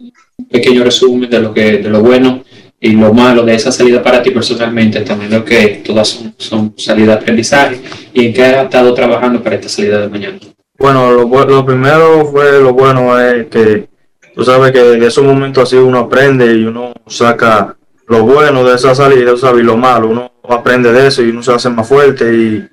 [0.49, 2.44] pequeño resumen de lo que, de lo bueno
[2.82, 7.18] y lo malo de esa salida para ti personalmente, entendiendo que todas son, son salidas
[7.18, 7.82] de aprendizaje
[8.14, 10.38] y en qué has estado trabajando para esta salida de mañana.
[10.78, 13.90] Bueno, lo, lo primero fue lo bueno es que
[14.34, 17.76] tú sabes que de esos momentos así uno aprende y uno saca
[18.08, 21.44] lo bueno de esa salida, sabes, y lo malo, uno aprende de eso y uno
[21.44, 22.68] se hace más fuerte y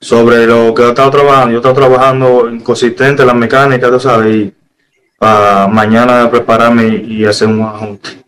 [0.00, 4.00] sobre lo que he estado trabajando, yo he estado trabajando inconsistente en la mecánica, tú
[4.00, 4.54] sabes, y
[5.18, 8.23] para mañana prepararme y hacer un ajuste.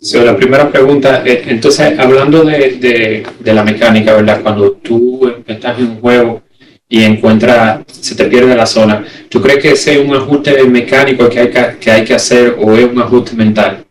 [0.00, 4.42] So, la primera pregunta, eh, entonces, hablando de, de, de la mecánica, ¿verdad?
[4.42, 6.42] Cuando tú estás en un juego
[6.88, 11.28] y encuentras, se te pierde la zona, ¿tú crees que ese es un ajuste mecánico
[11.28, 13.84] que hay que, que hay que hacer o es un ajuste mental?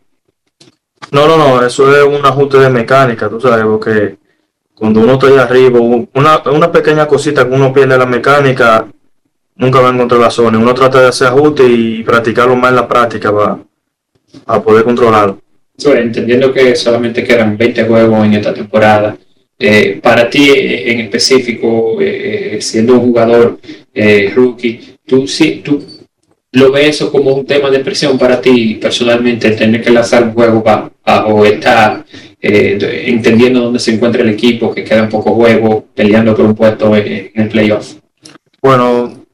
[1.10, 4.16] No, no, no, eso es un ajuste de mecánica, tú sabes, porque
[4.74, 8.86] cuando uno está ahí arriba, una, una pequeña cosita que uno pierde la mecánica,
[9.56, 10.56] nunca va a encontrar la zona.
[10.56, 13.58] Uno trata de hacer ajuste y practicarlo más en la práctica para,
[14.46, 15.38] para poder controlarlo.
[15.84, 19.16] Entendiendo que solamente quedan 20 juegos en esta temporada,
[19.58, 23.58] eh, para ti eh, en específico, eh, eh, siendo un jugador
[23.94, 25.82] eh, rookie, ¿tú, sí, ¿tú
[26.52, 30.32] lo ves eso como un tema de presión para ti personalmente, tener que lanzar un
[30.32, 32.04] juego ba- bajo esta,
[32.40, 36.96] eh, entendiendo dónde se encuentra el equipo, que quedan pocos juegos, peleando por un puesto
[36.96, 37.94] en, en el playoff?
[38.60, 39.24] Bueno,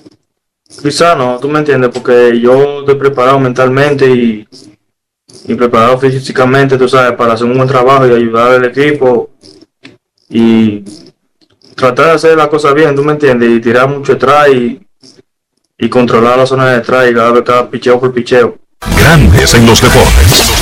[0.82, 4.46] quizá no, tú me entiendes, porque yo estoy preparado mentalmente y,
[5.46, 9.30] y preparado físicamente, tú sabes, para hacer un buen trabajo y ayudar al equipo
[10.28, 10.82] y
[11.74, 14.80] tratar de hacer las cosas bien, tú me entiendes, y tirar mucho detrás y,
[15.90, 18.56] controlar la zona de detrás y cada cada picheo por picheo.
[18.96, 20.53] Grandes en los deportes.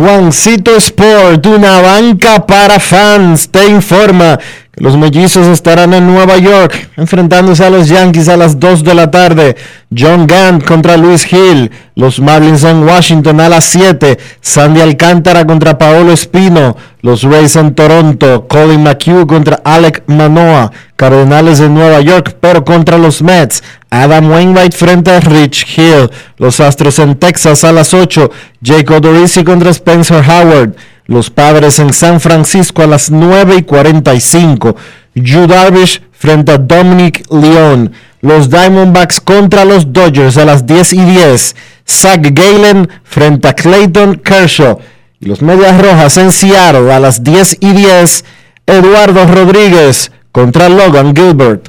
[0.00, 4.40] Juancito Sport, una banca para fans, te informa
[4.74, 9.10] los mellizos estarán en Nueva York enfrentándose a los Yankees a las 2 de la
[9.10, 9.56] tarde.
[9.96, 14.16] John Gant contra Luis Hill, los Marlins en Washington a las 7.
[14.40, 18.46] Sandy Alcántara contra Paolo Espino, los Rays en Toronto.
[18.48, 23.64] Colin McHugh contra Alec Manoa, Cardenales de Nueva York, pero contra los Mets.
[23.90, 26.10] Adam Wainwright frente a Rich Hill.
[26.38, 28.30] Los Astros en Texas a las 8.
[28.60, 30.76] Jake Odorizzi contra Spencer Howard.
[31.06, 34.76] Los Padres en San Francisco a las 9 y 45.
[35.14, 37.92] Yu Darvish frente a Dominic León.
[38.20, 41.56] Los Diamondbacks contra los Dodgers a las 10 y 10.
[41.88, 44.78] Zach Galen frente a Clayton Kershaw.
[45.20, 48.24] Y los Medias Rojas en Seattle a las 10 y 10.
[48.66, 51.68] Eduardo Rodríguez contra Logan Gilbert.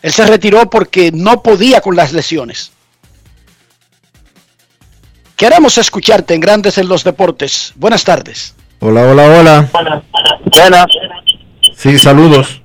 [0.00, 2.72] Él se retiró porque no podía con las lesiones.
[5.36, 7.72] Queremos escucharte en Grandes en los Deportes.
[7.76, 8.54] Buenas tardes.
[8.80, 9.68] Hola, hola, hola.
[10.50, 10.86] Buenas.
[11.76, 12.62] Sí, saludos.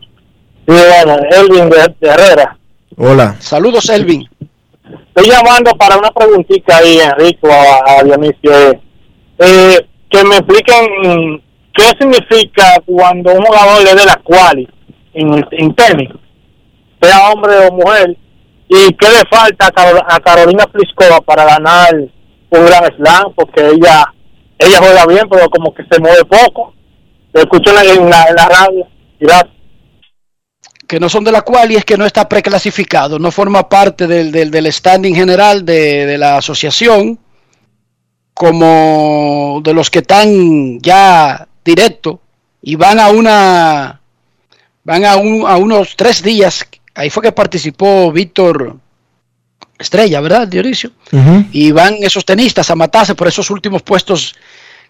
[0.68, 2.57] Sí, bueno, Elvin de, de Herrera.
[2.96, 3.36] Hola.
[3.40, 4.28] Saludos, Elvin.
[5.16, 8.80] Estoy llamando para una preguntita ahí, Enrico, a, a Dionisio.
[9.40, 11.44] eh, que me expliquen
[11.74, 14.68] qué significa cuando un jugador le dé la quali
[15.14, 16.10] en, en tenis,
[17.02, 18.16] sea hombre o mujer,
[18.70, 23.68] y qué le falta a, Carol- a Carolina Pliskova para ganar un gran slam, porque
[23.68, 24.06] ella
[24.60, 26.74] ella juega bien, pero como que se mueve poco.
[27.34, 28.88] Lo escucho en la, en la, en la radio.
[29.20, 29.52] Gracias.
[30.88, 34.08] Que no son de la cual y es que no está preclasificado, no forma parte
[34.08, 37.20] del, del, del standing general de, de la asociación,
[38.34, 42.22] como de los que están ya directo
[42.62, 44.00] y van a una,
[44.84, 46.66] van a, un- a unos tres días,
[46.96, 48.78] ahí fue que participó Víctor
[49.80, 50.92] Estrella, ¿verdad, Dionisio?
[51.52, 54.36] y van esos tenistas a matarse por esos últimos puestos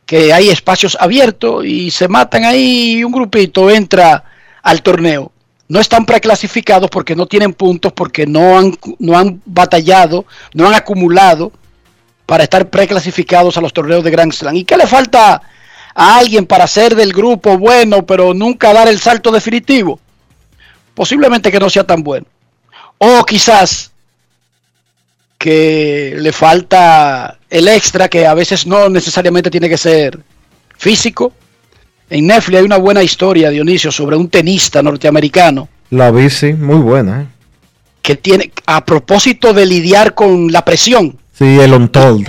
[0.05, 4.23] que hay espacios abiertos y se matan ahí y un grupito entra
[4.61, 5.31] al torneo.
[5.67, 10.73] No están preclasificados porque no tienen puntos, porque no han, no han batallado, no han
[10.73, 11.51] acumulado
[12.25, 14.55] para estar preclasificados a los torneos de Grand Slam.
[14.55, 15.41] ¿Y qué le falta
[15.93, 19.99] a alguien para ser del grupo bueno, pero nunca dar el salto definitivo?
[20.93, 22.25] Posiblemente que no sea tan bueno.
[22.97, 23.91] O quizás
[25.37, 30.19] que le falta el extra que a veces no necesariamente tiene que ser
[30.77, 31.33] físico.
[32.09, 37.21] En Netflix hay una buena historia, Dionisio, sobre un tenista norteamericano La bici, muy buena.
[37.23, 37.25] ¿eh?
[38.01, 42.27] que tiene, a propósito de lidiar con la presión, Sí, el Untold.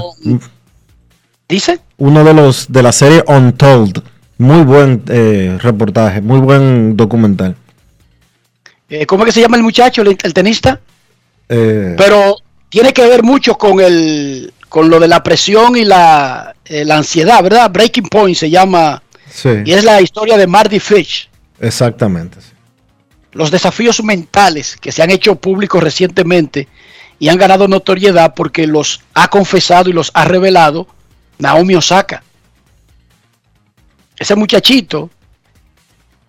[1.48, 4.02] dice, Uno de los de la serie Untold.
[4.38, 7.56] Muy buen eh, reportaje, muy buen documental.
[8.88, 10.80] eh, ¿cómo es que se llama el muchacho, el, el tenista?
[11.48, 12.36] Eh, Pero
[12.68, 17.42] tiene que ver mucho con el con lo de la presión y la, la ansiedad,
[17.42, 17.70] ¿verdad?
[17.70, 19.02] Breaking Point se llama,
[19.42, 21.28] sí, y es la historia de Marty Fish.
[21.60, 22.40] exactamente.
[22.40, 22.52] sí.
[23.32, 26.68] los desafíos mentales que se han hecho públicos recientemente
[27.18, 30.86] y han ganado notoriedad porque los ha confesado y los ha revelado
[31.38, 32.22] Naomi Osaka.
[34.18, 35.10] Ese muchachito,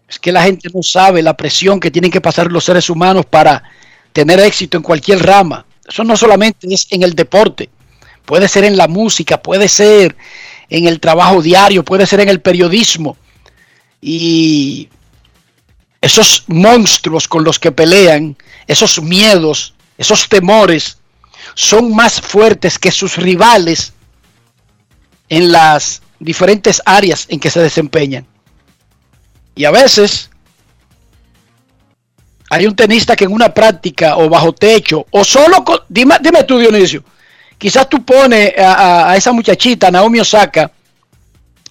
[0.08, 3.26] es que la gente no sabe la presión que tienen que pasar los seres humanos
[3.26, 3.64] para
[4.12, 5.66] tener éxito en cualquier rama.
[5.88, 7.70] Eso no solamente es en el deporte,
[8.26, 10.16] puede ser en la música, puede ser
[10.70, 13.18] en el trabajo diario, puede ser en el periodismo.
[14.02, 14.90] Y
[16.02, 18.38] esos monstruos con los que pelean,
[18.68, 20.98] esos miedos, esos temores,
[21.56, 23.94] son más fuertes que sus rivales
[25.28, 28.26] en las diferentes áreas en que se desempeñan.
[29.56, 30.30] Y a veces
[32.50, 36.44] hay un tenista que en una práctica o bajo techo o solo con, dime, dime
[36.44, 37.04] tú Dionisio,
[37.60, 40.72] quizás tú pones a, esa muchachita Naomi Osaka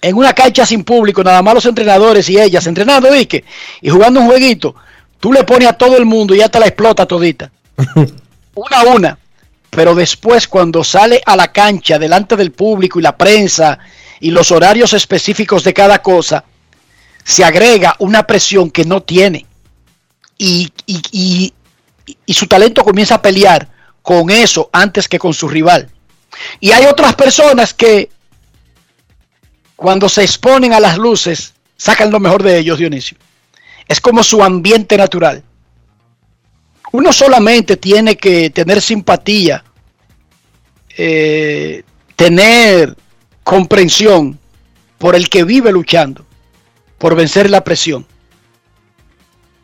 [0.01, 3.43] en una cancha sin público, nada más los entrenadores y ellas entrenando Ike,
[3.81, 4.73] y jugando un jueguito,
[5.19, 7.51] tú le pones a todo el mundo y ya te la explota todita.
[8.55, 9.17] una a una.
[9.69, 13.77] Pero después cuando sale a la cancha delante del público y la prensa
[14.21, 16.43] y los horarios específicos de cada cosa,
[17.23, 19.45] se agrega una presión que no tiene.
[20.37, 21.53] Y, y- y-
[22.25, 23.67] y su talento comienza a pelear
[24.09, 25.87] con eso antes que con su rival.
[26.59, 28.09] Y hay otras personas que
[29.75, 33.19] cuando se exponen a las luces, sacan lo mejor de ellos, Dionisio.
[33.87, 35.43] Es como su ambiente natural.
[36.91, 39.63] Uno solamente tiene que tener simpatía,
[40.97, 41.83] eh,
[42.15, 42.97] tener
[43.43, 44.39] comprensión
[44.97, 46.25] por el que vive luchando,
[46.97, 48.07] por vencer la presión.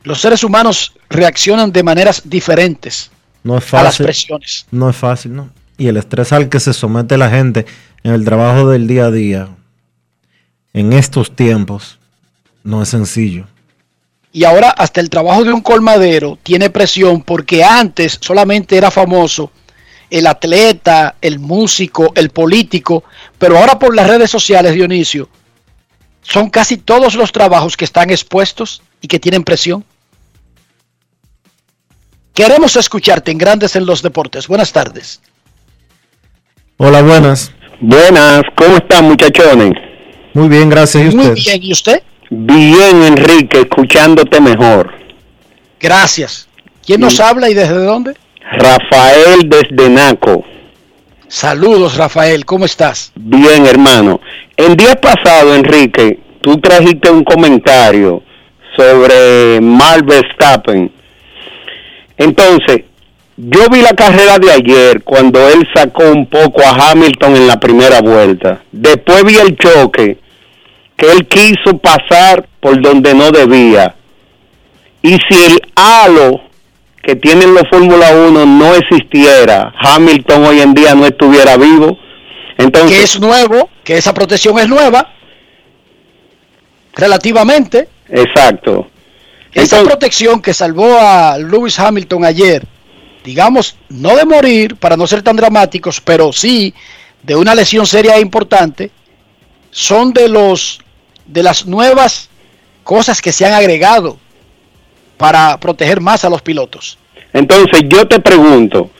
[0.03, 3.09] Los seres humanos reaccionan de maneras diferentes
[3.45, 4.05] No es a las fácil.
[4.05, 4.65] presiones.
[4.71, 5.51] No es fácil, ¿no?
[5.77, 7.67] Y el estrés al que se somete la gente
[8.03, 9.49] en el trabajo del día a día,
[10.73, 11.99] en estos tiempos,
[12.63, 13.45] no es sencillo.
[14.31, 19.51] Y ahora hasta el trabajo de un colmadero tiene presión porque antes solamente era famoso
[20.09, 23.03] el atleta, el músico, el político,
[23.37, 25.29] pero ahora por las redes sociales, Dionisio,
[26.23, 29.85] son casi todos los trabajos que están expuestos y que tienen presión.
[32.35, 34.49] Queremos escucharte en Grandes en los Deportes.
[34.49, 35.21] Buenas tardes.
[36.75, 37.51] Hola, buenas.
[37.79, 39.71] Buenas, ¿cómo están muchachones?
[40.33, 41.13] Muy bien, gracias.
[41.13, 41.35] ¿Y Muy usted?
[41.43, 42.03] bien, ¿y usted?
[42.29, 44.93] Bien, Enrique, escuchándote mejor.
[45.79, 46.49] Gracias.
[46.85, 48.15] ¿Quién nos habla y desde dónde?
[48.51, 50.43] Rafael desde Naco.
[51.29, 53.13] Saludos, Rafael, ¿cómo estás?
[53.15, 54.19] Bien, hermano.
[54.57, 58.21] El día pasado, Enrique, tú trajiste un comentario
[58.75, 60.91] sobre Max Verstappen.
[62.17, 62.83] Entonces,
[63.37, 67.59] yo vi la carrera de ayer cuando él sacó un poco a Hamilton en la
[67.59, 68.61] primera vuelta.
[68.71, 70.17] Después vi el choque
[70.95, 73.95] que él quiso pasar por donde no debía.
[75.01, 76.41] Y si el halo
[77.03, 81.97] que tienen los Fórmula 1 no existiera, Hamilton hoy en día no estuviera vivo.
[82.57, 85.13] Entonces, que es nuevo, que esa protección es nueva,
[86.95, 87.89] relativamente.
[88.09, 88.87] Exacto.
[89.55, 92.67] Esa protección que salvó a Lewis Hamilton ayer,
[93.23, 96.73] digamos, no de morir, para no ser tan dramáticos, pero sí
[97.23, 98.91] de una lesión seria e importante,
[99.71, 100.79] son de los
[101.25, 102.29] de las nuevas
[102.83, 104.19] cosas que se han agregado
[105.17, 106.99] para proteger más a los pilotos.
[107.33, 108.91] Entonces yo te pregunto,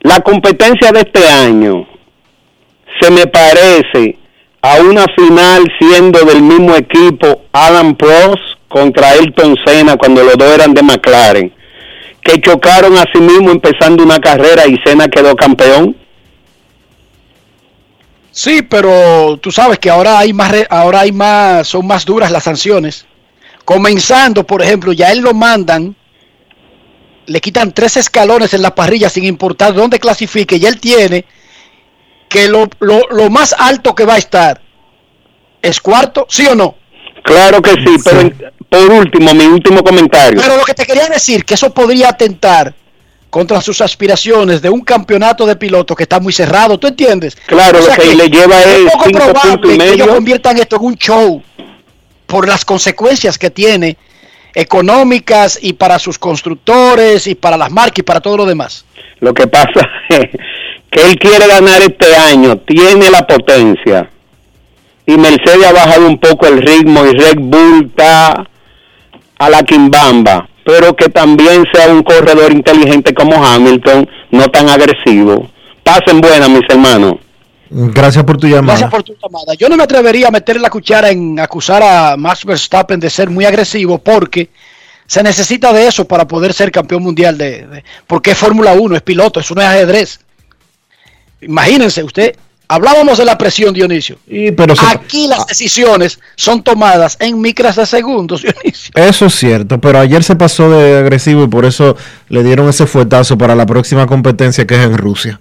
[0.00, 1.88] la competencia de este año
[3.00, 4.18] se me parece
[4.60, 10.50] a una final siendo del mismo equipo Adam Prost contra Ayrton Senna cuando los dos
[10.50, 11.52] eran de McLaren,
[12.22, 15.96] que chocaron a sí mismo empezando una carrera y Senna quedó campeón.
[18.30, 22.44] Sí, pero tú sabes que ahora hay más, ahora hay más, son más duras las
[22.44, 23.04] sanciones.
[23.64, 25.94] Comenzando, por ejemplo, ya él lo mandan,
[27.26, 31.26] le quitan tres escalones en la parrilla sin importar dónde clasifique, y él tiene
[32.28, 34.62] que lo, lo, lo más alto que va a estar
[35.60, 36.81] es cuarto, ¿sí o no?
[37.22, 38.30] Claro que sí, pero
[38.68, 40.40] por último, mi último comentario.
[40.40, 42.74] Pero lo que te quería decir, que eso podría atentar
[43.30, 47.36] contra sus aspiraciones de un campeonato de pilotos que está muy cerrado, ¿tú entiendes?
[47.46, 49.84] Claro, O sea lo que, le lleva es es poco cinco puntos probable y que
[49.84, 50.14] ellos medio.
[50.14, 51.42] conviertan esto en un show
[52.26, 53.96] por las consecuencias que tiene
[54.54, 58.84] económicas y para sus constructores y para las marcas y para todo lo demás.
[59.20, 60.28] Lo que pasa es
[60.90, 64.10] que él quiere ganar este año, tiene la potencia.
[65.06, 68.46] Y Mercedes ha bajado un poco el ritmo y Red Bull está
[69.38, 70.48] a la quimbamba.
[70.64, 75.50] Pero que también sea un corredor inteligente como Hamilton, no tan agresivo.
[75.82, 77.14] Pasen buenas, mis hermanos.
[77.68, 78.78] Gracias por tu llamada.
[78.78, 79.54] Gracias por tu llamada.
[79.58, 83.28] Yo no me atrevería a meter la cuchara en acusar a Max Verstappen de ser
[83.30, 84.50] muy agresivo porque
[85.06, 88.94] se necesita de eso para poder ser campeón mundial de, de- porque es Fórmula 1,
[88.94, 90.20] es piloto, eso no es ajedrez.
[91.40, 92.36] Imagínense usted,
[92.68, 94.18] hablábamos de la presión, Dionisio.
[94.26, 98.92] Y, pero se- Aquí las decisiones son tomadas en micras de segundos, Dionisio.
[98.94, 101.96] Eso es cierto, pero ayer se pasó de agresivo y por eso
[102.28, 105.40] le dieron ese fuetazo para la próxima competencia que es en Rusia.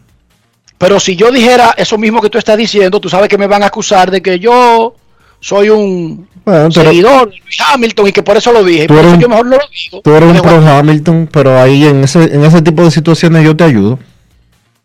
[0.77, 3.61] Pero si yo dijera eso mismo que tú estás diciendo, tú sabes que me van
[3.63, 4.95] a acusar de que yo
[5.39, 7.37] soy un Bueno, seguidor de
[7.71, 8.87] Hamilton y que por eso lo dije.
[8.87, 10.01] Tú Por eres eso un- yo mejor no lo digo.
[10.01, 13.55] Tú eres un pro Hamilton, pero ahí en ese, en ese tipo de situaciones yo
[13.55, 13.99] te ayudo.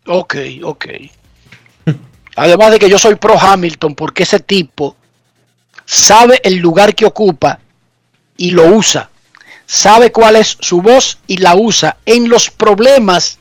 [0.05, 0.85] Ok, ok.
[2.37, 4.95] Además de que yo soy pro Hamilton porque ese tipo
[5.85, 7.59] sabe el lugar que ocupa
[8.37, 9.09] y lo usa.
[9.65, 13.39] Sabe cuál es su voz y la usa en los problemas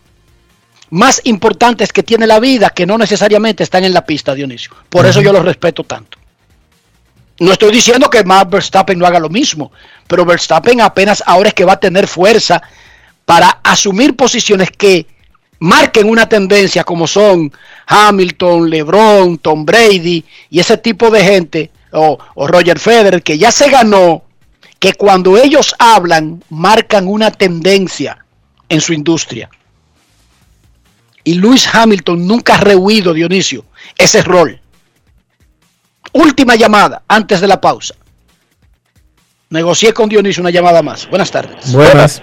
[0.89, 4.73] más importantes que tiene la vida que no necesariamente están en la pista, Dionisio.
[4.89, 6.17] Por eso yo lo respeto tanto.
[7.39, 9.73] No estoy diciendo que Max Verstappen no haga lo mismo,
[10.07, 12.63] pero Verstappen apenas ahora es que va a tener fuerza
[13.27, 15.07] para asumir posiciones que
[15.59, 17.53] marquen una tendencia como son
[17.87, 23.51] Hamilton, LeBron, Tom Brady y ese tipo de gente, o, o Roger Federer, que ya
[23.51, 24.25] se ganó,
[24.79, 28.25] que cuando ellos hablan marcan una tendencia
[28.69, 29.49] en su industria.
[31.25, 33.65] Y Lewis Hamilton nunca ha rehuido, Dionisio,
[33.99, 34.61] ese rol.
[36.13, 37.95] Última llamada antes de la pausa.
[39.51, 41.09] Negocié con Dionisio una llamada más.
[41.09, 41.73] Buenas tardes.
[41.73, 42.23] Buenas.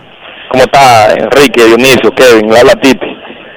[0.52, 2.56] ¿Cómo está Enrique, Dionisio, Kevin?
[2.56, 3.03] Habla Titi.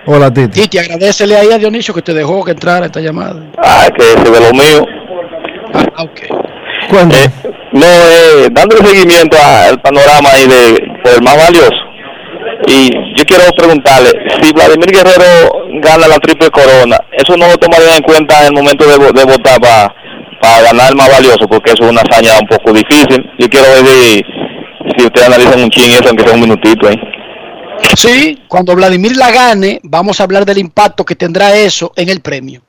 [0.07, 0.61] Hola, Titi.
[0.63, 3.43] Titi, agradecele ahí a Dionisio que te dejó que entrara esta llamada.
[3.59, 4.87] Ah, que ese de lo mío.
[5.75, 6.21] Ah, ok.
[6.89, 7.31] Cuéntame.
[7.73, 11.75] No, eh, dándole seguimiento al panorama ahí de, del más valioso.
[12.69, 14.11] Y yo quiero preguntarle,
[14.41, 15.51] si Vladimir Guerrero
[15.83, 19.13] gana la triple corona, ¿eso no lo tomaría en cuenta en el momento de, vo-
[19.13, 21.47] de votar para ganar el más valioso?
[21.49, 23.29] Porque eso es una hazaña un poco difícil.
[23.39, 24.23] Yo quiero ver si,
[24.97, 26.97] si ustedes analizan un ching eso, aunque sea un minutito ahí.
[27.97, 32.21] Sí, cuando Vladimir la gane, vamos a hablar del impacto que tendrá eso en el
[32.21, 32.63] premio.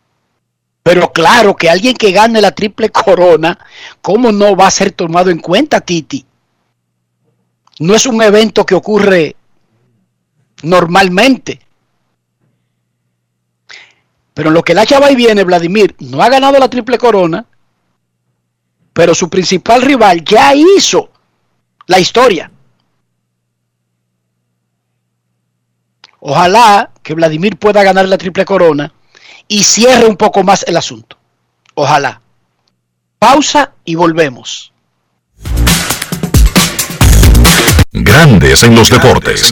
[0.84, 3.60] Pero claro que alguien que gane la triple corona,
[4.02, 6.26] ¿cómo no va a ser tomado en cuenta, Titi?
[7.80, 9.36] No es un evento que ocurre
[10.64, 11.60] normalmente.
[14.34, 17.46] Pero en lo que la chava y viene, Vladimir no ha ganado la triple corona,
[18.94, 21.10] pero su principal rival ya hizo
[21.88, 22.50] la historia.
[26.20, 28.94] Ojalá que Vladimir pueda ganar la triple corona
[29.48, 31.18] y cierre un poco más el asunto.
[31.76, 32.22] Ojalá.
[33.20, 34.74] Pausa y volvemos.
[37.92, 39.52] Grandes en los deportes.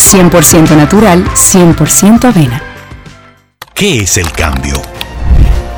[0.00, 2.62] 100% natural, 100% avena.
[3.74, 4.80] ¿Qué es el cambio?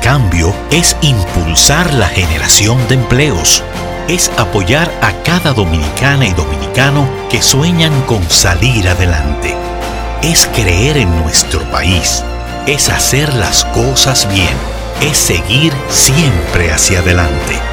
[0.01, 3.63] Cambio es impulsar la generación de empleos.
[4.07, 9.55] Es apoyar a cada dominicana y dominicano que sueñan con salir adelante.
[10.21, 12.23] Es creer en nuestro país.
[12.67, 14.57] Es hacer las cosas bien.
[15.01, 17.72] Es seguir siempre hacia adelante.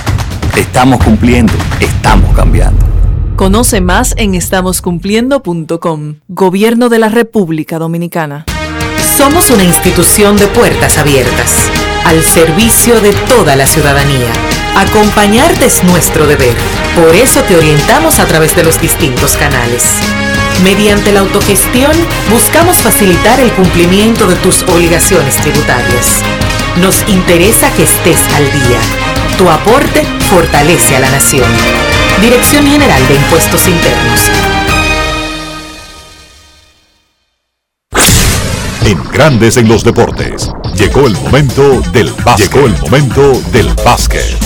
[0.55, 2.85] Estamos cumpliendo, estamos cambiando.
[3.37, 6.15] Conoce más en estamoscumpliendo.com.
[6.27, 8.45] Gobierno de la República Dominicana.
[9.17, 11.55] Somos una institución de puertas abiertas,
[12.05, 14.31] al servicio de toda la ciudadanía.
[14.75, 16.55] Acompañarte es nuestro deber.
[16.95, 19.95] Por eso te orientamos a través de los distintos canales.
[20.63, 21.91] Mediante la autogestión,
[22.29, 26.21] buscamos facilitar el cumplimiento de tus obligaciones tributarias.
[26.81, 29.20] Nos interesa que estés al día.
[29.41, 31.49] Tu aporte fortalece a la nación.
[32.21, 34.29] Dirección General de Impuestos Internos.
[38.85, 40.47] En Grandes en los Deportes.
[40.75, 42.53] Llegó el momento del básquet.
[42.53, 44.37] Llegó el momento del básquet.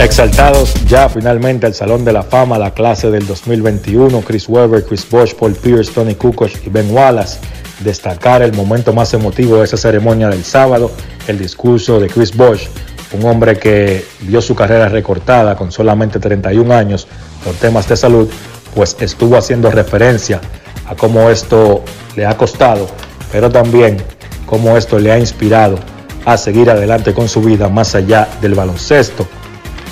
[0.00, 5.08] Exaltados ya finalmente al Salón de la Fama, la clase del 2021, Chris Webber, Chris
[5.08, 7.38] Bosh, Paul Pierce, Tony Kukoc y Ben Wallace.
[7.78, 10.90] Destacar el momento más emotivo de esa ceremonia del sábado,
[11.28, 12.66] el discurso de Chris Bosh,
[13.12, 17.06] un hombre que vio su carrera recortada con solamente 31 años
[17.44, 18.28] por temas de salud,
[18.74, 20.40] pues estuvo haciendo referencia
[20.86, 21.82] a cómo esto
[22.16, 22.86] le ha costado,
[23.30, 23.98] pero también
[24.46, 25.78] cómo esto le ha inspirado
[26.24, 29.26] a seguir adelante con su vida más allá del baloncesto.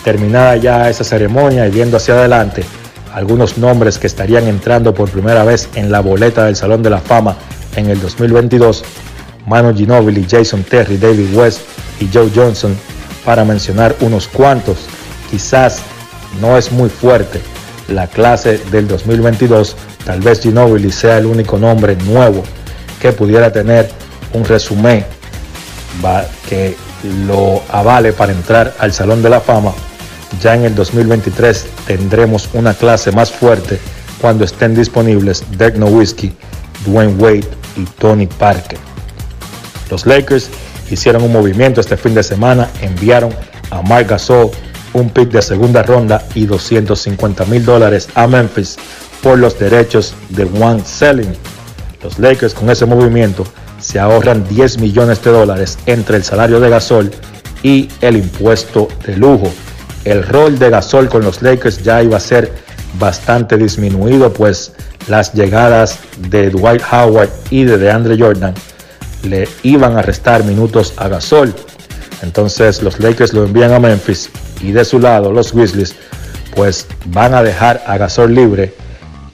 [0.05, 2.65] Terminada ya esa ceremonia y viendo hacia adelante
[3.13, 7.01] algunos nombres que estarían entrando por primera vez en la boleta del Salón de la
[7.01, 7.37] Fama
[7.77, 8.85] en el 2022,
[9.47, 11.63] Manu Ginobili, Jason Terry, David West
[12.01, 12.77] y Joe Johnson,
[13.31, 14.79] para mencionar unos cuantos.
[15.31, 15.83] Quizás
[16.41, 17.41] no es muy fuerte
[17.87, 22.43] la clase del 2022, tal vez Ginobili sea el único nombre nuevo
[23.01, 23.89] que pudiera tener
[24.33, 25.05] un resumen
[26.49, 26.75] que
[27.29, 29.75] lo avale para entrar al Salón de la Fama.
[30.43, 33.79] Ya en el 2023 tendremos una clase más fuerte
[34.21, 36.33] cuando estén disponibles Dirk Nowitzki,
[36.85, 38.81] Dwayne Wade y Tony Parker.
[39.89, 40.51] Los Lakers
[40.91, 43.33] hicieron un movimiento este fin de semana, enviaron
[43.71, 44.51] a Mark Gasol
[44.93, 48.77] un pick de segunda ronda y 250 mil dólares a Memphis
[49.23, 51.33] por los derechos de One Selling.
[52.03, 53.45] Los Lakers con ese movimiento
[53.79, 57.11] se ahorran 10 millones de dólares entre el salario de Gasol
[57.63, 59.51] y el impuesto de lujo.
[60.05, 62.53] El rol de Gasol con los Lakers ya iba a ser
[62.99, 64.73] bastante disminuido, pues
[65.09, 65.99] las llegadas
[66.29, 68.55] de Dwight Howard y de DeAndre Jordan
[69.23, 71.55] le iban a restar minutos a Gasol.
[72.23, 74.31] Entonces los Lakers lo envían a Memphis
[74.61, 75.95] y de su lado los Grizzlies
[76.55, 78.75] pues van a dejar a Gasol libre.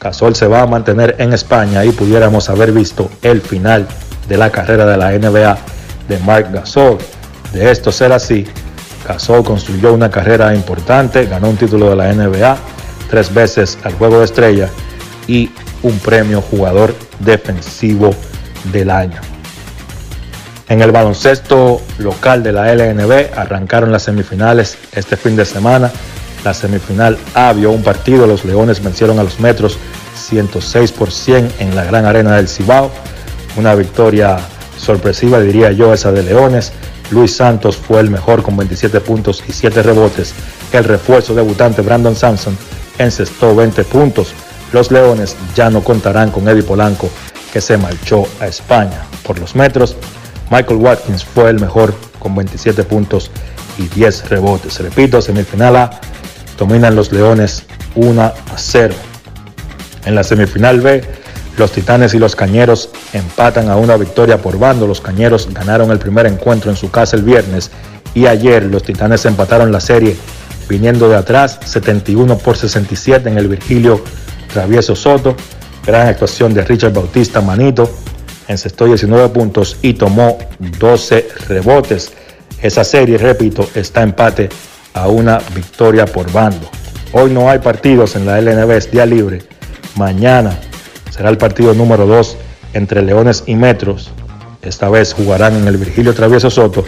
[0.00, 3.86] Gasol se va a mantener en España y pudiéramos haber visto el final
[4.28, 5.58] de la carrera de la NBA
[6.08, 6.98] de Mark Gasol.
[7.52, 8.46] De esto ser así,
[9.06, 12.56] Gasol construyó una carrera importante, ganó un título de la NBA,
[13.08, 14.68] tres veces al juego de estrella
[15.26, 15.50] y
[15.82, 18.10] un premio jugador defensivo
[18.72, 19.35] del año.
[20.68, 25.93] En el baloncesto local de la LNB arrancaron las semifinales este fin de semana.
[26.44, 29.78] La semifinal A un partido, los Leones vencieron a los Metros
[30.16, 32.90] 106 por 100 en la gran arena del Cibao.
[33.56, 34.38] Una victoria
[34.76, 36.72] sorpresiva, diría yo, esa de Leones.
[37.10, 40.34] Luis Santos fue el mejor con 27 puntos y 7 rebotes.
[40.72, 42.59] El refuerzo debutante Brandon Sampson
[42.98, 44.32] encestó 20 puntos.
[44.72, 47.09] Los Leones ya no contarán con Eddie Polanco,
[47.52, 49.06] que se marchó a España.
[49.22, 49.97] Por los metros,
[50.51, 53.31] Michael Watkins fue el mejor con 27 puntos
[53.78, 54.78] y 10 rebotes.
[54.81, 56.01] Repito, semifinal A
[56.59, 57.64] dominan los Leones
[57.94, 58.94] 1 a 0.
[60.05, 61.02] En la semifinal B,
[61.59, 64.86] los Titanes y los Cañeros empatan a una victoria por bando.
[64.86, 67.70] Los Cañeros ganaron el primer encuentro en su casa el viernes
[68.14, 70.16] y ayer los Titanes empataron la serie
[70.68, 74.02] viniendo de atrás 71 por 67 en el Virgilio
[74.52, 75.36] Travieso Soto.
[75.86, 77.90] Gran actuación de Richard Bautista Manito.
[78.48, 80.39] Encestó 19 puntos y tomó
[80.78, 82.12] 12 rebotes.
[82.62, 84.48] Esa serie, repito, está empate
[84.94, 86.70] a una victoria por bando.
[87.12, 89.43] Hoy no hay partidos en la LNB, es día libre.
[89.97, 90.59] Mañana
[91.10, 92.36] será el partido número 2
[92.74, 94.10] entre Leones y Metros.
[94.62, 96.85] Esta vez jugarán en el Virgilio Travieso Soto.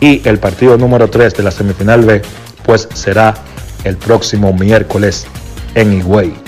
[0.00, 2.22] Y el partido número 3 de la semifinal B,
[2.64, 3.34] pues será
[3.84, 5.26] el próximo miércoles
[5.74, 6.47] en Higüey.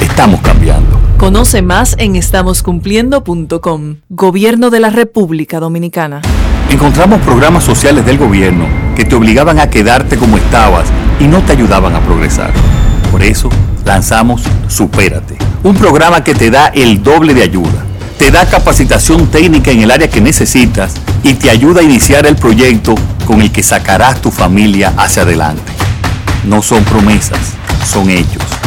[0.00, 1.00] Estamos cambiando.
[1.16, 3.96] Conoce más en estamoscumpliendo.com.
[4.08, 6.22] Gobierno de la República Dominicana.
[6.70, 10.88] Encontramos programas sociales del gobierno que te obligaban a quedarte como estabas
[11.18, 12.52] y no te ayudaban a progresar.
[13.10, 13.48] Por eso
[13.84, 17.84] lanzamos Supérate, un programa que te da el doble de ayuda.
[18.18, 22.36] Te da capacitación técnica en el área que necesitas y te ayuda a iniciar el
[22.36, 22.94] proyecto
[23.26, 25.72] con el que sacarás tu familia hacia adelante.
[26.44, 27.54] No son promesas,
[27.86, 28.57] son hechos.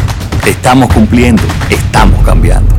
[0.45, 2.73] Estamos cumpliendo, estamos cambiando.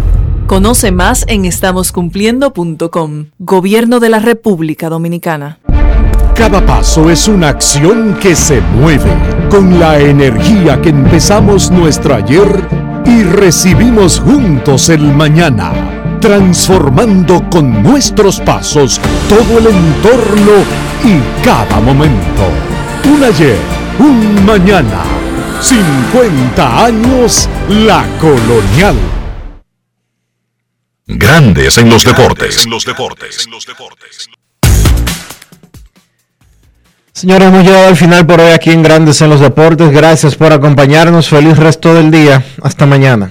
[0.47, 3.27] Conoce más en estamoscumpliendo.com.
[3.39, 5.61] Gobierno de la República Dominicana.
[6.35, 9.13] Cada paso es una acción que se mueve
[9.49, 12.49] con la energía que empezamos nuestro ayer
[13.07, 15.73] y recibimos juntos el mañana,
[16.21, 20.53] transformando con nuestros pasos todo el entorno
[21.05, 22.43] y cada momento.
[23.05, 23.59] Un ayer,
[24.01, 25.22] un mañana,
[25.61, 28.97] 50 años la colonial.
[31.07, 32.67] Grandes en los deportes.
[37.13, 39.91] Señores, hemos llegado al final por hoy aquí en Grandes en los Deportes.
[39.91, 41.29] Gracias por acompañarnos.
[41.29, 42.45] Feliz resto del día.
[42.63, 43.31] Hasta mañana.